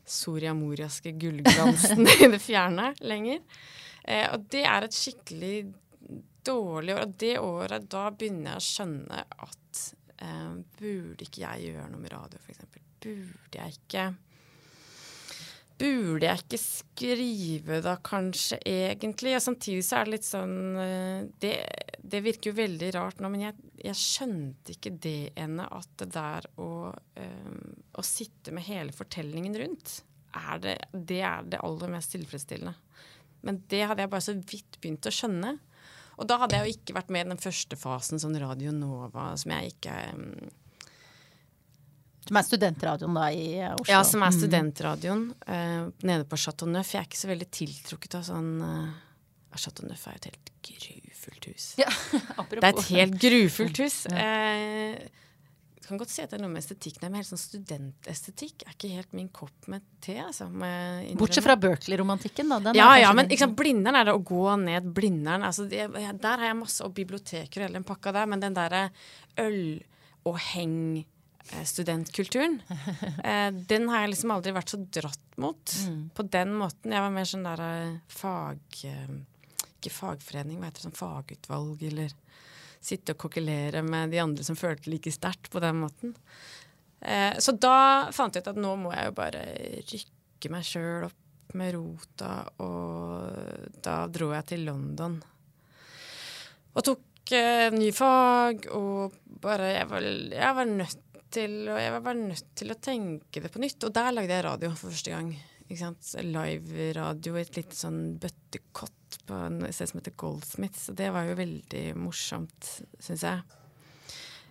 Soria 0.06 0.52
Moriaske 0.54 1.16
gullglansen 1.18 2.06
i 2.14 2.28
det 2.30 2.40
fjerne 2.44 2.92
lenger. 3.02 3.40
Eh, 4.04 4.28
og 4.28 4.46
det 4.52 4.62
er 4.70 4.86
et 4.86 4.94
skikkelig 4.94 5.56
dårlig 6.46 6.94
år. 6.94 7.02
Og 7.08 7.16
det 7.18 7.32
året, 7.42 7.88
da 7.90 8.04
begynner 8.14 8.52
jeg 8.52 8.60
å 8.60 8.66
skjønne 8.68 9.24
at 9.48 9.82
eh, 10.22 10.54
burde 10.78 11.26
ikke 11.26 11.42
jeg 11.42 11.72
gjøre 11.72 11.88
noe 11.90 12.04
med 12.04 12.14
radio, 12.14 12.44
f.eks.? 12.44 12.62
Burde 13.02 13.58
jeg 13.58 13.80
ikke 13.80 14.06
Burde 15.76 16.24
jeg 16.24 16.40
ikke 16.40 16.60
skrive 16.60 17.82
da, 17.84 17.98
kanskje, 18.00 18.56
egentlig? 18.64 19.34
Og 19.36 19.44
samtidig 19.44 19.84
så 19.84 19.98
er 19.98 20.06
det 20.06 20.14
litt 20.14 20.28
sånn 20.28 20.56
eh, 20.80 21.26
Det, 21.42 21.52
det 22.00 22.22
virker 22.24 22.50
jo 22.50 22.56
veldig 22.56 22.90
rart 22.96 23.20
nå, 23.20 23.28
men 23.32 23.44
jeg, 23.44 23.68
jeg 23.84 24.00
skjønte 24.00 24.76
ikke 24.76 24.94
det 25.04 25.20
ennå, 25.36 25.68
at 25.76 25.92
det 26.00 26.08
der 26.14 26.48
å, 26.62 26.70
um, 26.94 27.62
å 27.92 28.04
sitte 28.06 28.54
med 28.56 28.64
hele 28.70 28.94
fortellingen 28.96 29.56
rundt, 29.60 29.98
er 30.36 30.60
det, 30.64 30.76
det 30.92 31.20
er 31.28 31.46
det 31.52 31.62
aller 31.64 31.92
mest 31.92 32.14
tilfredsstillende. 32.14 32.76
Men 33.46 33.60
det 33.70 33.84
hadde 33.84 34.04
jeg 34.04 34.12
bare 34.12 34.26
så 34.26 34.36
vidt 34.36 34.78
begynt 34.80 35.08
å 35.08 35.12
skjønne. 35.12 35.56
Og 36.16 36.28
da 36.28 36.38
hadde 36.40 36.56
jeg 36.56 36.64
jo 36.64 36.76
ikke 36.78 36.96
vært 36.96 37.12
med 37.12 37.26
i 37.26 37.34
den 37.34 37.42
første 37.42 37.76
fasen, 37.78 38.20
sånn 38.22 38.38
Radio 38.40 38.72
Nova, 38.72 39.34
som 39.36 39.52
jeg 39.52 39.74
ikke 39.74 39.96
um, 40.16 40.30
som 42.26 42.38
er 42.40 42.46
studentradioen 42.46 43.18
da 43.18 43.26
i 43.30 43.48
Oslo? 43.70 43.90
Ja, 43.90 44.00
som 44.06 44.24
er 44.24 44.32
mm. 44.32 44.38
studentradioen 44.40 45.26
uh, 45.48 45.90
nede 46.06 46.26
på 46.28 46.38
Chateau 46.40 46.70
Neuf. 46.70 46.94
Jeg 46.94 47.02
er 47.02 47.10
ikke 47.10 47.20
så 47.20 47.30
veldig 47.30 47.50
tiltrukket 47.54 48.18
av 48.18 48.24
sånn 48.26 48.50
uh, 48.62 48.88
Chateau 49.56 49.86
Neuf 49.88 50.06
er 50.10 50.18
et 50.18 50.32
helt 50.32 50.50
grufullt 50.66 51.46
hus. 51.52 51.68
Ja, 51.80 51.92
apropos. 52.40 52.58
det 52.58 52.66
er 52.66 52.72
et 52.72 52.90
helt 52.90 53.22
grufullt 53.22 53.84
hus. 53.84 54.02
Uh, 54.10 55.22
kan 55.86 56.00
godt 56.00 56.10
si 56.10 56.22
at 56.24 56.32
det 56.32 56.40
er 56.40 56.42
noe 56.42 56.50
med 56.50 56.64
estetikken 56.64 57.04
men 57.06 57.20
helt 57.20 57.28
sånn 57.28 57.38
studentestetikk 57.38 58.64
er 58.66 58.74
ikke 58.74 58.88
helt 58.90 59.12
min 59.14 59.28
kopp 59.30 59.68
med 59.70 59.84
te. 60.02 60.16
Altså, 60.18 60.48
med 60.50 61.12
Bortsett 61.20 61.46
fra 61.46 61.54
Berkeley-romantikken, 61.62 62.50
da. 62.50 62.74
ja, 62.74 62.88
ja, 62.98 63.12
men 63.14 63.30
liksom, 63.30 63.54
Blindern 63.58 64.00
er 64.00 64.08
det 64.08 64.16
å 64.16 64.22
gå 64.26 64.48
ned 64.64 64.88
Blindern. 64.96 65.46
Altså, 65.46 65.68
det, 65.70 65.86
der 65.94 66.42
har 66.42 66.48
jeg 66.50 66.58
masse, 66.58 66.82
og 66.82 66.96
biblioteker 66.96 67.62
og 67.62 67.68
hele 67.68 67.78
den 67.78 67.86
pakka 67.86 68.14
der, 68.16 68.30
men 68.30 68.42
den 68.42 68.56
derre 68.56 68.88
øl 69.38 69.60
og 70.26 70.40
heng 70.50 70.74
Eh, 70.96 71.15
studentkulturen. 71.64 72.62
Eh, 73.26 73.50
den 73.52 73.88
har 73.88 74.04
jeg 74.04 74.12
liksom 74.12 74.32
aldri 74.34 74.52
vært 74.54 74.70
så 74.70 74.78
dratt 74.78 75.38
mot 75.40 75.72
mm. 75.88 76.02
på 76.14 76.24
den 76.30 76.52
måten. 76.58 76.92
Jeg 76.94 77.02
var 77.02 77.14
mer 77.14 77.26
sånn 77.28 77.46
der 77.46 77.62
eh, 77.64 77.96
fag... 78.12 78.82
Ikke 79.76 79.92
fagforening, 79.92 80.60
hva 80.60 80.68
heter 80.68 80.80
det, 80.80 80.84
sånn 80.86 80.96
fagutvalg, 80.96 81.82
eller 81.88 82.12
sitte 82.82 83.16
og 83.16 83.20
kokkelere 83.24 83.82
med 83.86 84.14
de 84.14 84.20
andre 84.22 84.46
som 84.46 84.58
følte 84.58 84.90
like 84.92 85.10
sterkt 85.14 85.50
på 85.52 85.62
den 85.62 85.80
måten. 85.82 86.14
så 87.42 87.52
da 87.52 88.08
fant 88.14 88.34
jeg 88.34 88.44
ut 88.44 88.52
at 88.52 88.60
nå 88.60 88.72
må 88.80 88.92
jeg 88.94 89.10
jo 89.10 89.16
bare 89.16 89.42
rykke 89.90 90.52
meg 90.54 90.66
sjøl 90.66 91.08
opp 91.08 91.56
med 91.58 91.74
rota, 91.76 92.32
og 92.62 93.76
da 93.84 93.98
dro 94.12 94.30
jeg 94.34 94.48
til 94.52 94.64
London. 94.68 95.18
Og 96.74 96.86
tok 96.86 97.36
ny 97.76 97.90
fag, 97.94 98.68
og 98.76 99.16
bare 99.42 99.72
Jeg 99.74 99.88
var, 99.90 100.02
jeg 100.32 100.54
var 100.56 100.64
nødt 100.64 101.05
til 101.34 101.58
og 101.70 101.80
Jeg 101.80 101.92
var 101.94 102.06
bare 102.06 102.22
nødt 102.32 102.54
til 102.58 102.72
å 102.72 102.78
tenke 102.80 103.42
det 103.42 103.50
på 103.52 103.62
nytt. 103.62 103.84
Og 103.86 103.94
der 103.96 104.14
lagde 104.14 104.34
jeg 104.36 104.46
radio 104.46 104.72
for 104.74 104.92
første 104.94 105.14
gang. 105.14 105.34
Live-radio 105.66 107.36
i 107.36 107.42
et 107.42 107.56
lite 107.58 107.74
sånn 107.74 108.00
bøttekott 108.22 109.20
på 109.26 109.38
et 109.66 109.74
sted 109.74 109.90
som 109.90 110.00
heter 110.00 110.14
Goldsmiths. 110.18 110.88
Og 110.92 110.98
det 110.98 111.12
var 111.14 111.26
jo 111.26 111.38
veldig 111.38 111.84
morsomt, 111.98 112.72
syns 113.02 113.24
jeg. 113.26 113.56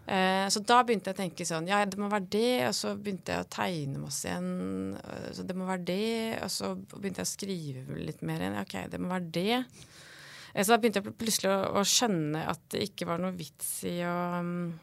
Eh, 0.05 0.45
så 0.53 0.61
da 0.61 0.83
begynte 0.85 1.09
jeg 1.09 1.15
å 1.15 1.21
tenke 1.23 1.47
sånn 1.49 1.65
Ja, 1.65 1.79
det 1.89 1.97
må 1.97 2.11
være 2.11 2.27
det. 2.35 2.49
Og 2.69 2.75
så 2.77 2.93
begynte 2.99 3.37
jeg 3.37 3.45
å 3.45 3.51
tegne 3.55 4.01
masse 4.03 4.27
igjen. 4.29 4.97
Så 5.33 5.45
det 5.47 5.57
må 5.57 5.69
være 5.69 5.87
det. 5.87 6.09
Og 6.45 6.51
så 6.53 6.73
begynte 6.75 7.23
jeg 7.23 7.29
å 7.29 7.35
skrive 7.35 8.01
litt 8.01 8.25
mer 8.27 8.43
igjen. 8.43 8.59
OK, 8.61 8.75
det 8.91 9.01
må 9.01 9.13
være 9.13 9.31
det. 9.39 9.61
Eh, 10.53 10.63
så 10.63 10.73
da 10.73 10.79
begynte 10.81 11.01
jeg 11.01 11.15
plutselig 11.15 11.53
å, 11.53 11.61
å 11.79 11.85
skjønne 11.87 12.43
at 12.51 12.67
det 12.73 12.89
ikke 12.89 13.07
var 13.09 13.23
noe 13.23 13.35
vits 13.35 13.77
i 13.87 13.97
å 14.07 14.17
um, 14.41 14.75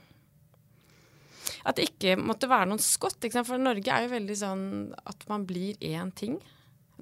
at 1.63 1.79
det 1.79 1.91
ikke 1.91 2.17
måtte 2.21 2.51
være 2.51 2.71
noen 2.71 2.83
skott. 2.83 3.23
For 3.33 3.61
Norge 3.61 3.93
er 3.93 4.07
jo 4.07 4.15
veldig 4.17 4.39
sånn 4.39 4.67
at 5.09 5.27
man 5.31 5.47
blir 5.49 5.79
én 5.79 6.13
ting. 6.17 6.41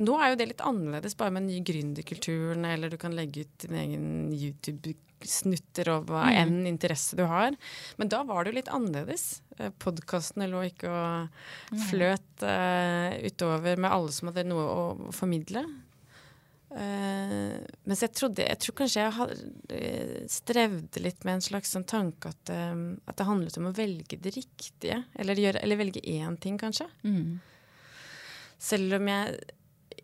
Nå 0.01 0.17
er 0.17 0.33
jo 0.33 0.41
det 0.41 0.49
litt 0.53 0.65
annerledes 0.65 1.17
bare 1.19 1.35
med 1.35 1.45
den 1.45 1.53
nye 1.53 1.67
gründerkulturen, 1.67 2.65
eller 2.65 2.93
du 2.93 2.97
kan 3.01 3.15
legge 3.17 3.45
ut 3.45 3.65
din 3.67 3.77
egen 3.77 4.07
YouTube-snutter 4.33 5.91
og 5.93 6.09
hva 6.09 6.25
mm. 6.29 6.37
enn 6.41 6.71
interesse 6.71 7.19
du 7.19 7.27
har. 7.29 7.57
Men 8.01 8.13
da 8.13 8.23
var 8.29 8.45
det 8.45 8.53
jo 8.53 8.59
litt 8.61 8.73
annerledes. 8.73 9.27
Eh, 9.59 9.73
podkastene 9.83 10.49
lå 10.49 10.65
ikke 10.71 10.89
og 10.89 11.45
fløt 11.91 12.47
uh, 12.47 13.13
utover 13.27 13.81
med 13.81 13.93
alle 13.93 14.15
som 14.17 14.31
hadde 14.31 14.49
noe 14.49 14.65
å 14.71 15.13
formidle. 15.17 15.67
Uh, 16.71 17.57
mens 17.91 17.99
jeg 18.05 18.13
trodde 18.15 18.45
Jeg 18.47 18.59
tror 18.63 18.75
kanskje 18.79 19.03
jeg 19.03 19.39
uh, 19.75 20.19
strevde 20.31 21.01
litt 21.03 21.25
med 21.27 21.41
en 21.41 21.43
slags 21.43 21.73
sånn 21.75 21.83
tanke 21.83 22.31
at, 22.31 22.53
um, 22.55 22.93
at, 23.11 23.17
det 23.19 23.27
handlet 23.27 23.59
om 23.59 23.67
å 23.73 23.75
velge 23.75 24.19
det 24.23 24.35
riktige. 24.37 25.01
Eller, 25.19 25.41
gjøre, 25.43 25.65
eller 25.65 25.81
velge 25.81 26.05
én 26.07 26.37
ting, 26.39 26.61
kanskje. 26.61 26.87
Mm. 27.03 27.41
Selv 28.61 29.01
om 29.01 29.11
jeg 29.11 29.41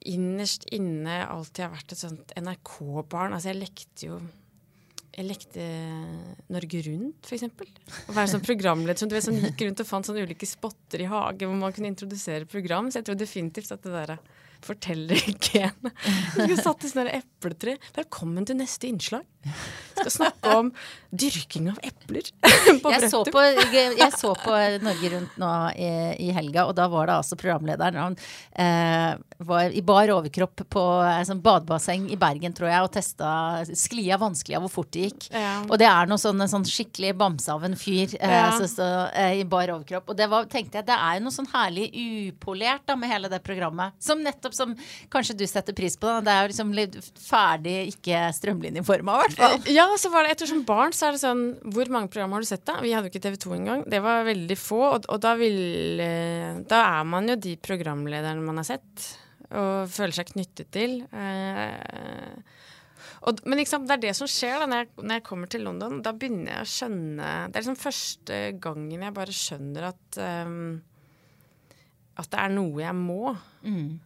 innerst 0.06 0.66
inne 0.74 1.20
alltid 1.26 1.66
har 1.66 1.76
vært 1.76 1.94
et 1.94 2.02
sånt 2.02 2.34
NRK-barn. 2.38 3.36
Altså, 3.36 3.52
jeg 3.52 3.60
lekte 3.62 4.10
jo 4.10 4.18
jeg 5.16 5.24
lekte 5.24 5.66
Norge 6.52 6.80
Rundt, 6.90 7.24
f.eks. 7.24 7.46
Å 8.04 8.12
være 8.12 8.32
sånn 8.34 8.42
programleder 8.44 8.98
som, 9.00 9.08
du 9.08 9.14
vet, 9.16 9.24
som 9.24 9.38
gikk 9.38 9.62
rundt 9.64 9.80
og 9.80 9.88
fant 9.88 10.08
sånne 10.08 10.26
ulike 10.26 10.48
spotter 10.48 11.00
i 11.00 11.08
hagen 11.08 11.48
hvor 11.48 11.56
man 11.62 11.72
kunne 11.72 11.88
introdusere 11.88 12.48
program. 12.50 12.90
Så 12.90 13.00
jeg 13.00 13.08
tror 13.08 13.16
definitivt 13.22 13.72
at 13.72 13.86
det 13.86 13.94
der 13.94 14.12
fortellergenet 14.64 15.92
skulle 16.32 16.56
satt 16.66 16.84
i 16.86 16.90
sånn 16.92 17.10
epletre. 17.12 17.76
Velkommen 17.96 18.46
til 18.48 18.58
neste 18.60 18.88
innslag. 18.90 19.26
Skal 20.06 20.30
snakke 20.30 20.56
om 20.60 20.70
dyrking 21.16 21.70
av 21.70 21.78
epler. 21.82 22.28
jeg, 22.92 23.10
så 23.10 23.22
på, 23.24 23.42
jeg, 23.42 24.10
så 24.18 24.32
på, 24.38 24.54
Norge 24.84 25.10
Rundt 25.12 25.38
nå 25.40 25.50
i, 25.74 25.88
i, 26.26 26.30
helga, 26.34 26.66
og 26.68 26.76
da 26.78 26.86
var 26.92 27.08
det 27.08 27.16
altså 27.20 27.38
programlederen. 27.40 27.98
Han 28.00 28.16
eh, 28.52 29.16
var 29.46 29.74
i 29.74 29.82
bar 29.86 30.10
overkropp 30.14 30.64
på 30.72 30.84
et 31.06 31.28
sånn 31.28 31.42
badebasseng 31.44 32.08
i 32.12 32.18
Bergen, 32.20 32.54
tror 32.56 32.70
jeg, 32.70 32.84
og 32.84 32.92
testa 32.94 33.30
sklia 33.76 34.18
vanskelig 34.20 34.58
av 34.58 34.66
hvor 34.66 34.74
fort 34.78 34.92
det 34.94 35.08
gikk. 35.08 35.28
Ja. 35.34 35.54
Og 35.66 35.80
det 35.80 35.88
er 35.90 36.10
noe 36.10 36.20
sånn, 36.20 36.42
sånn 36.50 36.66
skikkelig 36.68 37.14
bamse 37.18 37.52
av 37.52 37.64
en 37.66 37.76
fyr 37.78 38.16
eh, 38.18 38.36
ja. 38.36 38.50
så, 38.56 38.68
så, 38.70 38.90
eh, 39.14 39.40
i 39.42 39.46
bar 39.48 39.72
overkropp. 39.74 40.12
Og 40.12 40.18
det 40.18 40.28
var, 40.32 40.48
tenkte 40.52 40.80
jeg, 40.80 40.88
det 40.90 40.96
er 40.96 41.18
jo 41.18 41.26
noe 41.26 41.36
sånn 41.36 41.50
herlig 41.52 41.88
upolert 42.30 42.86
da, 42.88 42.98
med 42.98 43.12
hele 43.12 43.30
det 43.32 43.42
programmet. 43.46 43.96
Som 44.02 44.22
nettopp 44.26 44.56
som 44.56 44.76
kanskje 45.12 45.38
du 45.38 45.46
setter 45.48 45.76
pris 45.76 45.98
på. 45.98 46.08
Da. 46.10 46.22
Det 46.26 46.34
er 46.34 46.44
jo 46.44 46.52
liksom 46.54 46.74
litt 46.76 46.98
ferdig, 47.26 47.78
ikke 47.94 48.26
strømlinjeforma, 48.36 49.16
i 49.16 49.24
hvert 49.24 49.38
fall. 49.40 49.58
Ja, 49.72 49.88
så 50.00 50.10
var 50.12 50.24
det 50.24 50.34
ettersom 50.36 50.64
barn, 50.68 50.94
så 50.96 51.08
er 51.08 51.16
det 51.16 51.22
sånn 51.22 51.44
Hvor 51.74 51.90
mange 51.92 52.10
program 52.12 52.34
har 52.36 52.44
du 52.44 52.48
sett, 52.48 52.64
da? 52.68 52.78
Vi 52.84 52.92
hadde 52.94 53.08
jo 53.08 53.14
ikke 53.14 53.24
TV2 53.26 53.54
engang. 53.56 53.84
Det 53.90 54.00
var 54.04 54.26
veldig 54.28 54.58
få. 54.60 54.82
Og, 54.96 55.08
og 55.12 55.22
da, 55.24 55.34
vil, 55.40 56.02
da 56.68 56.82
er 57.00 57.08
man 57.08 57.30
jo 57.32 57.38
de 57.40 57.56
programlederne 57.60 58.44
man 58.44 58.60
har 58.62 58.68
sett, 58.68 59.08
og 59.50 59.90
føler 59.92 60.16
seg 60.16 60.32
knyttet 60.32 60.70
til. 60.74 61.00
Eh, 61.14 62.56
og, 63.26 63.40
men 63.48 63.58
liksom, 63.58 63.86
det 63.86 63.96
er 63.96 64.02
det 64.04 64.16
som 64.18 64.28
skjer 64.30 64.60
da 64.62 64.66
når 64.70 64.82
jeg, 64.82 64.90
når 65.00 65.18
jeg, 65.18 65.26
kommer 65.26 65.50
til 65.50 65.64
London. 65.66 66.00
Da 66.04 66.12
begynner 66.14 66.52
jeg 66.52 66.62
å 66.66 66.72
skjønne 66.72 67.30
Det 67.48 67.58
er 67.58 67.64
liksom 67.64 67.80
første 67.80 68.42
gangen 68.62 69.06
jeg 69.06 69.16
bare 69.16 69.34
skjønner 69.34 69.88
at 69.88 70.20
um, 70.46 70.76
At 72.20 72.30
det 72.32 72.42
er 72.42 72.54
noe 72.54 72.84
jeg 72.84 72.98
må. 72.98 73.34
Mm. 73.66 73.96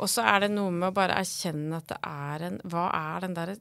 Og 0.00 0.08
så 0.08 0.24
er 0.24 0.44
det 0.44 0.52
noe 0.54 0.72
med 0.72 0.88
å 0.88 0.96
bare 0.96 1.18
erkjenne 1.20 1.76
at 1.76 1.90
det 1.90 1.98
er 2.08 2.44
en 2.46 2.56
Hva 2.72 2.86
er, 2.96 3.26
der, 3.36 3.52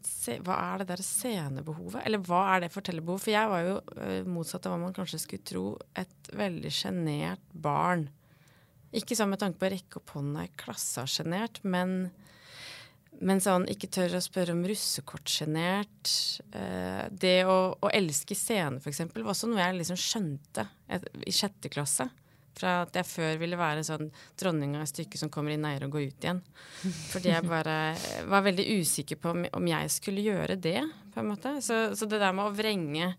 hva 0.46 0.60
er 0.70 0.82
det 0.82 0.88
der 0.94 1.04
scenebehovet? 1.04 2.00
Eller 2.06 2.24
hva 2.24 2.46
er 2.54 2.64
det 2.64 2.72
fortellerbehovet? 2.72 3.26
For 3.26 3.34
jeg 3.34 3.52
var 3.52 3.66
jo 3.66 3.76
uh, 3.98 4.30
motsatt 4.30 4.68
av 4.68 4.76
hva 4.76 4.80
man 4.86 4.96
kanskje 4.96 5.20
skulle 5.26 5.48
tro, 5.50 5.66
et 6.00 6.32
veldig 6.40 6.72
sjenert 6.72 7.44
barn. 7.52 8.08
Ikke 8.96 9.18
sånn 9.20 9.34
med 9.34 9.42
tanke 9.44 9.60
på 9.60 9.68
å 9.68 9.74
rekke 9.76 10.00
opp 10.00 10.16
hånda 10.16 10.48
i 10.48 10.54
klassa 10.58 11.04
sjenert, 11.10 11.60
men, 11.68 12.08
men 13.20 13.44
sånn 13.44 13.68
ikke 13.70 13.92
tør 14.00 14.16
å 14.18 14.24
spørre 14.24 14.56
om 14.56 14.64
russekort-sjenert. 14.72 16.16
Uh, 16.56 17.04
det 17.12 17.42
å, 17.52 17.60
å, 17.76 17.92
elske 17.92 18.38
scene, 18.40 18.80
eksempel, 18.80 19.28
var 19.28 19.36
også 19.36 19.52
noe 19.52 19.60
jeg 19.60 19.82
liksom 19.82 20.00
skjønte 20.08 20.70
i 21.28 21.36
sjette 21.36 21.74
klasse. 21.74 22.08
Fra 22.58 22.80
at 22.84 22.98
jeg 22.98 23.08
før 23.08 23.38
ville 23.42 23.60
være 23.60 23.84
sånn 23.88 24.10
dronninga 24.40 24.82
i 24.84 24.90
stykket 24.90 25.22
som 25.22 25.32
kommer 25.34 25.54
inn 25.54 25.68
eier 25.68 25.86
og 25.86 25.94
går 25.96 26.10
ut 26.10 26.26
igjen. 26.26 26.42
Fordi 27.12 27.32
jeg 27.32 27.46
bare 27.48 27.76
var 28.32 28.48
veldig 28.48 28.66
usikker 28.80 29.20
på 29.22 29.36
om 29.48 29.70
jeg 29.70 29.94
skulle 29.94 30.26
gjøre 30.26 30.58
det, 30.60 30.82
på 31.14 31.22
en 31.22 31.32
måte. 31.32 31.56
Så, 31.66 31.80
så 31.96 32.10
det 32.10 32.22
der 32.22 32.36
med 32.36 32.50
å 32.50 32.56
vrenge 32.56 33.14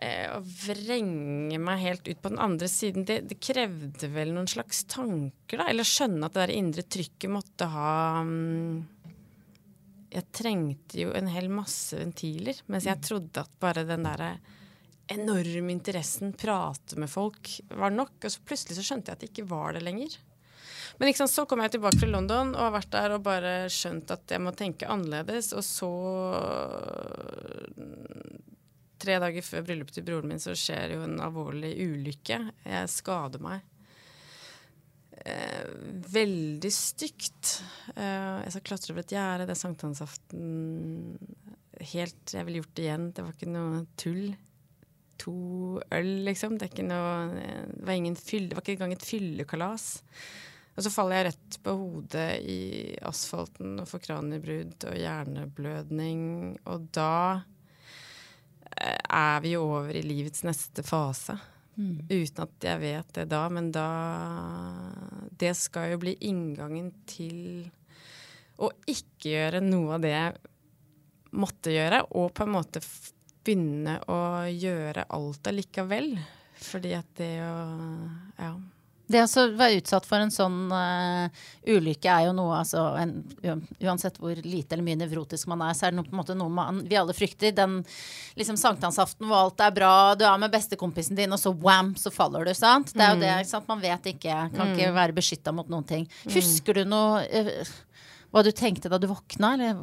eh, 0.00 0.28
å 0.32 0.40
vrenge 0.42 1.58
meg 1.60 1.82
helt 1.84 2.08
ut 2.08 2.22
på 2.22 2.32
den 2.32 2.42
andre 2.42 2.70
siden, 2.70 3.06
det, 3.08 3.20
det, 3.30 3.40
krevde 3.42 4.10
vel 4.14 4.32
noen 4.36 4.48
slags 4.50 4.84
tanker, 4.90 5.60
da. 5.60 5.68
Eller 5.68 5.88
skjønne 5.88 6.26
at 6.26 6.36
det 6.36 6.46
der 6.46 6.54
indre 6.56 6.86
trykket 6.86 7.32
måtte 7.32 7.68
ha 7.72 7.92
um, 8.24 8.80
Jeg 10.10 10.26
trengte 10.34 11.04
jo 11.04 11.12
en 11.16 11.28
hel 11.30 11.50
masse 11.52 11.98
ventiler, 11.98 12.58
mens 12.70 12.88
jeg 12.88 13.04
trodde 13.04 13.44
at 13.44 13.60
bare 13.62 13.86
den 13.88 14.08
derre 14.08 14.32
enorme 15.10 15.72
interessen, 15.74 16.32
prate 16.38 16.98
med 17.00 17.10
folk, 17.10 17.52
var 17.74 17.92
nok. 17.94 18.16
Og 18.24 18.32
så 18.32 18.42
plutselig 18.46 18.78
så 18.78 18.84
skjønte 18.86 19.10
jeg 19.10 19.18
at 19.18 19.24
det 19.24 19.30
ikke 19.32 19.48
var 19.50 19.74
det 19.76 19.84
lenger. 19.84 20.16
Men 20.98 21.08
liksom, 21.08 21.28
så 21.32 21.46
kom 21.48 21.62
jeg 21.64 21.74
tilbake 21.74 21.96
fra 21.96 22.10
London 22.10 22.52
og 22.52 22.60
har 22.66 22.74
vært 22.74 22.92
der 22.92 23.14
og 23.16 23.24
bare 23.24 23.54
skjønt 23.72 24.10
at 24.12 24.34
jeg 24.34 24.42
må 24.44 24.52
tenke 24.56 24.88
annerledes. 24.90 25.52
Og 25.56 25.64
så 25.66 25.90
Tre 29.00 29.14
dager 29.16 29.40
før 29.40 29.62
bryllupet 29.64 29.94
til 29.96 30.04
broren 30.04 30.28
min 30.28 30.42
så 30.42 30.52
skjer 30.52 30.92
jo 30.92 31.04
en 31.06 31.22
alvorlig 31.24 31.70
ulykke. 31.80 32.36
Jeg 32.68 32.90
skader 32.92 33.40
meg. 33.40 33.62
Eh, 35.24 35.70
veldig 36.12 36.72
stygt. 36.74 37.62
Eh, 37.94 38.42
jeg 38.44 38.52
skal 38.52 38.66
klatre 38.68 38.92
over 38.92 39.00
et 39.06 39.14
gjerde. 39.16 39.46
Det 39.48 39.56
er 39.56 39.62
sankthansaften. 39.62 41.16
Helt 41.94 42.36
Jeg 42.36 42.44
ville 42.44 42.60
gjort 42.60 42.76
det 42.76 42.84
igjen. 42.84 43.08
Det 43.16 43.24
var 43.24 43.32
ikke 43.38 43.52
noe 43.54 43.82
tull 43.96 44.36
to 45.20 45.80
øl, 45.92 46.12
liksom. 46.26 46.56
Det, 46.60 46.72
noe, 46.86 47.28
det 47.70 47.84
var 47.86 47.96
ingen 47.96 48.16
fyll, 48.18 48.48
det 48.48 48.58
var 48.58 48.64
ikke 48.64 48.78
engang 48.78 48.96
et 48.96 49.06
fyllekalas. 49.06 49.90
Og 50.76 50.84
så 50.86 50.92
faller 50.94 51.18
jeg 51.18 51.28
rett 51.30 51.56
på 51.64 51.74
hodet 51.76 52.28
i 52.48 52.60
asfalten 53.04 53.80
og 53.82 53.88
får 53.90 54.04
kraniebrudd 54.06 54.86
og 54.88 54.96
hjerneblødning. 54.96 56.20
Og 56.72 56.86
da 56.94 57.14
eh, 58.78 58.96
er 58.96 59.42
vi 59.44 59.56
over 59.60 59.92
i 59.92 60.04
livets 60.06 60.46
neste 60.46 60.84
fase. 60.86 61.36
Mm. 61.76 62.06
Uten 62.08 62.44
at 62.46 62.66
jeg 62.70 62.82
vet 62.82 63.12
det 63.16 63.26
da, 63.30 63.44
men 63.48 63.70
da 63.72 63.88
Det 65.40 65.52
skal 65.56 65.94
jo 65.94 66.00
bli 66.02 66.16
inngangen 66.28 66.90
til 67.08 67.68
å 68.60 68.68
ikke 68.90 69.30
gjøre 69.30 69.62
noe 69.64 69.94
av 69.96 70.02
det 70.04 70.10
jeg 70.12 70.34
måtte 71.40 71.72
gjøre, 71.72 72.02
og 72.18 72.32
på 72.36 72.44
en 72.44 72.52
måte 72.52 72.82
begynne 73.44 73.98
å 74.10 74.20
gjøre 74.50 75.06
alt 75.16 75.48
allikevel. 75.50 76.12
Fordi 76.60 76.92
at 76.98 77.08
det 77.20 77.38
å 77.46 77.56
Ja. 78.40 78.52
Det 79.10 79.24
å 79.24 79.44
være 79.58 79.80
utsatt 79.80 80.04
for 80.06 80.22
en 80.22 80.30
sånn 80.30 80.68
uh, 80.70 81.26
ulykke 81.66 82.12
er 82.12 82.28
jo 82.28 82.34
noe 82.36 82.60
altså 82.60 82.84
en, 83.00 83.16
Uansett 83.82 84.20
hvor 84.22 84.38
lite 84.44 84.76
eller 84.76 84.86
mye 84.86 85.00
nevrotisk 85.00 85.48
man 85.50 85.64
er, 85.66 85.74
så 85.74 85.88
er 85.88 85.90
det 85.90 85.98
noe, 85.98 86.06
på 86.06 86.14
en 86.14 86.20
måte 86.20 86.36
noe 86.38 86.52
man, 86.54 86.78
vi 86.86 86.98
alle 87.00 87.16
frykter. 87.16 87.50
Den 87.56 87.80
liksom 88.38 88.60
sankthansaften 88.60 89.26
hvor 89.26 89.48
alt 89.48 89.64
er 89.66 89.74
bra, 89.74 89.92
du 90.14 90.22
er 90.28 90.38
med 90.38 90.54
bestekompisen 90.54 91.18
din, 91.18 91.34
og 91.34 91.42
så 91.42 91.50
wham, 91.50 91.96
så 91.98 92.12
faller 92.14 92.46
du. 92.46 92.54
sant? 92.54 92.94
Det 92.94 93.02
er 93.02 93.16
jo 93.16 93.22
det, 93.24 93.32
ikke 93.42 93.50
sant? 93.50 93.66
Man 93.72 93.82
vet 93.82 94.10
ikke. 94.12 94.36
Kan 94.54 94.62
mm. 94.62 94.74
ikke 94.76 94.96
være 95.00 95.18
beskytta 95.18 95.56
mot 95.58 95.74
noen 95.74 95.88
ting. 95.90 96.06
Mm. 96.06 96.36
Husker 96.36 96.78
du 96.78 96.84
noe 96.94 97.24
uh, 97.26 97.74
hva 98.30 98.46
du 98.46 98.52
tenkte 98.54 98.92
da 98.92 99.00
du 99.02 99.10
våkna, 99.10 99.56
eller? 99.56 99.82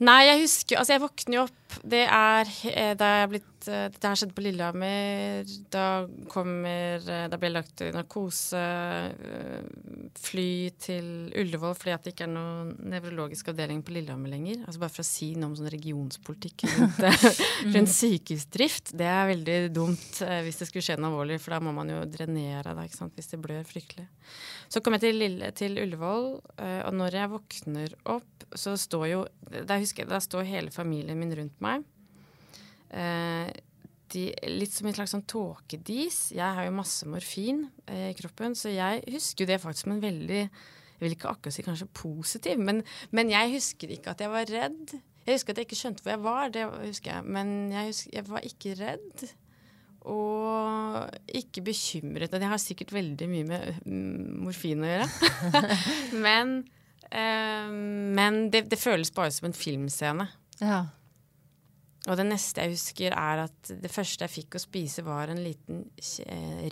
Nei, 0.00 0.20
jeg 0.30 0.44
husker 0.46 0.80
Altså, 0.80 0.94
jeg 0.96 1.02
våkner 1.02 1.36
jo 1.36 1.42
opp 1.48 1.78
Det 1.92 2.04
er 2.06 2.52
eh, 2.72 2.92
da 2.98 3.10
jeg 3.14 3.26
er 3.26 3.32
blitt 3.34 3.59
Eh, 3.68 3.88
dette 3.92 4.08
har 4.08 4.16
skjedd 4.16 4.32
på 4.34 4.42
Lillehammer. 4.44 5.48
Da 5.72 6.06
kommer 6.32 7.02
eh, 7.04 7.26
Da 7.30 7.38
det 7.40 7.50
lagt 7.52 7.82
narkose, 7.94 8.60
eh, 8.60 9.66
fly 10.20 10.70
til 10.80 11.08
Ullevål 11.36 11.76
fordi 11.78 11.94
at 11.94 12.06
det 12.06 12.14
ikke 12.14 12.26
er 12.26 12.32
noen 12.32 12.72
nevrologisk 12.90 13.50
avdeling 13.52 13.82
på 13.84 13.94
Lillehammer 13.94 14.32
lenger. 14.32 14.64
Altså 14.64 14.82
Bare 14.82 14.94
for 14.94 15.04
å 15.04 15.08
si 15.10 15.32
noe 15.36 15.50
om 15.50 15.58
sånn 15.58 15.70
regionspolitikk 15.72 16.66
rundt, 16.70 17.04
rundt 17.74 17.94
sykehusdrift. 17.94 18.94
Det 18.96 19.08
er 19.08 19.30
veldig 19.34 19.58
dumt 19.76 20.22
hvis 20.44 20.60
det 20.60 20.70
skulle 20.70 20.84
skje 20.84 20.98
noe 21.00 21.12
alvorlig, 21.12 21.40
for 21.42 21.56
da 21.56 21.60
må 21.64 21.74
man 21.76 21.92
jo 21.92 22.00
drenere 22.08 22.74
da, 22.76 22.86
ikke 22.86 23.00
sant? 23.02 23.16
hvis 23.18 23.30
det 23.32 23.40
blør 23.42 23.64
fryktelig. 23.68 24.06
Så 24.70 24.82
kom 24.84 24.96
jeg 24.96 25.04
til, 25.04 25.20
Lille, 25.20 25.50
til 25.56 25.78
Ullevål, 25.82 26.28
og 26.86 26.92
når 26.96 27.16
jeg 27.18 27.32
våkner 27.32 27.96
opp, 28.14 28.44
så 28.56 28.76
står 28.78 29.06
jo 29.10 29.24
Da 29.66 29.78
husker 29.78 30.04
jeg, 30.04 30.10
da 30.10 30.20
står 30.22 30.46
hele 30.48 30.74
familien 30.74 31.18
min 31.18 31.34
rundt 31.36 31.58
meg. 31.62 31.86
Eh, 32.90 33.50
de, 34.10 34.24
litt 34.50 34.74
som 34.74 34.88
en 34.90 34.96
slags 34.96 35.14
sånn 35.14 35.26
tåkedis. 35.30 36.18
Jeg 36.34 36.56
har 36.56 36.66
jo 36.66 36.74
masse 36.74 37.06
morfin 37.08 37.64
eh, 37.86 38.10
i 38.10 38.16
kroppen, 38.18 38.56
så 38.58 38.72
jeg 38.72 39.04
husker 39.14 39.44
jo 39.44 39.52
det 39.52 39.60
faktisk 39.62 39.86
som 39.86 39.96
en 39.96 40.04
veldig 40.04 40.40
Jeg 40.42 41.04
vil 41.04 41.14
ikke 41.16 41.30
akkurat 41.30 41.56
si 41.56 41.64
kanskje 41.64 41.86
positiv, 41.96 42.58
men, 42.60 42.82
men, 43.16 43.30
jeg 43.32 43.54
husker 43.54 43.94
ikke 43.94 44.12
at 44.12 44.20
jeg 44.20 44.32
var 44.32 44.50
redd. 44.52 44.96
Jeg 45.24 45.38
husker 45.38 45.54
at 45.54 45.60
jeg 45.60 45.68
ikke 45.68 45.78
skjønte 45.78 46.04
hvor 46.04 46.12
jeg 46.12 46.24
var, 46.26 46.50
det 46.52 46.66
husker 46.74 47.14
jeg. 47.14 47.30
Men 47.36 47.54
jeg, 47.72 47.92
husker, 47.92 48.10
jeg 48.18 48.26
var 48.28 48.48
ikke 48.50 48.74
redd. 48.82 49.24
Og 50.10 51.16
ikke 51.40 51.64
bekymret. 51.64 52.34
Og 52.34 52.40
Det 52.40 52.50
har 52.52 52.60
sikkert 52.60 52.92
veldig 52.92 53.30
mye 53.32 53.48
med 53.48 53.80
mm, 53.86 54.28
morfin 54.44 54.84
å 54.84 54.92
gjøre. 54.92 55.08
men, 56.26 56.54
eh, 57.08 57.72
men 58.20 58.42
det, 58.52 58.66
det, 58.72 58.80
føles 58.80 59.12
bare 59.16 59.32
som 59.32 59.48
en 59.48 59.56
filmscene. 59.56 60.28
Ja. 60.60 60.82
Og 62.08 62.16
det 62.16 62.24
neste 62.30 62.64
jeg 62.64 62.78
husker, 62.78 63.12
er 63.12 63.42
at 63.44 63.72
det 63.82 63.90
første 63.92 64.24
jeg 64.24 64.32
fikk 64.32 64.56
å 64.56 64.62
spise, 64.62 65.04
var 65.04 65.28
en 65.28 65.42
liten 65.44 65.82
Ritz 66.00 66.20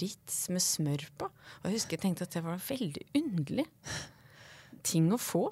rits 0.00 0.38
med 0.54 0.64
smør 0.64 1.04
på. 1.20 1.28
Og 1.28 1.68
jeg 1.68 1.76
husker 1.76 1.98
jeg 1.98 2.04
tenkte 2.06 2.24
at 2.24 2.36
det 2.38 2.44
var 2.46 2.62
veldig 2.64 3.04
underlig 3.20 3.66
ting 4.88 5.10
å 5.12 5.20
få. 5.20 5.48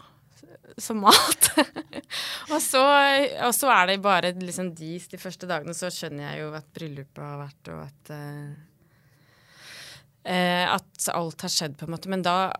som 0.79 0.99
mat. 1.05 1.51
og, 2.53 2.59
så, 2.63 2.83
og, 2.83 3.53
så, 3.55 3.69
er 3.73 3.93
det 3.93 4.01
bare 4.05 4.33
liksom 4.37 4.73
dis 4.77 5.07
de 5.13 5.21
første 5.21 5.49
dagene, 5.49 5.77
så 5.77 5.93
skjønner 5.93 6.31
jeg 6.31 6.43
jo 6.43 6.49
at 6.57 6.73
bryllupet 6.75 7.23
har 7.23 7.39
vært, 7.41 7.71
og 7.73 7.85
at 7.85 8.11
uh, 8.17 8.66
Eh, 10.27 10.67
at 10.67 11.07
alt 11.15 11.45
har 11.45 11.53
skjedd, 11.53 11.77
på 11.79 11.87
en 11.87 11.93
måte. 11.95 12.11
Men 12.11 12.25
da, 12.27 12.51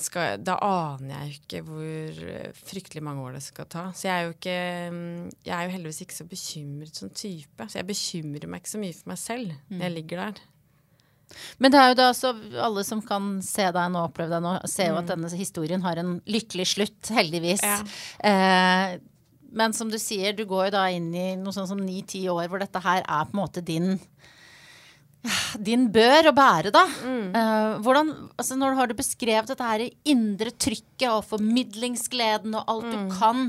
skal, 0.00 0.42
da, 0.44 0.58
aner 0.60 1.14
jeg 1.14 1.30
jo 1.30 1.38
ikke 1.38 1.62
hvor 1.64 2.20
fryktelig 2.68 3.04
mange 3.06 3.24
år 3.24 3.38
det 3.38 3.44
skal 3.46 3.70
ta. 3.70 3.86
Så 3.96 4.10
jeg 4.10 4.14
er 4.14 4.26
jo 4.26 4.34
ikke 4.34 4.58
Jeg 4.58 5.54
er 5.56 5.64
jo 5.64 5.74
heldigvis 5.76 6.02
ikke 6.04 6.18
så 6.18 6.28
bekymret 6.28 7.00
som 7.00 7.12
type. 7.14 7.68
Så 7.68 7.80
jeg 7.80 7.88
bekymrer 7.88 8.48
meg 8.50 8.62
ikke 8.62 8.74
så 8.74 8.82
mye 8.82 8.96
for 8.98 9.14
meg 9.14 9.20
selv 9.22 9.56
når 9.70 9.84
jeg 9.86 9.92
mm. 9.94 9.98
ligger 10.02 10.24
der. 10.26 10.46
Men 11.60 11.72
det 11.72 11.80
er 11.80 11.90
jo 11.90 11.98
da 11.98 12.08
så 12.16 12.32
alle 12.64 12.84
som 12.88 13.02
kan 13.04 13.36
se 13.44 13.66
deg 13.74 13.92
nå, 13.92 14.04
oppleve 14.08 14.32
deg 14.32 14.44
nå, 14.44 14.54
ser 14.70 14.90
jo 14.90 14.96
mm. 14.96 15.00
at 15.02 15.12
denne 15.12 15.32
historien 15.36 15.84
har 15.84 16.00
en 16.00 16.16
lykkelig 16.28 16.68
slutt, 16.72 17.12
heldigvis. 17.12 17.64
Ja. 17.64 17.78
Eh, 18.30 18.98
men 19.58 19.72
som 19.76 19.88
du 19.92 19.96
sier, 20.00 20.34
du 20.36 20.44
går 20.48 20.68
jo 20.68 20.76
da 20.76 20.86
inn 20.92 21.08
i 21.16 21.28
noe 21.40 21.56
sånn 21.56 21.68
som 21.70 21.80
ni-ti 21.80 22.26
år 22.28 22.50
hvor 22.50 22.60
dette 22.60 22.82
her 22.84 23.00
er 23.00 23.28
på 23.28 23.36
en 23.36 23.40
måte 23.40 23.64
din 23.64 23.94
din 25.68 25.88
bør 25.92 26.30
å 26.30 26.34
bære, 26.36 26.72
da. 26.74 26.84
Mm. 27.02 27.30
Uh, 27.34 27.78
hvordan, 27.84 28.12
altså 28.38 28.58
når 28.58 28.76
har 28.78 28.90
du 28.90 28.96
beskrevet 28.98 29.50
dette 29.50 29.70
her 29.70 29.86
indre 30.08 30.52
trykket 30.54 31.08
og 31.10 31.26
formidlingsgleden 31.28 32.54
og 32.58 32.70
alt 32.74 32.88
mm. 32.88 32.92
du 32.94 33.16
kan, 33.18 33.48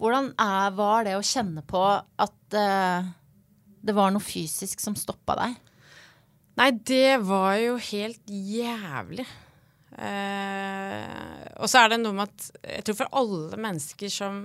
hvordan 0.00 0.32
er, 0.42 0.74
var 0.76 1.06
det 1.08 1.16
å 1.18 1.24
kjenne 1.24 1.64
på 1.66 1.84
at 1.86 2.58
uh, 2.58 3.08
det 3.86 3.96
var 3.96 4.12
noe 4.12 4.24
fysisk 4.24 4.82
som 4.82 4.98
stoppa 4.98 5.38
deg? 5.40 5.56
Nei, 6.56 6.70
det 6.88 7.18
var 7.24 7.56
jo 7.60 7.76
helt 7.90 8.32
jævlig. 8.32 9.26
Uh, 9.96 11.56
og 11.56 11.70
så 11.72 11.82
er 11.82 11.94
det 11.94 12.02
noe 12.02 12.16
med 12.16 12.28
at 12.28 12.48
jeg 12.76 12.86
tror 12.86 12.98
for 12.98 13.20
alle 13.22 13.60
mennesker 13.60 14.12
som 14.12 14.40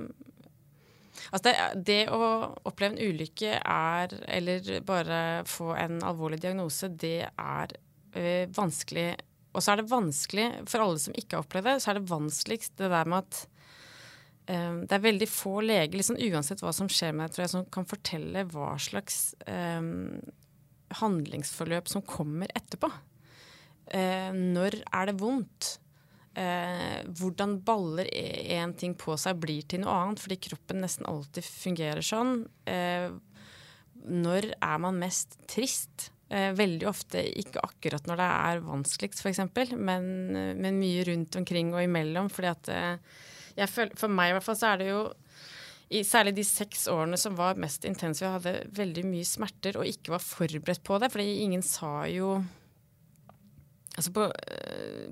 Altså 1.29 1.43
det, 1.47 1.55
det, 1.87 1.99
å 2.13 2.51
oppleve 2.67 2.95
en 2.95 3.11
ulykke 3.11 3.59
er, 3.59 4.15
eller 4.39 4.71
bare 4.87 5.19
få 5.49 5.71
en 5.77 5.99
alvorlig 6.07 6.41
diagnose, 6.43 6.89
det 6.89 7.27
er 7.29 7.75
øh, 8.15 8.45
vanskelig. 8.55 9.09
Og 9.51 9.63
så 9.63 9.73
er 9.73 9.81
det 9.81 9.91
vanskelig 9.91 10.47
for 10.71 10.83
alle 10.83 11.01
som 11.03 11.15
ikke 11.17 11.37
har 11.37 11.45
opplevd 11.45 11.69
det, 11.69 11.77
så 11.83 11.91
er 11.91 11.99
det 11.99 12.11
vanskeligst 12.11 12.77
det 12.79 12.91
der 12.93 13.11
med 13.11 13.25
at 13.25 13.41
øh, 14.55 14.81
det 14.85 14.97
er 14.97 15.07
veldig 15.07 15.29
få 15.31 15.55
leger, 15.65 15.97
liksom 15.99 16.19
uansett 16.31 16.63
hva 16.63 16.73
som 16.75 16.91
skjer 16.91 17.15
med 17.15 17.27
deg, 17.27 17.35
tror 17.35 17.45
jeg, 17.45 17.53
som 17.55 17.69
kan 17.77 17.89
fortelle 17.89 18.47
hva 18.53 18.73
slags 18.81 19.21
øh, 19.45 20.19
handlingsforløp 21.01 21.91
som 21.91 22.03
kommer 22.03 22.51
etterpå. 22.55 22.91
Når 23.91 24.75
er 24.95 25.09
det 25.09 25.13
vondt? 25.19 25.67
Eh, 26.37 27.01
hvordan 27.07 27.57
baller 27.65 28.07
én 28.11 28.75
ting 28.77 28.95
på 28.99 29.17
seg 29.19 29.39
blir 29.41 29.65
til 29.67 29.83
noe 29.83 29.97
annet, 29.97 30.21
fordi 30.23 30.39
kroppen 30.49 30.81
nesten 30.83 31.09
alltid 31.09 31.45
fungerer 31.47 32.05
sånn. 32.05 32.45
Eh, 32.69 33.11
når 34.01 34.51
er 34.57 34.81
man 34.81 34.99
mest 35.01 35.37
trist? 35.51 36.11
Eh, 36.31 36.53
veldig 36.55 36.87
ofte 36.87 37.21
ikke 37.41 37.59
akkurat 37.65 38.05
når 38.07 38.21
det 38.21 38.29
er 38.31 38.61
vanskeligst, 38.63 39.19
f.eks., 39.19 39.41
men, 39.75 40.05
men 40.31 40.79
mye 40.79 41.03
rundt 41.09 41.35
omkring 41.41 41.73
og 41.75 41.83
imellom. 41.83 42.31
fordi 42.31 42.51
at 42.53 42.71
eh, 42.71 43.65
føler, 43.67 43.97
For 43.99 44.07
meg 44.07 44.31
i 44.31 44.37
hvert 44.37 44.47
fall 44.47 44.59
så 44.61 44.71
er 44.71 44.81
det 44.81 44.87
jo 44.93 45.01
i 45.91 46.05
særlig 46.07 46.37
de 46.37 46.45
seks 46.47 46.85
årene 46.87 47.17
som 47.19 47.35
var 47.35 47.59
mest 47.59 47.83
intense, 47.83 48.23
jeg 48.23 48.31
hadde 48.31 48.69
veldig 48.77 49.03
mye 49.09 49.27
smerter 49.27 49.75
og 49.75 49.89
ikke 49.89 50.13
var 50.13 50.23
forberedt 50.23 50.85
på 50.87 50.99
det. 51.03 51.11
fordi 51.11 51.41
ingen 51.43 51.65
sa 51.65 52.07
jo 52.07 52.39
Altså 53.91 54.13
på, 54.15 54.23
eh, 54.23 55.09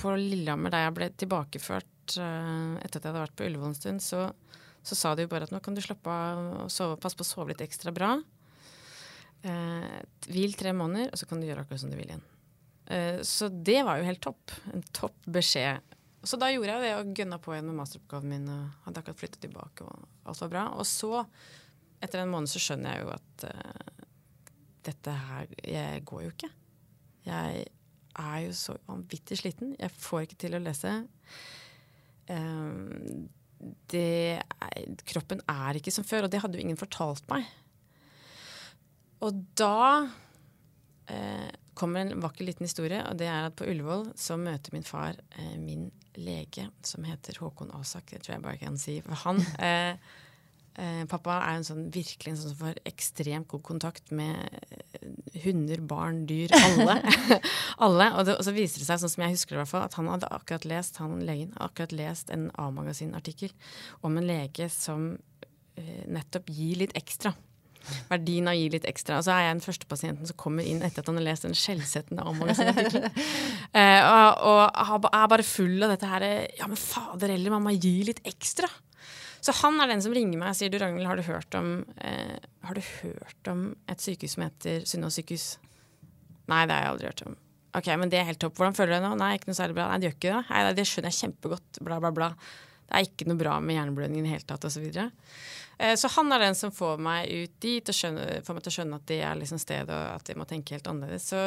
på 0.00 0.12
Lillehammer, 0.16 0.72
der 0.72 0.86
jeg 0.86 0.96
ble 0.96 1.08
tilbakeført 1.20 2.16
uh, 2.18 2.76
etter 2.80 2.98
at 2.98 3.04
jeg 3.04 3.10
hadde 3.10 3.22
vært 3.24 3.36
på 3.38 3.46
Ullevål 3.46 3.72
en 3.72 3.78
stund, 3.78 4.02
så, 4.04 4.26
så, 4.82 4.98
sa 4.98 5.14
de 5.14 5.26
jo 5.26 5.30
bare 5.32 5.48
at 5.48 5.54
nå 5.54 5.60
kan 5.64 5.76
du 5.76 5.82
slappe 5.84 6.10
av 6.10 6.42
og 6.64 6.72
sove, 6.72 6.98
passe 7.00 7.18
på 7.18 7.26
å 7.26 7.30
sove 7.30 7.52
litt 7.52 7.64
ekstra 7.64 7.92
bra. 7.94 8.14
Uh, 9.44 10.00
hvil 10.28 10.56
tre 10.58 10.74
måneder, 10.76 11.12
og 11.12 11.20
så 11.20 11.28
kan 11.28 11.40
du 11.40 11.48
gjøre 11.48 11.64
akkurat 11.64 11.84
som 11.84 11.92
du 11.92 11.98
vil 11.98 12.10
igjen. 12.10 12.26
Uh, 12.90 13.20
så 13.26 13.50
det 13.52 13.80
var 13.86 14.00
jo 14.00 14.08
helt 14.08 14.22
topp. 14.24 14.56
En 14.72 14.84
topp 14.96 15.16
beskjed. 15.38 15.96
Så 16.26 16.36
da 16.36 16.50
gjorde 16.52 16.74
jeg 16.74 16.84
det 16.84 16.94
og 16.98 17.14
gønna 17.16 17.40
på 17.40 17.54
igjen 17.54 17.70
med 17.70 17.78
masteroppgaven 17.80 18.32
min. 18.34 18.48
og 18.52 18.86
Hadde 18.86 19.02
akkurat 19.02 19.20
flyttet 19.22 19.44
tilbake, 19.46 19.88
og 19.88 20.28
alt 20.28 20.44
var 20.44 20.52
bra. 20.52 20.64
Og 20.76 20.88
så, 20.88 21.24
etter 22.00 22.20
en 22.20 22.32
måned, 22.32 22.52
så 22.52 22.60
skjønner 22.60 22.98
jeg 22.98 23.06
jo 23.06 23.12
at 23.14 23.46
dette 24.84 25.12
her 25.12 25.48
Jeg 25.64 26.04
går 26.08 26.24
jo 26.24 26.32
ikke. 26.34 26.50
Jeg 27.24 27.64
er 28.18 28.46
jo 28.46 28.54
så 28.56 28.76
vanvittig 28.88 29.38
sliten. 29.40 29.74
Jeg 29.78 29.94
får 29.96 30.26
ikke 30.26 30.40
til 30.44 30.56
å 30.56 30.62
lese. 30.62 30.94
Um, 32.30 33.28
det 33.92 34.40
kroppen 35.08 35.42
er 35.50 35.78
ikke 35.78 35.92
som 35.94 36.06
før, 36.06 36.26
og 36.26 36.32
det 36.32 36.40
hadde 36.42 36.58
jo 36.58 36.64
ingen 36.64 36.80
fortalt 36.80 37.26
meg. 37.30 37.48
Og 39.20 39.36
da 39.58 40.08
eh, 41.12 41.50
kommer 41.76 42.04
en 42.04 42.22
vakker 42.24 42.46
liten 42.48 42.64
historie, 42.64 43.02
og 43.04 43.18
det 43.20 43.28
er 43.28 43.50
at 43.50 43.56
på 43.58 43.68
Ullevål 43.68 44.10
så 44.18 44.38
møter 44.40 44.72
min 44.72 44.86
far 44.86 45.18
eh, 45.36 45.56
min 45.60 45.90
lege, 46.16 46.70
som 46.86 47.04
heter 47.04 47.38
Håkon 47.40 47.72
Asak. 47.76 48.14
Det 48.14 48.22
tror 48.24 48.36
jeg 48.36 48.44
bare 48.46 48.60
kan 48.62 48.80
si. 48.80 48.96
For 49.04 49.20
han 49.26 49.44
eh, 49.68 50.16
Eh, 50.78 51.02
pappa 51.10 51.40
er 51.42 51.56
en 51.58 51.64
sånn, 51.66 51.88
virkelig 51.90 52.30
en 52.30 52.36
sånn 52.38 52.52
som 52.52 52.60
får 52.60 52.76
ekstremt 52.86 53.48
god 53.50 53.62
kontakt 53.66 54.12
med 54.14 54.38
eh, 54.70 55.08
hunder, 55.42 55.82
barn, 55.82 56.22
dyr, 56.30 56.52
alle. 56.54 57.00
alle. 57.86 58.06
Og, 58.14 58.22
det, 58.28 58.36
og, 58.36 58.44
så 58.46 58.54
viser 58.54 58.78
det 58.78 58.86
seg, 58.86 59.00
sånn 59.02 59.12
som 59.16 59.24
jeg 59.26 59.34
husker 59.34 59.56
det 59.56 59.58
i 59.58 59.60
hvert 59.64 59.72
fall, 59.72 59.86
at 59.88 59.98
han 59.98 60.10
hadde 60.12 60.30
akkurat 60.30 60.66
lest 60.70 61.00
han 61.02 61.18
legen, 61.26 61.50
akkurat 61.58 61.94
lest 61.96 62.30
en 62.30 62.48
A-magasin-artikkel 62.54 63.50
om 64.06 64.18
en 64.20 64.28
lege 64.30 64.70
som 64.70 65.12
eh, 65.74 66.04
nettopp 66.06 66.52
gir 66.54 66.78
litt 66.84 66.94
ekstra. 66.98 67.34
Verdien 68.06 68.46
av 68.46 68.54
å 68.54 68.60
gi 68.60 68.68
litt 68.70 68.86
ekstra. 68.86 69.18
Og 69.18 69.26
så 69.26 69.32
er 69.34 69.48
jeg 69.48 69.56
den 69.56 69.64
første 69.64 69.88
pasienten 69.90 70.28
som 70.28 70.38
kommer 70.38 70.66
inn 70.68 70.84
etter 70.86 71.02
at 71.02 71.10
han 71.10 71.18
har 71.18 71.26
lest 71.26 71.48
den 71.48 71.58
skjellsettende 71.58 72.28
A-magasin-artikkelen. 72.30 73.10
eh, 73.80 74.06
og, 74.06 74.70
og 74.86 75.10
er 75.10 75.32
bare 75.34 75.48
full 75.48 75.82
av 75.82 75.96
dette 75.96 76.12
her 76.14 76.28
Ja, 76.60 76.70
men 76.70 76.78
fader 76.78 77.34
heller, 77.34 77.56
mamma, 77.56 77.74
gi 77.74 77.96
litt 78.06 78.22
ekstra. 78.28 78.70
Så 79.40 79.54
han 79.62 79.80
er 79.80 79.88
den 79.88 80.02
som 80.04 80.12
ringer 80.14 80.40
meg 80.40 80.52
og 80.52 80.58
sier 80.58 80.72
du 80.72 80.78
Ragnhild, 80.80 81.08
har 81.08 81.16
du 81.16 81.24
hørt 81.24 81.54
om, 81.56 81.84
eh, 82.04 82.38
har 82.66 82.76
du 82.76 82.82
hørt 83.02 83.48
om 83.52 83.62
et 83.88 84.02
sykehus 84.02 84.36
som 84.36 84.44
heter 84.44 84.82
Sunnaas 84.88 85.16
sykehus? 85.16 85.46
Nei, 86.50 86.66
det 86.66 86.74
har 86.74 86.82
jeg 86.84 86.92
aldri 86.92 87.08
hørt 87.08 87.22
om. 87.28 87.36
Ok, 87.78 87.86
men 87.96 88.10
det 88.10 88.18
er 88.18 88.26
helt 88.26 88.40
topp. 88.42 88.56
Hvordan 88.58 88.74
føler 88.74 88.92
du 88.92 88.96
deg 88.98 89.04
nå? 89.06 89.12
Nei, 89.20 89.30
ikke 89.38 89.52
noe 89.52 89.58
særlig 89.60 89.76
bra. 89.78 89.86
Nei, 89.88 90.00
det 90.02 90.08
gjør 90.08 90.16
ikke 90.16 90.32
det. 90.34 90.42
Nei, 90.50 90.72
det 90.74 90.86
skjønner 90.90 91.12
jeg 91.12 91.20
kjempegodt. 91.20 91.80
Bla, 91.86 92.00
bla, 92.02 92.10
bla. 92.16 92.28
Det 92.90 92.98
er 92.98 93.06
ikke 93.06 93.28
noe 93.30 93.38
bra 93.38 93.52
med 93.62 93.76
hjerneblødning 93.76 94.24
i 94.24 94.26
det 94.26 94.32
hele 94.32 94.48
tatt, 94.50 94.66
osv. 94.66 94.74
Så, 94.74 94.82
videre. 94.82 95.06
eh, 95.78 95.94
så 95.94 96.10
han 96.16 96.34
er 96.34 96.42
den 96.42 96.58
som 96.58 96.74
får 96.74 96.98
meg 97.06 97.30
ut 97.30 97.54
dit 97.62 97.92
og 97.92 97.96
skjønner, 97.96 98.42
får 98.42 98.56
meg 98.58 98.66
til 98.66 98.72
å 98.72 98.76
skjønne 98.80 98.98
at 98.98 99.06
det 99.06 99.20
er 99.22 99.38
liksom 99.38 99.62
stedet, 99.62 99.94
og 99.94 100.18
at 100.18 100.32
jeg 100.32 100.40
må 100.40 100.48
tenke 100.50 100.74
helt 100.74 100.90
annerledes. 100.90 101.30
Så 101.30 101.44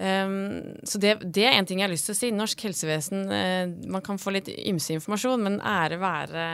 Um, 0.00 0.76
så 0.82 0.96
det, 0.98 1.18
det, 1.28 1.42
er 1.44 1.58
en 1.58 1.66
ting 1.68 1.82
jeg 1.82 1.84
har 1.84 1.92
lyst 1.92 2.06
til 2.08 2.14
å 2.14 2.18
si. 2.18 2.28
Norsk 2.32 2.62
helsevesen 2.64 3.26
uh, 3.28 3.72
Man 3.92 4.04
kan 4.04 4.20
få 4.20 4.32
litt 4.32 4.48
ymse 4.48 4.94
informasjon, 4.96 5.42
men 5.44 5.58
ære 5.60 5.98
være 6.00 6.44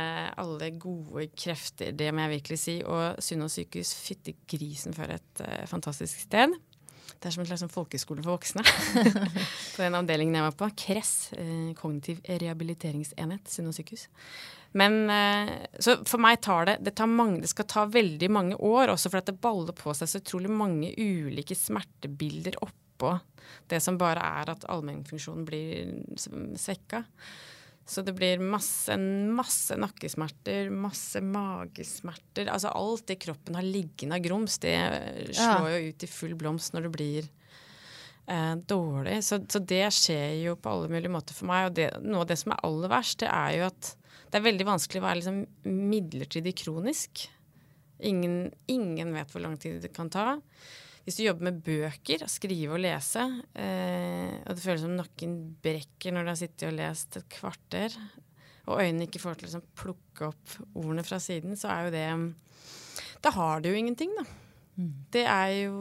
alle 0.43 0.73
gode 0.83 1.29
krefter, 1.39 1.93
det 1.95 2.11
må 2.11 2.25
jeg 2.25 2.41
virkelig 2.41 2.59
si. 2.59 2.81
Og 2.83 3.21
Sunnaas 3.23 3.55
sykehus, 3.61 3.93
fytti 4.03 4.35
grisen 4.51 4.97
for 4.97 5.13
et 5.15 5.45
uh, 5.45 5.61
fantastisk 5.71 6.25
sted. 6.25 6.57
Det 7.17 7.31
er 7.31 7.37
som 7.37 7.45
en 7.45 7.49
slags 7.49 7.63
sånn 7.63 7.71
folkeskole 7.71 8.25
for 8.25 8.35
voksne. 8.35 8.65
på 9.77 9.79
den 9.79 9.95
avdelingen 9.95 10.35
jeg 10.41 10.47
var 10.49 10.57
på. 10.59 10.69
KRESS, 10.83 11.13
uh, 11.39 11.69
kognitiv 11.79 12.19
rehabiliteringsenhet, 12.27 13.47
Sunnaas 13.53 13.79
sykehus. 13.79 14.09
Men 14.77 15.07
Så 15.81 15.95
for 16.05 16.21
meg 16.21 16.43
tar 16.45 16.67
det 16.69 16.75
det, 16.85 16.93
tar 16.99 17.09
mange, 17.09 17.39
det 17.41 17.49
skal 17.49 17.65
ta 17.71 17.87
veldig 17.89 18.29
mange 18.29 18.59
år, 18.59 18.91
også 18.93 19.09
fordi 19.09 19.31
det 19.31 19.41
baller 19.41 19.73
på 19.79 19.95
seg 19.97 20.11
så 20.11 20.21
utrolig 20.21 20.51
mange 20.53 20.91
ulike 20.99 21.57
smertebilder 21.57 22.59
opp 22.67 22.75
oppå 22.97 23.19
det 23.71 23.81
som 23.83 23.99
bare 24.01 24.23
er 24.41 24.51
at 24.53 24.67
allmennfunksjonen 24.71 25.45
blir 25.47 26.57
svekka. 26.59 27.05
Så 27.87 28.03
det 28.03 28.17
blir 28.19 28.43
masse, 28.43 28.97
masse 28.99 29.77
nakkesmerter, 29.79 30.73
masse 30.75 31.21
magesmerter. 31.23 32.49
Altså 32.51 32.73
alt 32.75 33.07
det 33.07 33.21
kroppen 33.23 33.55
har 33.55 33.67
liggende 33.67 34.19
av 34.19 34.25
grums, 34.25 34.59
det 34.59 34.75
slår 35.31 35.69
ja. 35.71 35.77
jo 35.77 35.93
ut 35.93 36.03
i 36.03 36.11
full 36.11 36.35
blomst 36.39 36.75
når 36.75 36.89
det 36.89 36.91
blir 36.97 37.29
eh, 38.27 38.57
dårlig. 38.59 39.21
Så, 39.23 39.39
så, 39.47 39.63
det 39.63 39.85
skjer 39.95 40.35
jo 40.49 40.57
på 40.59 40.73
alle 40.73 40.91
mulige 40.91 41.15
måter 41.15 41.39
for 41.39 41.47
meg. 41.53 41.69
Og 41.69 41.79
det, 41.79 41.93
noe 42.03 42.25
av 42.25 42.33
det 42.33 42.41
som 42.43 42.57
er 42.57 42.67
aller 42.67 42.91
verst, 42.91 43.21
det 43.23 43.31
er 43.31 43.55
jo 43.61 43.71
at 43.71 43.93
det 44.27 44.41
er 44.41 44.49
veldig 44.49 44.67
vanskelig 44.67 45.01
å 45.01 45.07
være 45.07 45.21
liksom 45.21 45.41
midlertidig 45.95 46.57
kronisk. 46.65 47.29
Ingen, 48.03 48.51
ingen 48.67 49.15
vet 49.15 49.31
hvor 49.31 49.47
lang 49.47 49.55
tid 49.63 49.79
det 49.87 49.95
kan 49.95 50.11
ta. 50.11 50.33
Hvis 51.07 51.21
du 51.21 51.23
jobber 51.23 51.47
med 51.47 51.61
bøker, 51.63 52.25
skrive 52.27 52.75
og 52.75 52.81
lese, 52.83 53.23
eh, 53.55 54.33
og 54.43 54.57
det 54.57 54.63
føles 54.65 54.83
som 54.83 54.97
nakken 54.99 55.37
brekker 55.63 56.15
når 56.15 56.27
du 56.27 56.31
har 56.33 56.41
sittet 56.41 56.67
og 56.67 56.75
lest 56.81 57.21
et 57.21 57.29
kvarter, 57.31 57.95
og 58.67 58.81
øynene 58.83 59.07
ikke 59.07 59.23
får 59.23 59.39
til 59.39 59.47
å 59.47 59.51
liksom, 59.53 59.69
plukke 59.79 60.31
opp 60.33 60.57
ordene 60.75 61.05
fra 61.07 61.21
siden, 61.23 61.55
så 61.55 61.71
er 61.71 61.87
jo 61.87 61.95
det 61.95 62.09
Da 63.23 63.31
har 63.37 63.63
du 63.63 63.71
jo 63.71 63.79
ingenting, 63.79 64.11
da. 64.19 64.27
Mm. 64.77 64.91
Det 65.15 65.23
er 65.31 65.53
jo 65.63 65.77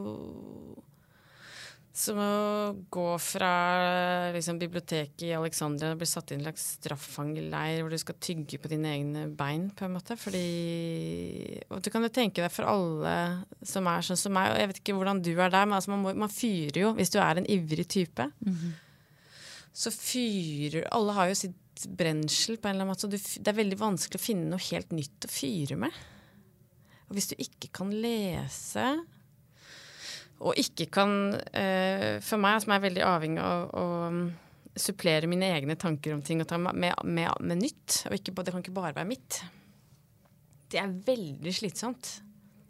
Som 1.96 2.18
å 2.20 2.32
gå 2.92 3.06
fra 3.24 3.50
liksom, 4.34 4.58
biblioteket 4.60 5.22
i 5.24 5.30
Alexandria 5.32 5.94
og 5.94 6.02
bli 6.02 6.08
satt 6.10 6.34
inn 6.34 6.42
i 6.42 6.44
en 6.44 6.50
slags 6.50 6.66
straffangerleir 6.76 7.80
hvor 7.80 7.94
du 7.94 7.96
skal 8.02 8.18
tygge 8.20 8.58
på 8.60 8.68
dine 8.68 8.90
egne 8.92 9.22
bein, 9.32 9.70
på 9.72 9.86
en 9.86 9.94
måte. 9.94 10.18
Fordi 10.20 10.42
Og 11.72 11.80
du 11.80 11.88
kan 11.94 12.04
jo 12.04 12.12
tenke 12.12 12.44
deg 12.44 12.52
for 12.52 12.68
alle 12.68 13.14
som 13.64 13.88
er 13.88 14.04
sånn 14.04 14.20
som 14.20 14.36
meg, 14.36 14.52
og 14.52 14.60
jeg 14.60 14.72
vet 14.72 14.82
ikke 14.82 14.96
hvordan 14.98 15.24
du 15.24 15.32
er 15.38 15.54
der, 15.54 15.64
men 15.64 15.78
altså, 15.78 15.94
man, 15.94 16.04
må, 16.04 16.12
man, 16.26 16.32
fyrer 16.36 16.82
jo 16.82 16.92
hvis 16.98 17.14
du 17.14 17.16
er 17.22 17.40
en 17.40 17.48
ivrig 17.56 17.88
type. 17.88 18.28
Mm 18.44 18.52
-hmm. 18.52 18.76
Så 19.72 19.90
fyrer 19.90 20.88
Alle 20.92 21.12
har 21.12 21.28
jo 21.28 21.34
sitt 21.34 21.86
brensel 21.88 22.56
på 22.56 22.68
en 22.68 22.74
eller 22.74 22.84
annen 22.84 22.92
måte, 22.92 23.00
så 23.00 23.08
du, 23.08 23.16
det 23.16 23.48
er 23.48 23.62
veldig 23.62 23.80
vanskelig 23.80 24.20
å 24.20 24.26
finne 24.26 24.50
noe 24.50 24.68
helt 24.70 24.92
nytt 24.92 25.24
å 25.24 25.28
fyre 25.28 25.76
med. 25.76 25.92
Og 27.08 27.16
hvis 27.16 27.28
du 27.28 27.36
ikke 27.38 27.72
kan 27.72 27.90
lese 27.90 29.06
og 30.40 30.58
ikke 30.60 30.88
kan 30.92 31.12
uh, 31.32 32.16
For 32.24 32.40
meg, 32.40 32.58
som 32.64 32.74
er 32.74 32.82
veldig 32.84 33.04
avhengig 33.06 33.40
av 33.44 33.70
å 33.72 33.86
um, 34.12 34.26
supplere 34.76 35.28
mine 35.30 35.48
egne 35.56 35.78
tanker 35.80 36.12
om 36.12 36.20
ting 36.24 36.42
og 36.44 36.50
ta 36.50 36.58
med, 36.60 36.76
med, 36.76 37.30
med 37.40 37.62
nytt, 37.62 38.02
og 38.10 38.18
ikke, 38.18 38.34
det 38.44 38.52
kan 38.52 38.64
ikke 38.64 38.76
bare 38.76 38.96
være 38.98 39.08
mitt, 39.08 39.40
det 40.72 40.82
er 40.82 40.92
veldig 41.06 41.52
slitsomt. 41.54 42.10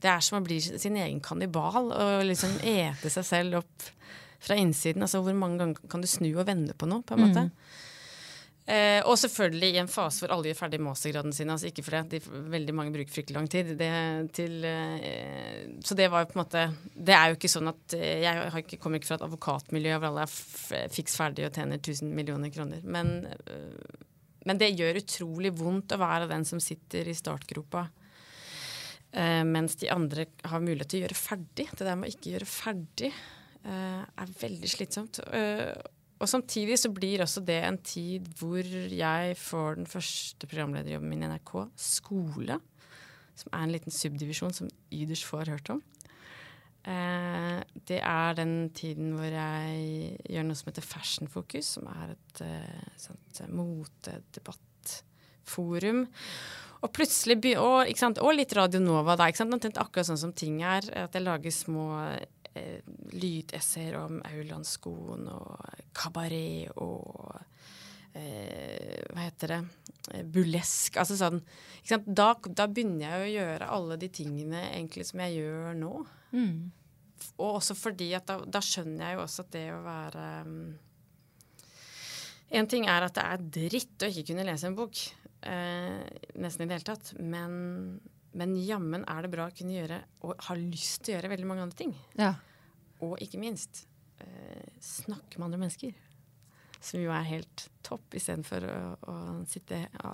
Det 0.03 0.11
er 0.13 0.23
som 0.23 0.39
å 0.39 0.45
bli 0.45 0.61
sin 0.61 0.99
egen 1.01 1.23
kannibal 1.25 1.89
og 1.89 2.25
liksom 2.29 2.59
ete 2.69 3.11
seg 3.11 3.25
selv 3.27 3.63
opp 3.63 3.87
fra 4.45 4.59
innsiden. 4.61 5.03
Altså 5.03 5.23
Hvor 5.25 5.35
mange 5.35 5.59
ganger 5.63 5.91
kan 5.91 6.05
du 6.05 6.09
snu 6.11 6.29
og 6.35 6.47
vende 6.47 6.77
på 6.77 6.89
noe? 6.89 7.03
på 7.03 7.17
en 7.17 7.25
måte? 7.25 7.47
Mm. 7.49 7.53
Eh, 8.67 8.99
og 9.07 9.15
selvfølgelig 9.15 9.69
i 9.77 9.79
en 9.79 9.91
fase 9.91 10.25
hvor 10.25 10.33
alle 10.35 10.51
gjør 10.51 10.59
ferdig 10.59 10.81
mastergraden 10.83 11.35
sin. 11.35 11.51
Altså 11.55 11.69
ikke 11.69 11.85
fordi 11.87 12.19
veldig 12.51 12.75
mange 12.75 12.95
bruker 12.97 13.15
fryktelig 13.15 13.37
lang 13.39 13.47
tid. 13.51 13.71
Det, 13.79 13.91
til, 14.35 14.57
eh, 14.67 15.69
så 15.87 15.95
det 15.99 16.09
var 16.11 16.25
jo 16.25 16.33
på 16.33 16.39
en 16.39 16.43
måte 16.43 16.65
Det 16.91 17.15
er 17.15 17.31
jo 17.31 17.39
ikke 17.39 17.53
sånn 17.53 17.71
at 17.71 17.95
eh, 17.95 18.25
Jeg 18.25 18.51
har 18.51 18.65
ikke, 18.65 18.81
kommer 18.83 18.99
ikke 18.99 19.13
fra 19.13 19.21
et 19.21 19.29
advokatmiljø 19.29 19.95
hvor 20.01 20.09
alle 20.11 20.27
er 20.27 20.91
fiks 20.97 21.15
ferdig 21.21 21.47
og 21.47 21.55
tjener 21.55 21.79
1000 21.79 22.11
millioner 22.11 22.51
kroner. 22.51 22.83
Men, 22.83 23.15
eh, 23.47 24.03
men, 24.51 24.59
det 24.59 24.75
gjør 24.75 24.99
utrolig 25.05 25.55
vondt 25.55 25.95
å 25.95 26.03
være 26.03 26.31
den 26.35 26.49
som 26.49 26.63
sitter 26.63 27.07
i 27.07 27.15
startgropa. 27.15 27.87
Eh, 29.15 29.45
mens 29.47 29.79
de 29.79 29.95
andre 29.95 30.27
har 30.43 30.65
mulighet 30.65 30.91
til 30.91 31.05
å 31.05 31.07
gjøre 31.07 31.23
ferdig. 31.23 31.71
Det 31.71 31.87
der 31.87 31.95
med 31.95 32.11
å 32.11 32.17
ikke 32.19 32.35
gjøre 32.35 32.51
ferdig 32.51 33.13
eh, 33.15 34.03
er 34.03 34.39
veldig 34.43 34.75
slitsomt. 34.75 35.23
Og 36.17 36.31
samtidig 36.31 36.79
så 36.81 36.89
blir 36.95 37.21
også 37.23 37.41
det 37.45 37.59
en 37.67 37.79
tid 37.85 38.29
hvor 38.39 38.65
jeg 38.65 39.37
får 39.37 39.75
den 39.81 39.89
første 39.91 40.47
programlederjobben 40.49 41.11
min 41.11 41.25
i 41.27 41.29
NRK, 41.29 41.53
skole. 41.77 42.61
Som 43.37 43.53
er 43.53 43.63
en 43.67 43.75
liten 43.75 43.93
subdivisjon 43.93 44.55
som 44.57 44.71
Yders 44.95 45.25
få 45.27 45.43
har 45.43 45.51
hørt 45.57 45.71
om. 45.75 45.83
Eh, 46.87 47.59
det 47.89 47.99
er 47.99 48.35
den 48.39 48.71
tiden 48.71 49.17
hvor 49.19 49.27
jeg 49.27 50.15
gjør 50.31 50.45
noe 50.47 50.55
som 50.57 50.69
heter 50.71 50.87
Fashion 50.87 51.27
Focus, 51.29 51.67
som 51.77 51.85
er 51.91 52.15
et 52.15 52.41
eh, 52.47 52.87
sånt 53.03 53.41
eh, 53.43 53.51
motedebattforum. 53.51 56.07
Og 56.87 56.93
plutselig 56.95 57.59
og, 57.59 57.91
og, 58.23 58.33
litt 58.37 58.53
Radio 58.57 58.81
Nova, 58.81 59.17
da. 59.19 59.27
Omtrent 59.43 59.79
akkurat 59.83 60.07
sånn 60.07 60.21
som 60.21 60.33
ting 60.37 60.63
er. 60.63 60.83
At 61.07 61.15
jeg 61.17 61.25
lager 61.27 61.51
små 61.51 61.87
eh, 62.57 62.81
lydesser 63.15 63.99
om 64.01 64.19
Aurlandskoen 64.27 65.29
og 65.33 65.83
kabaret 65.97 66.73
og 66.83 67.37
eh, 68.17 69.05
Hva 69.13 69.27
heter 69.27 69.55
det? 69.55 69.61
Bulesk. 70.33 70.97
Altså 71.03 71.19
sånn 71.19 71.43
da, 71.87 72.33
da, 72.35 72.67
begynner 72.67 73.07
jeg 73.07 73.21
å 73.21 73.35
gjøre 73.35 73.71
alle 73.77 73.99
de 74.01 74.09
tingene 74.11 74.65
egentlig 74.73 75.07
som 75.07 75.23
jeg 75.23 75.39
gjør 75.39 75.77
nå. 75.79 75.93
Mm. 76.33 76.73
Og 77.37 77.61
også 77.61 77.77
fordi 77.79 78.11
at 78.17 78.27
da, 78.29 78.41
da, 78.43 78.63
skjønner 78.65 79.07
jeg 79.07 79.17
jo 79.17 79.23
også 79.25 79.45
at 79.47 79.53
det 79.55 79.65
å 79.75 79.85
være 79.85 80.27
um, 80.47 80.59
En 82.57 82.69
ting 82.71 82.87
er 82.91 83.07
at 83.07 83.15
det 83.17 83.25
er 83.27 83.47
dritt 83.59 84.05
å 84.07 84.11
ikke 84.11 84.29
kunne 84.31 84.45
lese 84.47 84.69
en 84.69 84.77
bok, 84.79 85.01
eh, 85.51 86.05
nesten 86.39 86.63
i 86.63 86.69
det 86.69 86.77
hele 86.77 86.87
tatt. 86.87 87.09
Men 87.19 87.57
men 88.37 88.57
jammen 88.61 89.05
er 89.09 89.25
det 89.25 89.33
bra 89.33 89.49
å 89.49 89.55
kunne 89.57 89.77
gjøre 89.77 90.01
og 90.27 90.35
ha 90.49 90.57
lyst 90.59 91.05
til 91.05 91.15
å 91.15 91.17
gjøre 91.17 91.33
veldig 91.33 91.49
mange 91.49 91.65
andre 91.67 91.79
ting. 91.79 91.95
Ja. 92.19 92.35
Og 93.05 93.17
ikke 93.25 93.41
minst 93.41 93.87
eh, 94.21 94.67
snakke 94.83 95.39
med 95.39 95.49
andre 95.49 95.63
mennesker. 95.65 95.95
Som 96.85 97.01
jo 97.01 97.13
er 97.15 97.25
helt 97.27 97.69
topp, 97.87 98.13
istedenfor 98.15 98.67
å, 98.69 98.75
å 99.09 99.17
sitte 99.49 99.87
ja, 99.87 100.13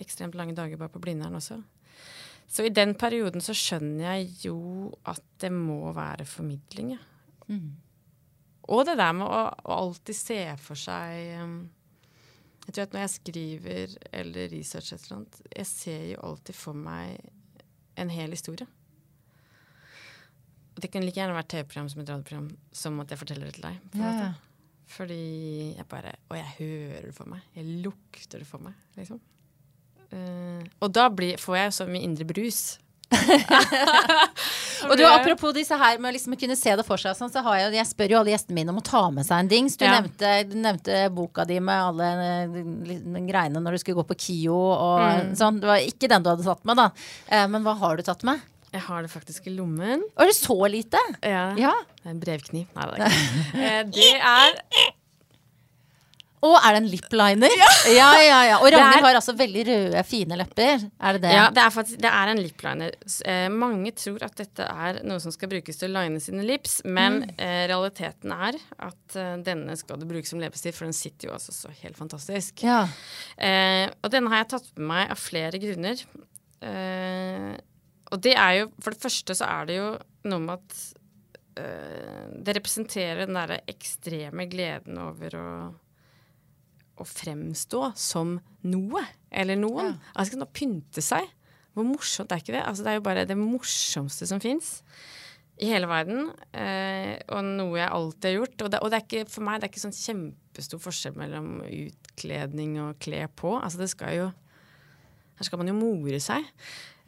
ekstremt 0.00 0.38
lange 0.38 0.56
dager 0.56 0.80
bare 0.80 0.94
på 0.94 1.02
Blindern 1.04 1.36
også. 1.38 1.60
Så 2.48 2.64
i 2.64 2.72
den 2.72 2.94
perioden 2.96 3.44
så 3.44 3.52
skjønner 3.56 4.14
jeg 4.14 4.30
jo 4.46 4.58
at 5.08 5.24
det 5.42 5.50
må 5.52 5.92
være 5.96 6.24
formidling, 6.28 6.94
ja. 6.96 7.02
Mm. 7.48 7.76
Og 8.68 8.84
det 8.88 8.98
der 9.00 9.12
med 9.16 9.28
å, 9.28 9.42
å 9.48 9.76
alltid 9.84 10.16
se 10.16 10.40
for 10.60 10.76
seg 10.76 11.38
um, 11.40 11.54
Jeg 12.66 12.74
tror 12.74 12.82
at 12.84 12.96
når 12.96 13.00
jeg 13.00 13.12
skriver 13.14 13.94
eller 14.20 14.50
researcher 14.52 14.98
et 14.98 15.06
eller 15.06 15.16
annet, 15.20 15.38
jeg 15.54 15.68
ser 15.70 16.02
jo 16.10 16.18
alltid 16.28 16.58
for 16.58 16.76
meg 16.76 17.30
en 17.98 18.12
hel 18.12 18.34
historie. 18.34 18.66
Det 20.78 20.90
kunne 20.92 21.08
like 21.08 21.18
gjerne 21.18 21.34
vært 21.34 21.50
TV-program 21.50 21.88
som 21.90 22.02
et 22.02 22.12
radioprogram 22.12 22.50
som 22.82 23.00
at 23.02 23.10
jeg 23.10 23.20
forteller 23.20 23.48
det 23.48 23.56
til 23.58 23.66
deg. 23.66 23.80
Ja, 23.98 24.12
ja. 24.22 24.28
Fordi 24.88 25.22
jeg 25.76 25.84
bare 25.90 26.14
Og 26.30 26.36
jeg 26.38 26.46
hører 26.58 27.08
det 27.10 27.14
for 27.16 27.28
meg. 27.28 27.42
Jeg 27.56 27.80
lukter 27.84 28.40
det 28.40 28.48
for 28.48 28.62
meg, 28.64 28.76
liksom. 28.96 29.20
Uh, 30.08 30.62
og 30.80 30.94
da 30.96 31.10
blir, 31.12 31.36
får 31.36 31.56
jeg 31.58 31.74
så 31.76 31.88
mye 31.90 32.06
indre 32.06 32.24
brus. 32.24 32.78
og 34.86 34.94
du, 34.98 35.04
Apropos 35.08 35.54
disse 35.56 35.76
her 35.78 35.98
med 36.02 36.14
liksom 36.16 36.36
å 36.36 36.38
kunne 36.40 36.56
se 36.58 36.74
det 36.78 36.84
for 36.86 37.00
seg, 37.00 37.16
sånn, 37.18 37.32
så 37.32 37.42
har 37.46 37.58
jeg, 37.62 37.72
jeg 37.78 37.90
spør 37.90 38.14
jo 38.14 38.20
alle 38.20 38.34
gjestene 38.34 38.58
mine 38.58 38.74
om 38.74 38.80
å 38.80 38.84
ta 38.86 39.02
med 39.14 39.26
seg 39.26 39.42
en 39.44 39.50
dings. 39.50 39.78
Du, 39.80 39.86
ja. 39.86 39.96
nevnte, 39.98 40.34
du 40.50 40.54
nevnte, 40.60 41.00
boka 41.14 41.46
di 41.48 41.58
med 41.64 41.88
alle 41.90 42.10
de 42.52 43.24
greiene 43.28 43.62
når 43.62 43.76
du 43.76 43.82
skulle 43.82 44.02
gå 44.02 44.06
på 44.12 44.18
KIO 44.26 44.58
og 44.58 45.02
mm. 45.02 45.34
sånn. 45.40 45.62
Det 45.62 45.70
var 45.70 45.88
ikke 45.88 46.12
den 46.12 46.26
du 46.26 46.30
hadde 46.32 46.46
tatt 46.46 46.62
med, 46.68 46.78
da. 46.78 46.90
Uh, 47.32 47.46
men 47.50 47.66
hva 47.66 47.76
har 47.82 47.98
du 47.98 48.06
tatt 48.06 48.24
med? 48.28 48.44
Jeg 48.68 48.84
har 48.84 49.04
det 49.04 49.08
faktisk 49.08 49.48
i 49.48 49.54
lommen. 49.56 50.02
Er 50.20 50.28
det 50.28 50.36
så 50.36 50.58
lite? 50.68 51.00
Ja. 51.24 51.48
ja. 51.56 51.72
Det 52.02 52.04
er 52.04 52.12
en 52.12 52.20
brevkniv. 52.20 52.68
Nei, 52.76 52.88
det 52.92 52.98
er 52.98 53.04
ikke 53.08 53.62
det. 53.62 53.76
Det 53.96 54.12
er 54.18 54.97
å, 56.44 56.50
er 56.58 56.76
det 56.76 56.80
en 56.82 56.88
lipliner? 56.92 57.54
Ja, 57.58 57.70
ja, 57.98 58.08
ja. 58.22 58.38
ja. 58.52 58.58
Og 58.62 58.70
Ragnhild 58.72 59.06
har 59.06 59.18
altså 59.18 59.34
veldig 59.38 59.64
røde, 59.68 60.02
fine 60.06 60.38
lepper. 60.38 60.84
Er 61.00 61.18
det 61.18 61.22
det? 61.24 61.34
Ja, 61.34 61.46
det 61.54 61.64
er 61.64 61.74
faktisk 61.74 62.02
det 62.04 62.12
er 62.12 62.32
en 62.32 62.42
lipliner. 62.42 62.96
Eh, 63.32 63.46
mange 63.52 63.94
tror 63.98 64.26
at 64.26 64.36
dette 64.38 64.66
er 64.68 65.00
noe 65.08 65.22
som 65.22 65.34
skal 65.34 65.50
brukes 65.52 65.80
til 65.80 65.90
å 65.90 65.94
line 65.98 66.22
sine 66.22 66.46
lips, 66.46 66.80
men 66.86 67.22
mm. 67.24 67.32
eh, 67.44 67.62
realiteten 67.70 68.34
er 68.34 68.60
at 68.88 69.18
eh, 69.18 69.34
denne 69.46 69.78
skal 69.80 70.00
du 70.00 70.06
bruke 70.10 70.30
som 70.30 70.42
leppestift, 70.42 70.78
for 70.78 70.88
den 70.88 70.96
sitter 70.96 71.30
jo 71.30 71.36
altså 71.38 71.54
så 71.56 71.72
helt 71.82 71.98
fantastisk. 71.98 72.62
Ja. 72.66 72.84
Eh, 73.36 73.86
og 74.02 74.12
denne 74.14 74.30
har 74.32 74.44
jeg 74.44 74.52
tatt 74.54 74.70
med 74.76 74.86
meg 74.92 75.16
av 75.16 75.22
flere 75.22 75.62
grunner. 75.62 76.06
Eh, 76.62 77.56
og 78.08 78.22
det 78.24 78.34
er 78.34 78.54
jo 78.62 78.70
For 78.82 78.94
det 78.94 79.02
første 79.02 79.36
så 79.36 79.48
er 79.48 79.68
det 79.68 79.76
jo 79.78 79.90
noe 80.28 80.42
med 80.42 80.56
at 80.58 80.78
uh, 81.60 82.24
det 82.34 82.56
representerer 82.58 83.24
den 83.24 83.38
derre 83.38 83.60
ekstreme 83.70 84.48
gleden 84.50 84.98
over 85.00 85.36
å, 85.38 85.48
å 87.00 87.06
fremstå 87.06 87.82
som 87.98 88.36
noe 88.68 89.04
eller 89.30 89.58
noen. 89.60 89.94
Ja. 89.94 90.14
Altså 90.18 90.40
å 90.42 90.50
pynte 90.50 91.04
seg. 91.04 91.26
Hvor 91.76 91.86
morsomt 91.86 92.32
er 92.34 92.42
ikke 92.42 92.56
det? 92.56 92.64
Altså, 92.66 92.84
det 92.84 92.90
er 92.90 92.98
jo 92.98 93.06
bare 93.06 93.28
det 93.28 93.38
morsomste 93.38 94.26
som 94.26 94.42
fins 94.42 94.78
i 95.62 95.68
hele 95.70 95.88
verden. 95.90 96.28
Eh, 96.54 97.14
og 97.34 97.46
noe 97.46 97.78
jeg 97.78 97.92
alltid 97.94 98.28
har 98.28 98.36
gjort. 98.36 98.58
Og, 98.58 98.72
det, 98.72 98.82
og 98.82 98.90
det 98.90 98.98
er 98.98 99.06
ikke, 99.06 99.30
for 99.30 99.46
meg 99.46 99.60
det 99.60 99.68
er 99.68 99.72
ikke 99.72 99.84
sånn 99.86 99.96
kjempestor 99.96 100.82
forskjell 100.82 101.16
mellom 101.18 101.48
utkledning 101.64 102.76
og 102.82 103.00
kle 103.02 103.24
på. 103.38 103.56
Altså 103.58 103.82
det 103.82 103.90
skal 103.94 104.18
jo 104.18 104.28
Her 105.38 105.46
skal 105.46 105.60
man 105.60 105.70
jo 105.70 105.78
more 105.78 106.18
seg. 106.18 106.46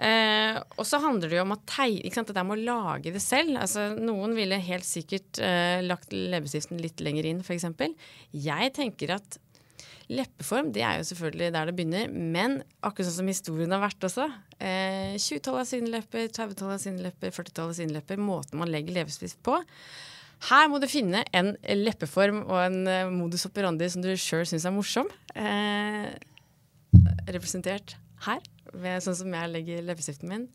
Eh, 0.00 0.56
og 0.78 0.86
så 0.88 1.00
handler 1.02 1.28
det 1.28 1.36
jo 1.36 1.42
om 1.44 1.56
at 1.56 1.74
ikke 1.90 2.14
sant, 2.14 2.30
det 2.30 2.36
der 2.38 2.46
med 2.46 2.60
å 2.62 2.68
lage 2.70 3.10
det 3.12 3.22
selv. 3.24 3.58
Altså, 3.60 3.90
noen 3.98 4.36
ville 4.38 4.56
helt 4.62 4.86
sikkert 4.86 5.42
eh, 5.42 5.82
lagt 5.84 6.14
leppestiften 6.14 6.78
litt 6.80 7.02
lenger 7.04 7.26
inn, 7.28 7.42
f.eks. 7.42 7.66
Jeg 8.32 8.72
tenker 8.78 9.18
at 9.18 9.40
leppeform 10.10 10.70
det 10.74 10.82
er 10.86 10.98
jo 10.98 11.08
selvfølgelig 11.10 11.50
der 11.54 11.70
det 11.70 11.74
begynner, 11.78 12.12
men 12.12 12.60
akkurat 12.80 13.08
sånn 13.08 13.20
som 13.22 13.30
historien 13.30 13.74
har 13.74 13.82
vært 13.82 14.06
også. 14.08 14.26
Eh, 14.58 15.16
20-tallet 15.16 15.62
av 15.62 15.68
sine 15.70 15.92
lepper, 15.92 16.28
30-tallet 16.28 16.76
av 16.76 16.82
sine 16.82 17.04
lepper, 17.04 17.34
40-tallet 17.36 17.74
av 17.74 17.78
sine 17.78 17.96
lepper. 17.96 18.22
Måten 18.22 18.60
man 18.60 18.72
legger 18.72 18.96
leppestift 19.00 19.40
på. 19.46 19.58
Her 20.48 20.70
må 20.72 20.80
du 20.80 20.88
finne 20.88 21.22
en 21.36 21.52
leppeform 21.76 22.44
og 22.46 22.58
en 22.62 22.78
uh, 22.88 23.12
modus 23.12 23.44
operandi 23.44 23.90
som 23.92 24.04
du 24.04 24.08
sjøl 24.16 24.46
syns 24.48 24.64
er 24.64 24.72
morsom. 24.72 25.10
Eh, 25.36 26.08
representert 27.28 27.98
her 28.24 28.40
ved, 28.72 29.02
sånn 29.04 29.18
som 29.18 29.36
jeg 29.36 29.52
legger 29.52 29.84
leppestiften 29.84 30.30
min. 30.30 30.48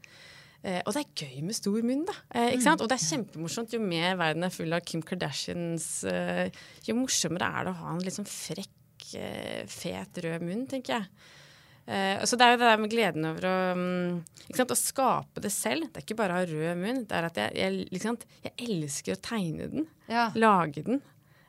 Eh, 0.65 0.80
og 0.82 0.95
det 0.95 1.03
er 1.03 1.26
gøy 1.26 1.43
med 1.45 1.57
stor 1.57 1.78
munn, 1.86 2.05
da. 2.07 2.15
Eh, 2.34 2.55
ikke 2.55 2.65
sant? 2.65 2.82
Og 2.82 2.89
det 2.89 2.97
er 2.97 3.05
kjempemorsomt. 3.05 3.76
Jo 3.76 3.82
mer 3.84 4.17
verden 4.17 4.47
er 4.47 4.53
full 4.53 4.73
av 4.73 4.82
Kim 4.88 5.03
Kardashians, 5.05 5.88
eh, 6.09 6.49
jo 6.88 6.97
morsommere 6.97 7.51
er 7.51 7.67
det 7.67 7.73
å 7.76 7.80
ha 7.84 7.93
en 7.93 8.01
litt 8.01 8.17
sånn 8.17 8.30
frekk, 8.30 8.73
eh, 9.20 9.66
fet, 9.72 10.22
rød 10.26 10.45
munn, 10.45 10.66
tenker 10.72 10.97
jeg. 10.97 11.10
Eh, 11.86 12.24
så 12.26 12.38
det 12.38 12.45
er 12.45 12.56
jo 12.56 12.62
det 12.62 12.70
der 12.72 12.82
med 12.82 12.93
gleden 12.93 13.28
over 13.30 13.45
å, 13.45 13.58
mm, 13.78 14.47
ikke 14.47 14.62
sant, 14.62 14.74
å 14.74 14.80
skape 14.80 15.43
det 15.43 15.53
selv. 15.53 15.89
Det 15.91 16.01
er 16.01 16.08
ikke 16.08 16.18
bare 16.22 16.38
å 16.38 16.41
ha 16.41 16.47
rød 16.49 16.82
munn. 16.82 17.03
Det 17.06 17.18
er 17.20 17.30
at 17.30 17.38
jeg, 17.43 17.53
jeg, 17.62 17.89
liksom, 17.93 18.18
jeg 18.47 18.56
elsker 18.66 19.18
å 19.18 19.22
tegne 19.30 19.70
den. 19.74 19.86
Ja. 20.10 20.32
Lage 20.38 20.86
den. 20.88 21.03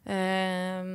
Eh, 0.07 0.93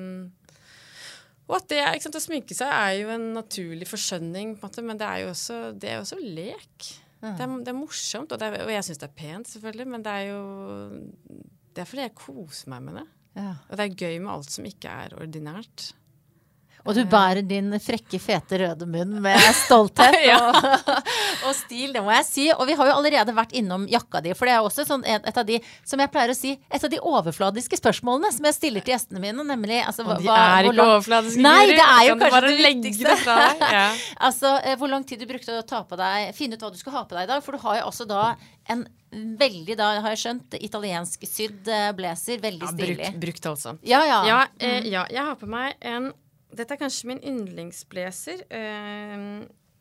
og 1.51 1.57
at 1.57 1.67
det, 1.67 1.81
ikke 1.83 2.05
sant, 2.05 2.15
Å 2.15 2.23
sminke 2.23 2.55
seg 2.55 2.71
er 2.71 2.97
jo 3.01 3.09
en 3.11 3.31
naturlig 3.35 3.87
forskjønning, 3.89 4.55
på 4.55 4.63
en 4.63 4.69
måte, 4.69 4.83
men 4.87 4.99
det 5.01 5.07
er 5.07 5.23
jo 5.25 5.31
også, 5.33 5.57
det 5.75 5.89
er 5.91 5.99
også 5.99 6.19
lek. 6.21 6.91
Det, 7.21 7.35
er, 7.43 7.55
det 7.61 7.69
er 7.69 7.77
morsomt, 7.77 8.31
og, 8.31 8.39
det 8.41 8.47
er, 8.47 8.63
og 8.65 8.71
jeg 8.71 8.85
syns 8.87 9.01
det 9.01 9.09
er 9.09 9.17
pent, 9.19 9.49
selvfølgelig, 9.51 9.87
men 9.93 10.05
det 10.05 10.13
er 10.15 10.29
jo 10.31 10.39
Det 11.71 11.83
er 11.83 11.89
fordi 11.89 12.05
jeg 12.07 12.15
koser 12.17 12.71
meg 12.71 12.85
med 12.87 12.97
det. 13.01 13.07
Ja. 13.35 13.51
Og 13.67 13.77
det 13.77 13.83
er 13.85 13.99
gøy 13.99 14.15
med 14.23 14.31
alt 14.33 14.53
som 14.55 14.65
ikke 14.67 14.95
er 15.05 15.13
ordinært. 15.19 15.91
Og 16.85 16.95
du 16.97 17.03
bærer 17.05 17.43
din 17.45 17.69
frekke, 17.79 18.17
fete, 18.21 18.57
røde 18.61 18.87
munn 18.89 19.17
med 19.21 19.37
stolthet 19.53 20.15
og, 20.37 20.55
og 21.47 21.53
stil, 21.57 21.91
det 21.93 22.01
må 22.01 22.09
jeg 22.15 22.25
si. 22.25 22.45
Og 22.55 22.63
vi 22.69 22.73
har 22.79 22.89
jo 22.89 22.95
allerede 22.97 23.35
vært 23.37 23.53
innom 23.59 23.83
jakka 23.91 24.21
di, 24.25 24.33
for 24.37 24.49
det 24.49 24.55
er 24.55 24.65
også 24.65 24.85
sånn 24.87 25.03
et, 25.05 25.27
av 25.29 25.45
de, 25.45 25.59
som 25.85 26.01
jeg 26.01 26.11
pleier 26.13 26.33
å 26.33 26.37
si, 26.37 26.55
et 26.71 26.83
av 26.87 26.89
de 26.93 26.99
overfladiske 27.11 27.77
spørsmålene 27.81 28.31
som 28.33 28.47
jeg 28.49 28.57
stiller 28.57 28.85
til 28.85 28.95
gjestene 28.95 29.21
mine, 29.21 29.45
nemlig 29.45 29.81
altså, 29.85 30.07
Og 30.07 30.17
de 30.23 30.29
hva- 30.29 30.39
er 30.57 30.69
ikke 30.71 30.87
overfladiske. 30.87 31.43
Nei, 31.45 31.59
det 31.69 31.83
er 31.85 32.07
jo 32.09 32.15
kanskje 32.23 32.41
det 32.47 32.57
viktigste. 32.61 33.17
Ja. 33.71 33.85
Altså, 34.25 34.55
eh, 34.65 34.73
hvor 34.79 34.89
lang 34.91 35.03
tid 35.07 35.21
du 35.21 35.27
brukte 35.29 35.53
å 35.59 35.61
ta 35.67 35.83
på 35.87 35.95
deg, 35.99 36.31
finne 36.35 36.57
ut 36.57 36.63
hva 36.65 36.71
du 36.73 36.79
skulle 36.79 36.97
ha 36.97 37.05
på 37.07 37.15
deg 37.15 37.27
i 37.27 37.29
dag? 37.29 37.43
For 37.45 37.55
du 37.55 37.61
har 37.63 37.77
jo 37.79 37.85
også 37.91 38.07
da 38.09 38.23
en 38.73 38.81
veldig, 39.11 39.75
da 39.79 39.91
har 40.03 40.13
jeg 40.15 40.21
skjønt, 40.23 40.57
italiensk 40.63 41.23
sydd 41.29 41.69
eh, 41.71 41.91
blazer. 41.95 42.41
Veldig 42.43 42.67
Ja, 42.67 42.73
stilig. 42.73 42.97
brukt, 42.97 43.21
brukt, 43.25 43.47
altså. 43.53 43.75
Ja, 43.87 44.01
ja. 44.07 44.19
Ja, 44.27 44.39
eh, 44.59 44.89
ja, 44.91 45.05
jeg 45.13 45.23
har 45.29 45.37
på 45.39 45.49
meg 45.51 45.77
en 45.87 46.09
Dette 46.51 46.75
er 46.75 46.81
kanskje 46.81 47.11
min 47.11 47.21
yndlingsblazer. 47.23 48.45
Eh, 48.51 49.25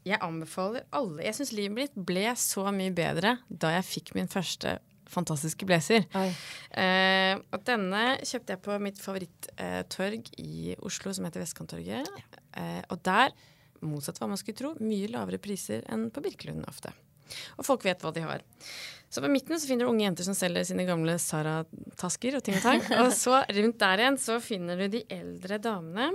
jeg 0.06 0.16
anbefaler 0.24 0.86
alle 0.96 1.26
Jeg 1.26 1.36
syns 1.36 1.50
livet 1.52 1.76
mitt 1.76 1.96
ble 2.08 2.22
så 2.40 2.62
mye 2.72 2.92
bedre 2.94 3.34
da 3.50 3.74
jeg 3.74 3.88
fikk 3.88 4.14
min 4.16 4.30
første 4.32 4.78
fantastiske 5.10 5.66
blazer. 5.66 6.06
Eh, 6.14 7.34
og 7.50 7.64
denne 7.66 8.02
kjøpte 8.22 8.54
jeg 8.54 8.62
på 8.62 8.78
mitt 8.82 9.00
favoritttorg 9.02 10.30
i 10.38 10.76
Oslo, 10.86 11.14
som 11.16 11.26
heter 11.26 11.42
Vestkanttorget. 11.42 12.06
Eh, 12.54 12.80
og 12.86 13.02
der, 13.06 13.34
motsatt 13.82 14.20
hva 14.22 14.30
man 14.30 14.38
skulle 14.40 14.60
tro, 14.60 14.74
mye 14.78 15.10
lavere 15.10 15.42
priser 15.42 15.82
enn 15.90 16.08
på 16.14 16.22
Birkelund 16.24 16.68
ofte. 16.70 16.94
Og 17.58 17.66
folk 17.66 17.84
vet 17.86 18.02
hva 18.02 18.14
de 18.14 18.22
har. 18.24 18.46
Så 19.10 19.22
på 19.22 19.30
midten 19.30 19.58
så 19.58 19.66
finner 19.66 19.86
du 19.86 19.90
unge 19.90 20.04
jenter 20.04 20.26
som 20.26 20.36
selger 20.38 20.66
sine 20.66 20.86
gamle 20.86 21.16
Sara-tasker 21.18 22.38
og 22.38 22.44
ting 22.46 22.58
og 22.58 22.62
tang. 22.62 22.82
Og 23.02 23.10
så 23.14 23.40
rundt 23.42 23.80
der 23.82 24.04
igjen 24.04 24.18
så 24.22 24.38
finner 24.42 24.78
du 24.78 24.86
de 24.94 25.02
eldre 25.10 25.58
damene 25.62 26.12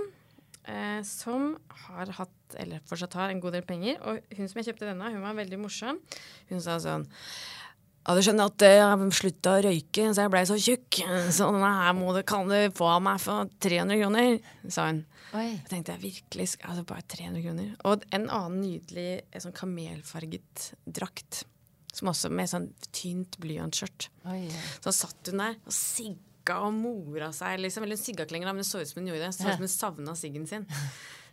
eh, 0.70 1.02
som 1.06 1.52
har 1.86 2.10
hatt, 2.18 2.56
eller 2.60 2.82
fortsatt 2.88 3.16
har, 3.18 3.32
en 3.32 3.42
god 3.42 3.56
del 3.58 3.66
penger. 3.66 4.00
Og 4.06 4.38
hun 4.38 4.50
som 4.50 4.60
jeg 4.60 4.70
kjøpte 4.70 4.90
denne, 4.90 5.12
hun 5.14 5.24
var 5.24 5.38
veldig 5.38 5.60
morsom. 5.62 6.00
Hun 6.50 6.64
sa 6.64 6.80
sånn 6.82 7.06
ja, 8.06 8.14
du 8.14 8.22
skjønner 8.22 8.52
at 8.52 8.62
jeg 8.62 8.78
har 8.78 9.00
slutta 9.18 9.52
å 9.56 9.62
røyke, 9.64 10.04
så 10.14 10.22
jeg 10.22 10.30
blei 10.30 10.44
så 10.46 10.56
tjukk. 10.62 11.00
Så 11.34 11.48
denne 11.50 11.70
her 11.80 11.96
må 11.98 12.12
du, 12.14 12.20
kan 12.22 12.46
du 12.46 12.54
få 12.76 12.86
av 12.92 13.00
meg 13.02 13.18
for 13.18 13.50
300 13.66 13.98
kroner, 13.98 14.36
sa 14.70 14.84
hun. 14.92 15.00
Oi. 15.34 15.48
Jeg 15.56 15.66
tenkte 15.72 15.96
jeg 15.96 16.04
virkelig 16.04 16.46
skal 16.52 16.70
altså 16.70 16.84
bare 16.86 17.02
300 17.16 17.42
kroner. 17.42 17.72
Og 17.90 18.06
en 18.14 18.28
annen 18.30 18.60
nydelig 18.62 19.08
eh, 19.24 19.42
sånn 19.42 19.56
kamelfarget 19.58 20.68
drakt. 20.86 21.42
Som 21.96 22.12
også 22.12 22.30
med 22.30 22.52
sånn 22.52 22.70
tynt 22.94 23.40
blyantskjørt. 23.42 24.06
Så 24.84 24.94
satt 24.94 25.32
hun 25.32 25.42
der 25.42 25.58
og 25.64 25.74
sigga 25.74 26.35
og 26.54 26.72
mora 26.76 27.32
seg. 27.34 27.58
liksom. 27.60 27.84
Eller 27.84 27.98
hun 27.98 28.04
sigga 28.04 28.26
ikke 28.26 28.36
lenger, 28.36 28.52
men 28.52 28.62
det 28.62 28.68
så 28.68 28.80
ut 28.80 28.90
som 28.90 29.02
hun 29.02 29.10
gjorde 29.10 29.26
det. 29.26 29.34
Så 29.34 29.46
ut 29.46 29.58
som 29.58 29.66
hun 29.66 29.72
savna 29.72 30.16
siggen 30.18 30.46
sin. 30.46 30.66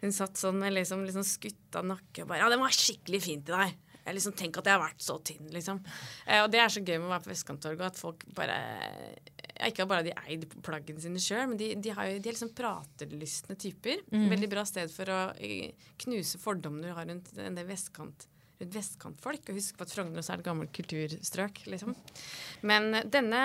Hun 0.03 0.11
satt 0.11 0.35
sånn 0.35 0.57
med 0.59 0.73
liksom, 0.75 1.05
liksom 1.07 1.23
skutta 1.23 1.79
nakke 1.85 2.25
og 2.25 2.31
bare 2.31 2.41
Ja, 2.41 2.49
den 2.51 2.59
var 2.59 2.73
skikkelig 2.75 3.21
fint 3.23 3.47
i 3.47 3.53
deg. 3.55 3.77
Jeg 4.03 4.17
liksom 4.17 4.33
Tenk 4.35 4.57
at 4.59 4.67
jeg 4.67 4.75
har 4.75 4.81
vært 4.83 5.03
så 5.05 5.15
tynn, 5.23 5.45
liksom. 5.53 5.79
Eh, 6.27 6.41
og 6.43 6.49
det 6.51 6.59
er 6.59 6.73
så 6.73 6.83
gøy 6.83 6.97
med 6.97 7.07
å 7.07 7.13
være 7.13 7.23
på 7.23 7.31
Vestkanttorget, 7.31 7.85
at 7.87 8.01
folk 8.01 8.25
bare 8.35 8.57
ja, 9.53 9.69
Ikke 9.69 9.87
bare 9.87 10.03
har 10.03 10.09
de 10.09 10.33
eid 10.33 10.43
plaggene 10.65 10.99
sine 10.99 11.21
sjøl, 11.23 11.45
men 11.53 11.61
de, 11.61 11.69
de, 11.79 11.93
har 11.95 12.09
jo, 12.09 12.19
de 12.19 12.31
er 12.31 12.35
liksom 12.35 12.51
pratelystne 12.57 13.55
typer. 13.55 14.03
Veldig 14.11 14.51
bra 14.51 14.65
sted 14.67 14.91
for 14.91 15.07
å 15.13 15.21
eh, 15.37 15.71
knuse 16.03 16.41
fordommene 16.41 16.91
du 16.91 16.97
har 16.97 17.07
rundt 17.07 17.31
en 17.39 17.55
del 17.55 17.69
vestkant 17.69 18.27
rundt 18.63 18.75
vestkantfolk. 18.75 19.49
Og 19.49 19.59
husk 19.59 19.77
på 19.77 19.87
at 19.87 19.93
Frogner 19.93 20.21
også 20.21 20.35
er 20.35 20.41
et 20.41 20.47
gammelt 20.47 20.73
kulturstrøk, 20.75 21.63
liksom. 21.71 21.95
Men 22.67 23.03
denne, 23.11 23.43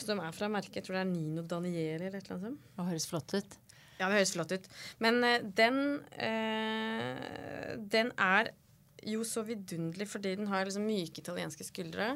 som 0.00 0.20
er 0.24 0.32
fra 0.34 0.48
merket, 0.52 0.80
jeg 0.80 0.86
tror 0.88 0.96
det 0.98 1.02
er 1.04 1.10
Nino 1.12 1.42
Danieli 1.42 1.84
eller 1.94 2.16
et 2.18 2.24
eller 2.26 2.36
annet 2.38 2.48
sånt. 2.48 2.66
Det 2.78 2.86
høres 2.90 3.06
flott 3.10 3.34
ut. 3.36 3.56
Ja, 4.00 4.08
det 4.10 4.16
høres 4.18 4.32
flott 4.34 4.52
ut. 4.56 4.68
Men 5.04 5.20
eh, 5.24 5.44
den 5.54 5.76
eh, 6.18 7.76
Den 7.94 8.12
er 8.18 8.50
jo 9.04 9.24
så 9.28 9.42
vidunderlig 9.44 10.06
fordi 10.08 10.34
den 10.38 10.48
har 10.48 10.64
liksom 10.66 10.86
myke 10.88 11.20
italienske 11.20 11.66
skuldre. 11.66 12.14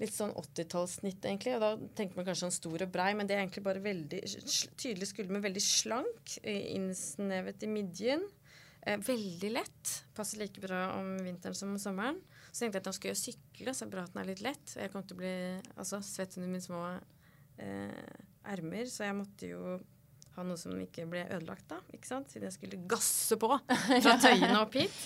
Litt 0.00 0.14
sånn 0.16 0.32
80-tallssnitt, 0.34 1.20
egentlig. 1.28 1.52
Og 1.58 1.62
da 1.62 1.72
tenker 1.98 2.16
man 2.18 2.26
kanskje 2.26 2.46
sånn 2.48 2.54
stor 2.56 2.82
og 2.86 2.92
brei, 2.94 3.10
men 3.14 3.28
det 3.28 3.36
er 3.36 3.42
egentlig 3.44 3.62
bare 3.66 3.82
veldig 3.84 4.22
tydelig 4.80 5.10
skulder, 5.12 5.36
men 5.36 5.44
veldig 5.44 5.62
slank. 5.62 6.38
eh, 6.42 6.72
Innsnevet 6.74 7.62
i 7.62 7.70
midjen. 7.70 8.24
Eh, 8.82 8.96
veldig 8.98 9.52
lett. 9.52 9.92
Passer 10.16 10.40
like 10.42 10.60
bra 10.64 10.88
om 10.98 11.12
vinteren 11.22 11.54
som 11.54 11.70
om 11.76 11.78
sommeren. 11.78 12.18
Så 12.52 12.66
tenkte 12.66 12.76
jeg 12.78 12.82
at 12.82 12.88
når 12.88 12.92
jeg 12.92 13.00
skulle 13.00 13.20
sykle, 13.22 13.72
så 13.74 13.84
er 13.84 13.88
det 13.88 13.94
bra 13.94 14.02
at 14.04 14.12
den 14.12 14.20
er 14.22 14.28
litt 14.28 14.42
lett. 14.44 14.74
Jeg 14.76 14.92
kom 14.92 15.04
til 15.08 15.16
å 15.16 15.20
bli 15.22 15.32
altså, 15.80 16.02
svett 16.04 16.36
under 16.36 16.50
mine 16.52 16.64
små 16.64 16.82
eh, 17.64 18.12
ermer, 18.52 18.84
så 18.92 19.06
jeg 19.08 19.16
måtte 19.16 19.48
jo 19.54 19.78
ha 20.36 20.44
noe 20.48 20.60
som 20.60 20.76
ikke 20.80 21.06
ble 21.08 21.22
ødelagt, 21.32 21.64
da. 21.72 21.78
Ikke 21.96 22.08
sant? 22.08 22.28
Siden 22.32 22.48
jeg 22.50 22.56
skulle 22.58 22.82
gasse 22.88 23.36
på 23.40 23.48
fra 24.04 24.14
tøyene 24.20 24.60
opp 24.60 24.76
hit. 24.76 25.00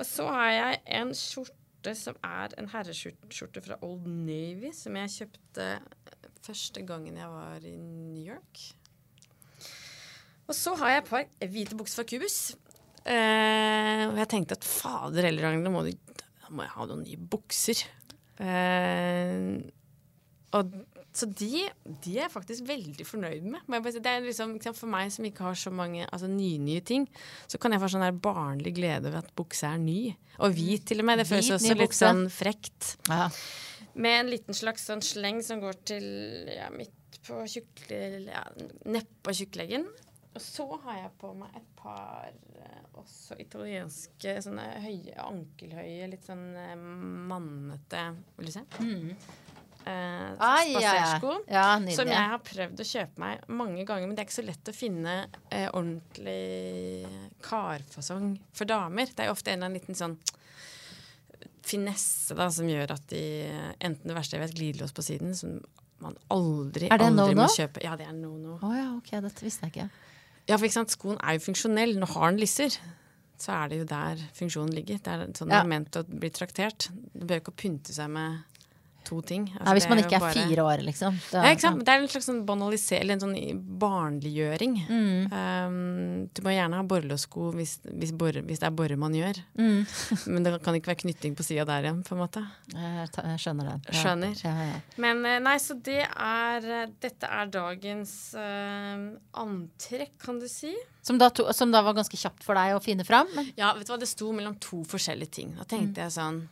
Og 0.00 0.06
så 0.08 0.26
har 0.30 0.50
jeg 0.54 0.80
en 1.00 1.14
skjorte 1.18 1.94
som 1.98 2.18
er 2.26 2.54
en 2.60 2.68
herreskjorte 2.74 3.62
fra 3.64 3.78
Old 3.86 4.06
Navy, 4.10 4.70
som 4.76 4.98
jeg 4.98 5.14
kjøpte 5.14 5.68
første 6.44 6.82
gangen 6.88 7.18
jeg 7.20 7.30
var 7.30 7.66
i 7.70 7.74
New 7.78 8.22
York. 8.26 8.62
Og 10.50 10.56
så 10.58 10.74
har 10.80 10.96
jeg 10.96 11.02
et 11.04 11.10
par 11.12 11.50
hvite 11.54 11.78
bukser 11.78 12.00
fra 12.02 12.08
Cubus. 12.10 12.38
Eh, 13.06 14.02
og 14.10 14.18
jeg 14.18 14.28
tenkte 14.32 14.56
at 14.58 14.66
fader 14.66 15.28
heller, 15.28 15.46
Ragnhild, 15.46 15.66
nå 15.68 15.72
må, 15.72 15.84
du- 15.86 16.09
må 16.50 16.66
jeg 16.66 16.74
ha 16.76 16.86
noen 16.90 17.04
nye 17.06 17.20
bukser. 17.32 17.82
Uh, 18.40 19.60
og 20.56 20.72
så 21.14 21.26
de, 21.26 21.64
de 22.04 22.12
er 22.14 22.24
jeg 22.24 22.32
faktisk 22.32 22.66
veldig 22.68 23.04
fornøyd 23.06 23.46
med. 23.50 23.86
Det 23.98 24.06
er 24.06 24.22
liksom, 24.22 24.54
for 24.78 24.90
meg 24.90 25.10
som 25.10 25.26
ikke 25.26 25.48
har 25.48 25.58
så 25.58 25.72
mange 25.74 26.04
altså, 26.06 26.28
nye-nye 26.30 26.82
ting, 26.86 27.08
så 27.50 27.58
kan 27.58 27.74
jeg 27.74 27.82
få 27.82 27.90
sånn 27.90 28.04
der 28.06 28.20
barnlig 28.22 28.76
glede 28.78 29.10
over 29.10 29.24
at 29.24 29.32
buksa 29.38 29.72
er 29.74 29.82
ny. 29.82 29.98
Og 30.38 30.54
hvit 30.54 30.86
til 30.86 31.02
og 31.02 31.08
med. 31.10 31.20
Det 31.20 31.26
føles 31.28 31.50
også 31.56 31.74
litt 31.74 31.90
bukse. 31.90 32.04
sånn 32.04 32.22
frekt. 32.32 32.94
Ja. 33.10 33.26
Med 34.00 34.20
en 34.20 34.30
liten 34.30 34.56
slags 34.56 34.86
sånn 34.86 35.02
sleng 35.02 35.42
som 35.44 35.62
går 35.62 35.82
til 35.90 36.06
ja, 36.54 36.70
midt 36.74 37.18
på 37.26 37.42
tjukkle... 37.50 38.00
Ja, 38.30 38.46
nedpå 38.86 39.34
tjukkleggen. 39.36 39.88
Og 40.40 40.44
så 40.46 40.64
har 40.86 40.96
jeg 41.02 41.10
på 41.20 41.34
meg 41.36 41.56
et 41.58 41.68
par 41.76 42.30
eh, 42.32 42.80
også 42.96 43.36
italienske 43.42 44.38
sånne 44.46 44.64
høye, 44.80 45.14
ankelhøye, 45.20 46.06
litt 46.08 46.24
sånn 46.24 46.46
eh, 46.56 46.72
mannete 47.28 48.06
Vil 48.38 48.48
du 48.48 48.54
se? 48.54 48.62
Eh, 49.84 50.32
Ai, 50.40 50.72
ja, 50.72 50.80
ja. 50.80 50.94
spasersko. 50.94 51.34
ja, 51.48 51.66
Som 51.96 52.08
jeg 52.12 52.32
har 52.32 52.40
prøvd 52.44 52.82
å 52.82 52.86
kjøpe 52.88 53.22
meg 53.22 53.44
mange 53.60 53.84
ganger, 53.88 54.08
men 54.08 54.16
det 54.16 54.24
er 54.24 54.28
ikke 54.30 54.38
så 54.38 54.46
lett 54.48 54.72
å 54.72 54.76
finne 54.76 55.14
eh, 55.48 55.68
ordentlig 55.68 57.06
karfasong 57.44 58.34
for 58.52 58.68
damer. 58.68 59.12
Det 59.12 59.24
er 59.24 59.30
jo 59.30 59.36
ofte 59.36 59.52
en 59.52 59.60
eller 59.60 59.70
annen 59.70 59.80
liten 59.80 59.98
sånn 59.98 60.16
finesse 61.70 62.34
da, 62.36 62.48
som 62.52 62.68
gjør 62.68 62.96
at 62.96 63.04
de 63.12 63.22
enten 63.78 64.08
det 64.08 64.16
verste 64.16 64.36
jeg 64.36 64.44
vet, 64.46 64.56
glidelås 64.56 64.96
på 64.96 65.04
siden, 65.04 65.36
som 65.36 65.58
man 66.00 66.16
aldri, 66.32 66.88
aldri 66.88 67.10
no-no? 67.12 67.42
må 67.44 67.48
kjøpe. 67.52 67.82
Ja, 67.84 67.96
det 68.00 68.08
er 68.08 68.16
no-no. 68.16 68.56
Oh, 68.64 68.72
ja, 68.76 68.88
ok, 68.96 69.12
dette 69.20 69.44
visste 69.44 69.68
jeg 69.68 69.74
ikke. 69.76 69.90
Ja, 70.50 70.56
for 70.58 70.66
ikke 70.66 70.74
sant, 70.80 70.90
skoen 70.96 71.18
er 71.22 71.36
jo 71.38 71.44
funksjonell. 71.46 71.94
Når 72.02 72.10
har 72.16 72.32
den 72.34 72.40
lisser, 72.42 72.74
så 73.40 73.52
er 73.54 73.70
det 73.70 73.78
jo 73.80 73.88
der 73.88 74.22
funksjonen 74.36 74.74
ligger. 74.74 74.98
Det 74.98 75.12
er 75.14 75.26
sånn 75.38 75.52
Ja. 75.54 75.62
ment 75.64 75.94
å 75.96 76.02
bli 76.04 76.30
traktert. 76.34 76.88
Du 77.14 77.22
behøver 77.24 77.44
ikke 77.44 77.54
å 77.54 77.60
pynte 77.62 77.94
seg 77.94 78.10
med 78.10 78.42
to 79.04 79.20
ting. 79.22 79.46
Altså, 79.58 79.66
Ja, 79.66 79.72
hvis 79.76 79.88
man 79.88 79.98
ikke 80.02 80.16
er 80.16 80.20
bare- 80.20 80.34
fire 80.48 80.62
år, 80.64 80.82
liksom. 80.84 81.16
Da- 81.30 81.42
Ja, 81.44 81.50
ikke 81.54 81.60
sant? 81.60 81.84
Det 81.84 81.88
er 81.88 82.00
en 82.02 82.08
slags 82.08 82.26
sånn 82.28 82.44
banalisering, 82.46 83.00
eller 83.02 83.14
en 83.14 83.20
sånn 83.20 83.78
barnliggjøring. 83.78 84.74
Mm. 84.88 85.32
Um, 85.32 86.26
du 86.34 86.42
må 86.42 86.50
gjerne 86.54 86.74
ha 86.74 86.82
borrelåssko 86.82 87.52
hvis, 87.54 87.78
hvis, 87.84 88.12
borre, 88.12 88.42
hvis 88.46 88.60
det 88.60 88.68
er 88.68 88.76
borre 88.76 88.96
man 89.00 89.12
gjør. 89.12 89.40
Mm. 89.58 89.86
Men 90.34 90.42
det 90.46 90.62
kan 90.62 90.74
ikke 90.74 90.92
være 90.92 91.02
knytting 91.04 91.36
på 91.36 91.46
sida 91.46 91.64
der 91.68 91.88
igjen, 91.88 92.02
på 92.06 92.12
en 92.16 92.22
måte. 92.22 92.44
Jeg, 92.74 93.08
jeg 93.16 93.38
skjønner 93.44 93.70
den. 93.72 93.82
Ja. 93.88 93.96
Skjønner. 94.02 94.44
Ja, 94.44 94.54
ja. 94.70 94.80
Men 94.96 95.24
eh, 95.26 95.38
nei, 95.40 95.56
så 95.62 95.76
det 95.82 96.02
er 96.06 96.70
eh, 96.82 96.86
Dette 97.00 97.28
er 97.30 97.46
dagens 97.52 98.34
uh, 98.34 99.10
antrekk, 99.40 100.16
kan 100.22 100.38
du 100.40 100.48
si. 100.50 100.74
Som, 101.02 101.18
da 101.18 101.30
to, 101.32 101.46
som 101.56 101.70
da 101.72 101.80
var 101.82 101.94
ganske 101.96 102.16
kjapt 102.18 102.44
for 102.44 102.54
deg 102.58 102.74
å 102.76 102.82
finne 102.84 103.06
fram? 103.08 103.28
Men, 103.36 103.52
Ja, 103.56 103.72
vet 103.74 103.86
du 103.88 103.92
hva, 103.94 103.98
det 104.02 104.08
sto 104.10 104.32
mellom 104.36 104.56
to 104.60 104.82
forskjellige 104.88 105.30
ting. 105.40 105.54
Da 105.56 105.64
tenkte 105.64 106.04
jeg 106.04 106.12
sånn 106.16 106.42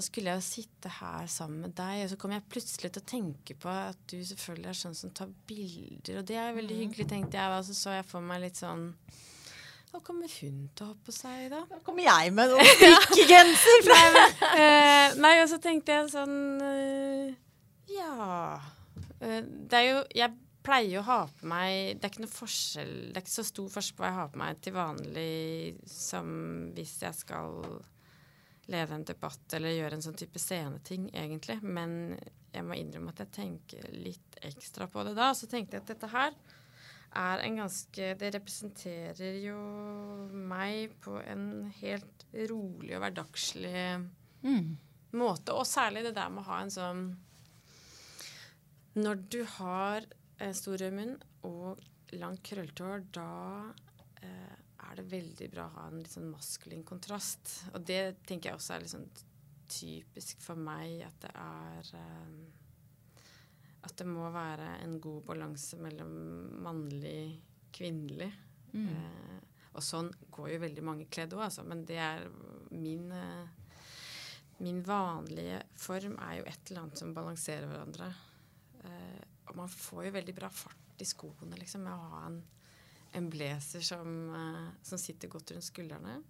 Da 0.00 0.04
skulle 0.06 0.32
jeg 0.32 0.40
jo 0.40 0.44
sitte 0.46 0.90
her 0.96 1.26
sammen 1.28 1.66
med 1.66 1.74
deg, 1.76 2.06
og 2.06 2.08
så 2.08 2.16
kom 2.16 2.32
jeg 2.32 2.46
plutselig 2.48 2.88
til 2.88 3.02
å 3.02 3.08
tenke 3.10 3.56
på 3.60 3.68
at 3.68 3.98
du 4.08 4.14
selvfølgelig 4.24 4.70
er 4.70 4.78
sånn 4.78 4.94
som 4.96 5.10
tar 5.12 5.28
bilder, 5.44 6.22
og 6.22 6.24
det 6.30 6.38
er 6.40 6.54
veldig 6.56 6.78
hyggelig, 6.78 7.04
tenkte 7.10 7.36
jeg. 7.36 7.52
Og 7.52 7.66
så 7.68 7.76
så 7.76 7.96
jeg 7.98 8.06
for 8.08 8.24
meg 8.24 8.40
litt 8.46 8.56
sånn 8.56 8.86
Hva 9.90 10.00
kommer 10.06 10.32
hun 10.38 10.62
til 10.72 10.86
å 10.86 10.88
ha 10.94 10.96
på 11.04 11.12
seg, 11.12 11.50
da? 11.52 11.60
Da 11.68 11.82
kommer 11.84 12.06
jeg 12.06 12.32
med 12.32 12.48
noen 12.54 12.72
strikkegenser 12.78 13.84
fra 13.90 14.00
uh, 14.16 15.18
nei, 15.26 15.34
og 15.42 15.50
så 15.52 15.60
tenkte 15.60 15.98
jeg 15.98 16.12
sånn 16.16 16.36
uh, 16.64 17.32
Ja 17.92 18.60
Uh, 19.20 19.42
Det 19.44 19.76
er 19.76 19.84
jo 19.84 19.96
Jeg 20.16 20.32
pleier 20.64 21.02
å 21.02 21.04
ha 21.04 21.18
på 21.28 21.48
meg 21.50 21.98
Det 22.00 22.06
er 22.06 22.12
ikke 22.14 22.22
noe 22.24 22.32
forskjell 22.32 22.94
Det 23.10 23.18
er 23.18 23.24
ikke 23.26 23.34
så 23.34 23.44
stor 23.44 23.66
forskjell 23.74 23.98
på 23.98 24.04
hva 24.04 24.08
jeg 24.08 24.16
har 24.16 24.30
på 24.32 24.40
meg 24.40 24.62
til 24.64 24.76
vanlig 24.78 25.34
som 25.92 26.30
hvis 26.72 26.94
jeg 27.04 27.18
skal 27.18 27.58
lede 28.70 28.94
en 28.94 29.04
debatt 29.08 29.54
eller 29.56 29.74
gjøre 29.74 29.98
en 29.98 30.04
sånn 30.04 30.18
type 30.20 30.38
sceneting, 30.40 31.08
egentlig. 31.16 31.58
Men 31.62 32.16
jeg 32.54 32.64
må 32.66 32.76
innrømme 32.78 33.12
at 33.14 33.22
jeg 33.24 33.32
tenker 33.36 33.88
litt 33.94 34.38
ekstra 34.46 34.86
på 34.90 35.04
det 35.06 35.16
da. 35.18 35.32
Så 35.34 35.48
tenkte 35.50 35.76
jeg 35.78 35.84
at 35.84 35.92
dette 35.94 36.10
her 36.12 36.34
er 37.20 37.40
en 37.42 37.56
ganske 37.58 38.12
Det 38.20 38.28
representerer 38.36 39.40
jo 39.42 39.56
meg 40.30 40.92
på 41.02 41.16
en 41.26 41.64
helt 41.80 42.26
rolig 42.50 42.94
og 42.96 43.02
hverdagslig 43.04 44.06
Mm. 44.40 44.76
måte. 45.12 45.52
Og 45.52 45.66
særlig 45.68 46.04
det 46.06 46.14
der 46.16 46.30
med 46.30 46.44
å 46.44 46.48
ha 46.48 46.60
en 46.62 46.70
sånn 46.72 47.02
Når 48.96 49.20
du 49.30 49.42
har 49.58 50.06
eh, 50.38 50.52
stor 50.56 50.78
rød 50.80 50.94
munn 50.96 51.12
og 51.46 51.82
langt 52.18 52.42
krølltår, 52.48 53.04
da 53.14 53.26
eh, 54.22 54.56
er 54.86 55.00
det 55.00 55.10
veldig 55.10 55.48
bra 55.52 55.66
å 55.66 55.74
ha 55.76 55.88
en 55.88 56.00
litt 56.00 56.14
sånn 56.14 56.30
maskulin 56.30 56.86
kontrast. 56.86 57.52
Og 57.74 57.84
det 57.86 58.22
tenker 58.28 58.50
jeg 58.50 58.60
også 58.60 58.74
er 58.76 58.84
litt 58.84 58.94
sånn 58.94 59.10
typisk 59.70 60.40
for 60.42 60.58
meg 60.58 61.04
at 61.06 61.20
det 61.22 61.30
er 61.38 61.92
eh, 62.00 63.28
At 63.86 63.94
det 63.96 64.06
må 64.08 64.26
være 64.34 64.74
en 64.82 64.98
god 65.00 65.22
balanse 65.30 65.78
mellom 65.80 66.10
mannlig 66.64 67.40
kvinnelig. 67.72 68.30
Mm. 68.72 68.88
Eh, 68.90 69.38
og 69.70 69.84
sånn 69.86 70.10
går 70.34 70.50
jo 70.54 70.62
veldig 70.64 70.84
mange 70.84 71.06
kledd 71.12 71.36
òg, 71.36 71.46
altså. 71.46 71.64
Men 71.66 71.84
det 71.88 72.00
er 72.02 72.26
min 72.74 73.10
eh, 73.14 73.56
Min 74.60 74.82
vanlige 74.84 75.62
form 75.80 76.18
er 76.20 76.34
jo 76.36 76.42
et 76.50 76.68
eller 76.68 76.82
annet 76.82 77.00
som 77.00 77.14
balanserer 77.16 77.64
hverandre. 77.70 78.10
Eh, 78.84 79.22
og 79.48 79.54
man 79.56 79.70
får 79.72 80.04
jo 80.04 80.16
veldig 80.18 80.34
bra 80.36 80.50
fart 80.52 81.00
i 81.00 81.06
skoene 81.08 81.56
liksom, 81.56 81.86
med 81.86 81.94
å 81.94 82.10
ha 82.10 82.26
en, 82.26 82.36
en 83.16 83.30
blazer 83.30 83.80
som, 83.84 84.12
eh, 84.34 84.68
som 84.82 84.98
sitter 84.98 85.28
godt 85.28 85.50
rundt 85.54 85.64
skuldrene. 85.66 86.20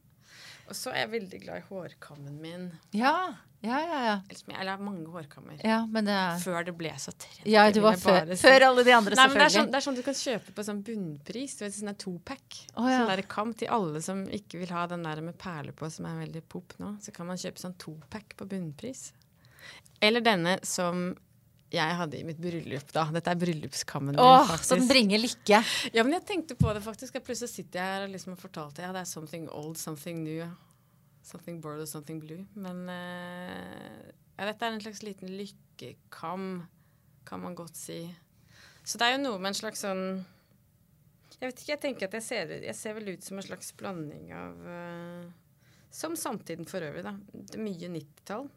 Og 0.71 0.77
så 0.79 0.93
er 0.93 1.01
jeg 1.03 1.11
veldig 1.11 1.39
glad 1.43 1.59
i 1.59 1.65
hårkammen 1.67 2.37
min. 2.41 2.67
Ja, 2.95 3.35
ja, 3.61 3.79
ja. 3.83 3.97
ja. 4.07 4.13
Eller, 4.31 4.45
jeg- 4.55 4.69
har 4.69 4.79
mange 4.79 5.07
hårkammer. 5.11 5.59
ja 5.65 5.81
men 5.87 6.05
det 6.07 6.15
er 6.15 6.39
Før 6.39 6.65
det 6.65 6.77
ble 6.79 6.93
så 6.97 7.11
trendy. 7.13 7.51
Ja, 7.51 7.65
du 7.75 7.81
var 7.81 7.97
før, 7.99 8.31
si. 8.37 8.47
før 8.47 8.67
alle 8.69 8.85
de 8.87 8.93
andre, 8.95 9.17
Nei, 9.19 9.27
men 9.27 9.37
det 9.37 9.43
er, 9.43 9.49
sånn, 9.49 9.67
selvfølgelig. 9.67 9.73
det 9.73 9.81
er 9.81 9.87
sånn 9.87 9.97
du 9.99 10.03
kan 10.07 10.15
kjøpe 10.21 10.55
på 10.55 10.65
sånn 10.69 10.83
bunnpris. 10.87 11.57
Du 11.59 11.65
vet, 11.65 11.75
sånn 11.75 11.97
topack. 11.99 12.61
Oh, 12.77 12.87
ja. 12.89 13.01
Sånn 13.01 13.11
der 13.11 13.23
kam 13.23 13.53
til 13.53 13.69
alle 13.69 14.01
som 14.01 14.23
ikke 14.29 14.61
vil 14.63 14.71
ha 14.77 14.87
den 14.87 15.03
der 15.03 15.21
med 15.21 15.37
perler 15.39 15.73
på, 15.73 15.91
som 15.91 16.07
er 16.07 16.23
veldig 16.25 16.45
pop 16.49 16.73
nå. 16.79 16.95
Så 17.03 17.13
kan 17.13 17.27
man 17.27 17.37
kjøpe 17.37 17.59
sånn 17.59 17.75
topack 17.77 18.37
på 18.39 18.47
bunnpris. 18.47 19.11
Eller 20.01 20.21
denne 20.25 20.59
som 20.65 21.17
jeg 21.71 21.99
hadde 22.01 22.19
i 22.19 22.25
mitt 22.27 22.39
bryllup, 22.43 22.89
da. 22.95 23.05
Dette 23.15 23.31
er 23.31 23.39
bryllupskammen 23.39 24.17
min, 24.17 24.23
Åh, 24.25 24.49
faktisk. 24.49 24.69
så 24.73 24.79
den 24.81 24.89
bringer 24.91 25.21
lykke. 25.23 25.61
Ja, 25.95 26.03
men 26.03 26.17
jeg 26.17 26.25
tenkte 26.27 26.57
på 26.59 26.73
det 26.75 26.83
faktisk. 26.83 27.15
Jeg 27.15 27.23
Plutselig 27.27 27.53
sitter 27.53 27.79
jeg 27.79 27.95
her 27.95 28.07
og 28.09 28.15
liksom 28.17 28.35
fortalte 28.41 28.83
ja, 28.83 28.91
det 28.97 29.05
er 29.05 29.11
something 29.11 29.47
old, 29.55 29.79
something 29.79 30.25
new. 30.25 30.49
Something 31.23 31.61
bored 31.63 31.85
og 31.85 31.87
something 31.87 32.19
blue. 32.23 32.43
Men 32.59 32.83
uh, 32.91 34.11
ja, 34.35 34.49
dette 34.49 34.67
er 34.67 34.75
en 34.75 34.83
slags 34.83 35.05
liten 35.07 35.31
lykkekam, 35.39 36.51
kan 37.29 37.43
man 37.45 37.55
godt 37.55 37.79
si. 37.79 38.03
Så 38.83 38.99
det 38.99 39.07
er 39.07 39.15
jo 39.19 39.25
noe 39.29 39.39
med 39.39 39.53
en 39.53 39.59
slags 39.61 39.83
sånn 39.85 40.01
Jeg 41.37 41.51
vet 41.51 41.61
ikke, 41.61 41.73
jeg 41.75 41.81
tenker 41.85 42.09
at 42.09 42.15
jeg 42.17 42.25
ser, 42.25 42.55
jeg 42.65 42.75
ser 42.75 42.97
vel 42.97 43.13
ut 43.13 43.27
som 43.27 43.39
en 43.39 43.47
slags 43.47 43.69
blanding 43.79 44.33
av 44.35 44.65
uh, 44.65 45.29
Som 45.95 46.17
samtiden 46.19 46.67
for 46.67 46.83
øvrig, 46.83 47.05
da. 47.07 47.15
Det 47.31 47.61
er 47.61 47.63
mye 47.63 47.93
90-tall. 47.95 48.49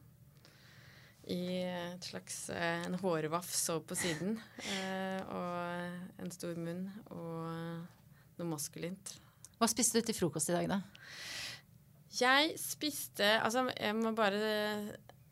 I 1.31 1.43
et 1.63 2.03
slags 2.09 2.49
eh, 2.51 2.83
en 2.87 2.97
hårvafs 2.99 3.61
over 3.71 3.85
på 3.91 3.95
siden. 3.95 4.35
eh, 4.75 5.21
og 5.31 6.23
en 6.23 6.33
stor 6.35 6.57
munn 6.59 6.87
og 7.15 7.47
noe 8.39 8.49
maskulint. 8.49 9.15
Hva 9.59 9.69
spiste 9.71 10.01
du 10.01 10.09
til 10.09 10.17
frokost 10.17 10.51
i 10.51 10.57
dag, 10.57 10.67
da? 10.67 10.81
Jeg 12.13 12.53
spiste 12.61 13.25
Altså, 13.39 13.65
jeg 13.71 13.95
må 13.97 14.11
bare 14.17 14.41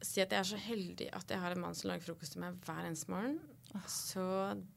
si 0.02 0.22
at 0.24 0.32
jeg 0.34 0.39
er 0.39 0.48
så 0.50 0.58
heldig 0.58 1.10
at 1.14 1.30
jeg 1.30 1.42
har 1.42 1.54
en 1.54 1.62
mann 1.62 1.76
som 1.78 1.92
lager 1.92 2.08
frokost 2.08 2.34
til 2.34 2.42
meg 2.42 2.56
hver 2.66 2.88
eneste 2.88 3.12
morgen. 3.12 3.38
Så 3.88 4.24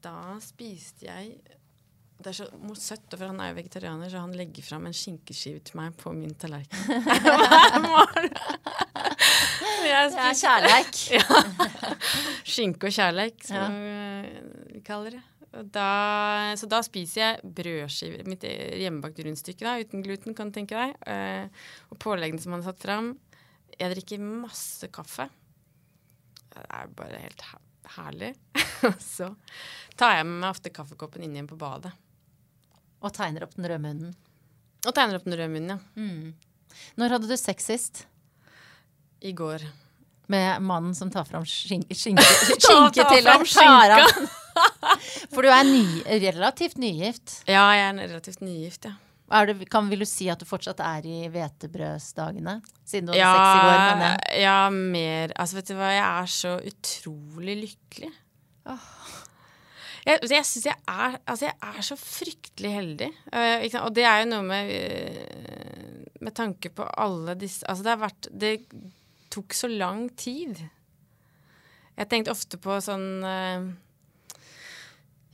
da 0.03 0.35
spiste 0.43 1.07
jeg 1.07 1.39
Det 2.15 2.31
er 2.31 2.37
så 2.37 2.47
søtt, 2.79 3.11
for 3.11 3.27
han 3.27 3.39
er 3.43 3.51
jo 3.51 3.57
vegetarianer, 3.59 4.09
så 4.09 4.23
han 4.23 4.33
legger 4.37 4.63
fram 4.65 4.87
en 4.87 4.95
skinkeskive 4.95 5.61
til 5.67 5.77
meg 5.81 5.97
på 5.99 6.13
min 6.15 6.33
tallerken 6.39 7.03
hver 7.05 7.79
morgen. 7.83 8.31
Jeg 9.85 10.11
Det 10.15 10.23
er 10.23 10.37
kjærleik. 10.39 10.99
ja. 11.17 11.43
Skinke 12.47 12.89
og 12.89 12.95
kjærleik, 12.95 13.43
som 13.45 13.75
vi 14.71 14.81
kaller 14.85 15.17
det. 15.17 15.23
Da, 15.71 15.89
så 16.59 16.67
da 16.67 16.81
spiser 16.83 17.21
jeg 17.21 17.53
brødskiver. 17.57 18.25
Mitt 18.27 18.43
hjemmebakt 18.43 19.21
rundstykke 19.23 19.63
da, 19.63 19.77
uten 19.79 20.03
gluten, 20.03 20.35
kan 20.35 20.51
du 20.51 20.57
tenke 20.57 20.75
deg. 20.75 20.95
Eh, 21.07 21.67
og 21.91 21.99
påleggene 22.01 22.43
som 22.43 22.55
han 22.55 22.63
har 22.63 22.73
satt 22.73 22.83
fram. 22.83 23.13
Jeg 23.75 23.93
drikker 23.93 24.25
masse 24.25 24.89
kaffe. 24.95 25.29
Det 26.51 26.63
er 26.65 26.91
bare 26.95 27.21
helt 27.23 27.45
herlig. 27.95 28.33
Så 29.15 29.31
tar 29.99 30.17
jeg 30.17 30.27
med 30.27 30.41
meg 30.41 30.51
ofte 30.51 30.73
kaffekoppen 30.75 31.23
inn 31.23 31.37
igjen 31.37 31.49
på 31.51 31.59
badet. 31.59 31.93
Og 33.05 33.13
tegner 33.13 33.45
opp 33.45 33.53
den 33.55 33.67
røde 33.69 33.81
munnen. 33.83 34.13
Og 34.85 34.93
tegner 34.97 35.19
opp 35.19 35.25
den 35.27 35.37
røde 35.37 35.51
munnen, 35.53 35.75
ja. 35.75 35.79
Mm. 36.01 36.33
Når 36.99 37.15
hadde 37.15 37.29
du 37.29 37.35
sex 37.39 37.67
sist? 37.69 38.03
I 39.25 39.31
går. 39.37 39.63
Med 40.33 40.61
mannen 40.65 40.95
som 40.97 41.11
tar 41.13 41.27
fram 41.29 41.45
skinke, 41.45 41.93
skinke, 41.95 42.25
skinke 42.57 43.05
til 43.13 43.29
av- 43.29 43.45
For 45.33 45.45
du 45.45 45.49
er 45.51 45.65
ny, 45.67 45.85
relativt 46.25 46.79
nygift. 46.81 47.41
Ja, 47.49 47.67
jeg 47.77 47.89
er 47.91 47.99
relativt 48.09 48.41
nygift, 48.45 48.89
ja. 48.89 48.95
Det, 49.49 49.55
kan, 49.73 49.87
vil 49.89 50.03
du 50.03 50.05
si 50.05 50.27
at 50.29 50.37
du 50.41 50.45
fortsatt 50.45 50.81
er 50.85 51.05
i 51.09 51.23
hvetebrødsdagene? 51.33 52.59
Siden 52.85 53.07
du 53.09 53.13
hadde 53.15 53.23
sex 53.25 53.47
i 53.55 53.63
går 53.65 54.41
ja, 54.43 54.57
mer 54.69 55.33
Altså, 55.41 55.57
vet 55.57 55.71
du 55.71 55.73
hva, 55.79 55.87
jeg 55.95 56.05
er 56.05 56.29
så 56.35 56.51
utrolig 56.69 57.55
lykkelig. 57.63 58.11
Jeg, 60.05 60.21
jeg 60.29 60.45
syns 60.45 60.67
jeg 60.69 60.75
Altså, 60.87 61.47
jeg 61.47 61.55
er 61.55 61.85
så 61.85 61.97
fryktelig 61.99 62.73
heldig. 62.75 63.09
Uh? 63.33 63.65
Og 63.81 63.89
det 63.95 64.05
er 64.05 64.21
jo 64.21 64.29
noe 64.33 64.45
med 64.45 64.73
uh, 64.75 66.03
Med 66.25 66.35
tanke 66.37 66.71
på 66.73 66.85
alle 66.85 67.37
disse 67.39 67.65
Altså, 67.65 67.85
det 67.85 67.95
har 67.95 68.03
vært 68.05 68.29
Det 68.31 68.53
tok 69.33 69.55
så 69.57 69.67
lang 69.67 70.07
tid. 70.15 70.61
Jeg 71.95 72.07
tenkte 72.11 72.31
ofte 72.31 72.59
på 72.61 72.77
sånn 72.83 73.09
uh, 73.25 73.65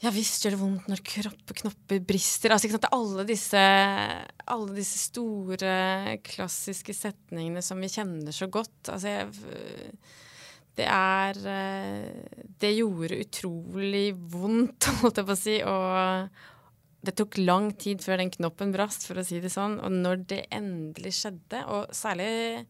ja 0.02 0.10
visst 0.10 0.42
gjør 0.42 0.56
det 0.56 0.58
vondt 0.58 0.88
når 0.90 1.02
kropp, 1.06 1.52
knopper 1.60 2.00
brister. 2.10 2.50
Altså, 2.50 2.66
ikke 2.66 2.80
sant? 2.80 2.88
Alle, 2.96 3.26
disse, 3.30 3.62
alle 4.50 4.74
disse 4.74 4.98
store, 5.12 5.74
klassiske 6.26 6.96
setningene 6.98 7.62
som 7.62 7.78
vi 7.78 7.90
kjenner 7.94 8.34
så 8.34 8.48
godt. 8.50 8.90
Altså, 8.90 9.12
jeg, 9.12 9.28
det 10.82 10.88
er 10.90 11.38
eh, 11.48 12.38
Det 12.62 12.74
gjorde 12.76 13.20
utrolig 13.22 14.08
vondt, 14.34 14.90
holdt 15.02 15.22
jeg 15.22 15.30
på 15.30 15.36
å 15.36 15.40
si. 15.40 15.58
Og 15.68 17.06
det 17.06 17.16
tok 17.18 17.40
lang 17.42 17.72
tid 17.82 18.04
før 18.04 18.22
den 18.22 18.34
knoppen 18.34 18.74
brast, 18.76 19.08
for 19.10 19.22
å 19.22 19.26
si 19.26 19.42
det 19.42 19.54
sånn. 19.54 19.80
Og 19.82 19.94
når 19.94 20.26
det 20.34 20.42
endelig 20.54 21.16
skjedde, 21.22 21.66
og 21.72 21.94
særlig 21.96 22.66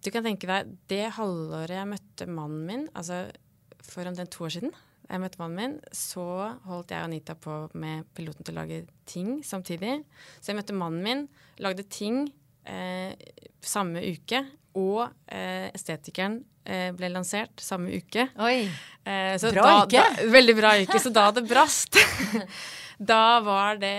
Du 0.00 0.08
kan 0.08 0.24
tenke 0.24 0.48
deg 0.48 0.70
det 0.88 1.10
halvåret 1.18 1.76
jeg 1.76 1.88
møtte 1.90 2.26
mannen 2.30 2.62
min, 2.64 2.86
altså 2.96 3.26
for 3.84 4.08
omtrent 4.08 4.32
to 4.32 4.46
år 4.46 4.54
siden 4.54 4.72
jeg 5.10 5.22
møtte 5.24 5.40
mannen 5.40 5.58
min, 5.58 5.72
så 5.96 6.24
holdt 6.68 6.92
jeg 6.94 7.02
og 7.02 7.08
Anita 7.08 7.34
på 7.34 7.54
med 7.82 8.06
piloten 8.14 8.46
til 8.46 8.54
å 8.54 8.60
lage 8.60 8.84
ting 9.10 9.40
samtidig. 9.46 10.04
Så 10.38 10.52
jeg 10.52 10.60
møtte 10.60 10.76
mannen 10.76 11.02
min, 11.02 11.24
lagde 11.58 11.82
ting 11.90 12.28
eh, 12.64 13.12
samme 13.60 14.02
uke, 14.04 14.42
og 14.78 15.02
eh, 15.26 15.68
Estetikeren 15.74 16.38
eh, 16.64 16.90
ble 16.96 17.10
lansert 17.12 17.62
samme 17.62 17.90
uke. 17.96 18.28
Oi. 18.38 18.68
Eh, 19.04 19.34
så 19.40 19.50
Bra 19.54 19.64
da, 19.66 19.72
uke. 19.84 20.04
Da, 20.04 20.28
veldig 20.30 20.54
bra 20.58 20.74
uke. 20.82 21.00
Så 21.02 21.12
da 21.14 21.26
det 21.34 21.46
brast, 21.50 21.98
da 23.12 23.40
var 23.44 23.80
det 23.82 23.96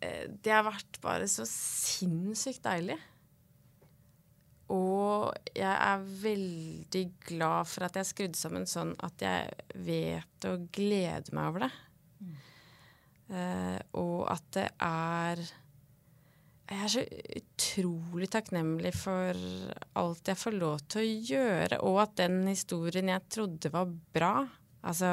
eh, 0.00 0.24
Det 0.30 0.54
har 0.54 0.64
vært 0.68 1.00
bare 1.04 1.28
så 1.30 1.46
sinnssykt 1.48 2.64
deilig. 2.64 2.98
Og 4.68 5.32
jeg 5.56 5.72
er 5.72 6.02
veldig 6.22 7.04
glad 7.30 7.68
for 7.70 7.86
at 7.86 7.94
jeg 7.96 8.04
er 8.04 8.08
skrudd 8.10 8.36
sammen 8.36 8.66
sånn 8.68 8.90
at 9.04 9.22
jeg 9.24 9.78
vet 9.86 10.48
og 10.50 10.66
gleder 10.76 11.36
meg 11.36 11.48
over 11.48 11.64
det. 11.64 11.70
Eh, 13.28 13.78
og 14.00 14.28
at 14.32 14.44
det 14.56 14.66
er 14.84 15.40
Jeg 16.68 16.84
er 16.84 16.90
så 16.92 17.02
utrolig 17.38 18.28
takknemlig 18.28 18.92
for 18.92 19.44
alt 19.96 20.28
jeg 20.28 20.36
får 20.36 20.56
lov 20.58 20.82
til 20.92 21.00
å 21.00 21.12
gjøre, 21.32 21.78
og 21.88 22.02
at 22.02 22.18
den 22.20 22.42
historien 22.50 23.08
jeg 23.08 23.28
trodde 23.32 23.72
var 23.72 23.92
bra 24.14 24.32
Altså 24.88 25.08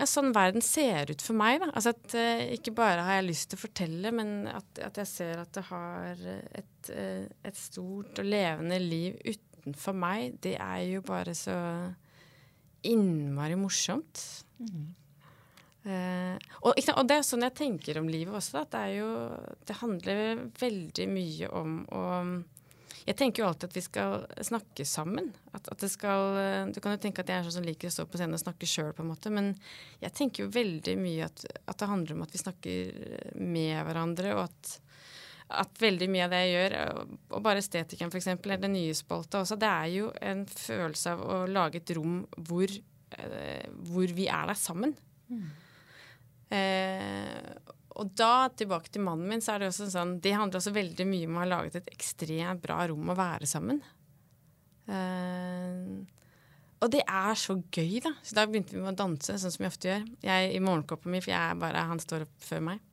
ja, 0.00 0.06
sånn 0.08 0.30
verden 0.32 0.64
ser 0.64 1.10
ut 1.12 1.22
for 1.24 1.36
meg. 1.36 1.58
Da. 1.60 1.68
Altså 1.76 1.92
at 1.92 2.14
uh, 2.16 2.42
Ikke 2.56 2.72
bare 2.76 3.04
har 3.04 3.18
jeg 3.18 3.26
lyst 3.28 3.50
til 3.50 3.60
å 3.60 3.64
fortelle, 3.66 4.12
men 4.16 4.30
at, 4.48 4.80
at 4.86 5.00
jeg 5.02 5.10
ser 5.10 5.42
at 5.42 5.52
det 5.56 5.64
har 5.68 6.22
et, 6.56 6.92
uh, 6.94 7.26
et, 7.44 7.58
stort 7.58 8.22
og 8.22 8.30
levende 8.30 8.78
liv 8.80 9.18
utenfor 9.26 9.96
meg, 10.00 10.38
det 10.44 10.54
er 10.56 10.86
jo 10.94 11.04
bare 11.04 11.34
så 11.36 11.56
innmari 12.88 13.58
morsomt. 13.60 14.22
Mm. 14.62 14.88
Uh, 15.80 16.36
og, 16.60 16.76
og, 16.76 17.04
det 17.08 17.14
er 17.16 17.24
sånn 17.24 17.46
jeg 17.46 17.56
tenker 17.56 18.00
om 18.00 18.08
livet 18.12 18.36
også. 18.36 18.58
Da, 18.58 18.64
det, 18.68 18.80
er 18.80 18.96
jo, 18.98 19.10
det 19.68 19.78
handler 19.80 20.42
veldig 20.60 21.06
mye 21.12 21.52
om 21.56 21.76
å 21.96 22.06
jeg 23.06 23.16
tenker 23.16 23.42
jo 23.42 23.46
alltid 23.48 23.70
at 23.70 23.76
vi 23.78 23.82
skal 23.82 24.24
snakke 24.44 24.84
sammen. 24.86 25.30
At, 25.54 25.70
at, 25.72 25.80
det 25.80 25.88
skal 25.92 26.36
Du 26.74 26.80
kan 26.82 26.94
jo 26.94 27.00
tenke 27.00 27.24
at 27.24 27.30
jeg 27.32 27.40
er 27.40 27.46
sånn 27.46 27.56
som 27.60 27.66
liker 27.66 27.88
å 27.88 27.94
stå 27.94 28.04
på 28.06 28.20
scenen 28.20 28.36
og 28.36 28.42
snakke 28.42 28.68
sjøl, 28.68 28.92
på 28.94 29.04
en 29.04 29.10
måte. 29.10 29.32
Men 29.34 29.54
jeg 30.02 30.14
tenker 30.16 30.44
jo 30.44 30.52
veldig 30.54 30.96
mye 31.00 31.26
at, 31.26 31.44
at, 31.64 31.78
det 31.80 31.88
handler 31.90 32.16
om 32.16 32.26
at 32.26 32.36
vi 32.36 32.42
snakker 32.42 32.92
med 33.40 33.80
hverandre, 33.88 34.34
og 34.36 34.42
at, 34.44 34.74
at 35.64 35.82
veldig 35.82 36.10
mye 36.12 36.26
av 36.26 36.34
det 36.34 36.42
jeg 36.44 36.52
gjør, 36.54 36.76
og 37.32 37.42
bare 37.46 37.64
Estetikeren 37.64 38.12
f.eks., 38.12 38.30
eller 38.36 38.62
den 38.62 38.76
nye 38.76 38.98
spalta 38.98 39.42
også, 39.42 39.58
det 39.60 39.72
er 39.72 39.90
jo 39.96 40.12
en 40.20 40.44
følelse 40.52 41.16
av 41.16 41.24
å 41.24 41.40
lage 41.50 41.80
et 41.80 41.94
rom 41.96 42.20
hvor, 42.36 42.76
eh, 43.16 43.66
hvor 43.90 44.16
vi 44.20 44.28
er 44.28 44.52
der 44.52 44.60
sammen. 44.60 44.94
Mm. 45.32 45.48
Eh, 46.50 47.70
og 48.00 48.12
da, 48.16 48.48
tilbake 48.56 48.92
til 48.92 49.04
mannen 49.04 49.28
min, 49.28 49.42
så 49.44 49.54
er 49.54 49.62
det 49.62 49.70
også 49.70 49.90
sånn 49.92 50.16
Det 50.22 50.32
handler 50.34 50.60
også 50.60 50.72
veldig 50.74 51.06
mye 51.08 51.28
om 51.28 51.36
å 51.36 51.42
ha 51.42 51.48
laget 51.50 51.80
et 51.80 51.90
ekstremt 51.92 52.62
bra 52.62 52.84
rom 52.90 53.12
å 53.12 53.18
være 53.18 53.48
sammen. 53.50 53.80
Uh, 54.90 56.00
og 56.80 56.88
det 56.94 57.02
er 57.04 57.34
så 57.38 57.58
gøy, 57.60 57.98
da. 58.02 58.14
Så 58.24 58.36
da 58.38 58.46
begynte 58.48 58.74
vi 58.74 58.80
med 58.80 58.94
å 58.94 59.00
danse, 59.02 59.36
sånn 59.38 59.52
som 59.52 59.64
vi 59.64 59.68
ofte 59.68 59.90
gjør. 59.90 60.06
Jeg 60.24 60.54
i 60.56 60.62
morgenkåpa 60.64 61.10
mi, 61.12 61.20
for 61.20 61.34
jeg 61.34 61.40
er 61.40 61.58
bare, 61.60 61.82
han 61.90 62.00
står 62.00 62.24
opp 62.24 62.46
før 62.46 62.62
meg. 62.70 62.86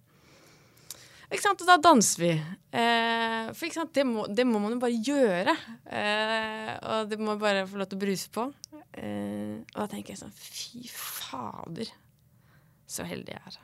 Ikke 1.27 1.43
sant? 1.43 1.63
Og 1.63 1.69
da 1.69 1.77
danser 1.83 2.23
vi. 2.23 2.33
Uh, 2.75 3.47
for 3.53 3.67
ikke 3.67 3.79
sant? 3.79 3.93
Det, 3.95 4.03
må, 4.07 4.25
det 4.27 4.47
må 4.47 4.59
man 4.63 4.75
jo 4.75 4.81
bare 4.83 4.99
gjøre. 5.07 5.55
Uh, 5.87 6.73
og 6.97 7.13
det 7.13 7.21
må 7.21 7.37
bare 7.39 7.63
få 7.69 7.79
lov 7.79 7.89
til 7.91 7.99
å 7.99 8.03
bruse 8.03 8.33
på. 8.33 8.49
og 8.97 9.77
da 9.77 9.87
tenker 9.91 10.15
jeg 10.15 10.19
sånn 10.23 10.35
Fy 10.35 10.87
fader, 10.89 11.91
så 12.87 13.05
heldig 13.07 13.35
jeg 13.35 13.41
er. 13.51 13.57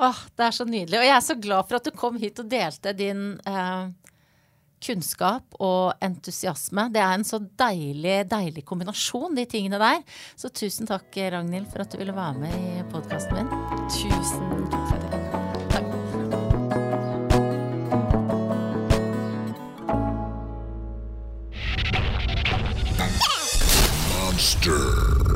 Åh, 0.00 0.20
det 0.38 0.46
er 0.46 0.54
så 0.56 0.64
nydelig. 0.64 0.98
Og 1.00 1.04
jeg 1.04 1.16
er 1.16 1.24
så 1.26 1.36
glad 1.36 1.68
for 1.68 1.78
at 1.78 1.88
du 1.88 1.92
kom 1.96 2.16
hit 2.20 2.40
og 2.40 2.48
delte 2.48 2.94
din 2.96 3.34
eh, 3.48 3.90
kunnskap 4.82 5.58
og 5.60 5.92
entusiasme. 6.02 6.88
Det 6.94 7.02
er 7.02 7.14
en 7.18 7.26
så 7.26 7.38
deilig, 7.60 8.22
deilig 8.30 8.64
kombinasjon, 8.68 9.36
de 9.36 9.44
tingene 9.46 9.80
der. 9.82 10.02
Så 10.36 10.50
tusen 10.54 10.88
takk, 10.88 11.10
Ragnhild, 11.12 11.68
for 11.72 11.84
at 11.84 11.92
du 11.92 12.00
ville 12.00 12.16
være 12.16 12.40
med 12.40 12.56
i 12.56 12.86
podkasten 12.92 13.36
min. 13.36 13.48
Tusen 13.92 14.66
takk 14.72 14.86
for 14.88 14.98
det. 15.02 15.10
Monster. 24.32 25.31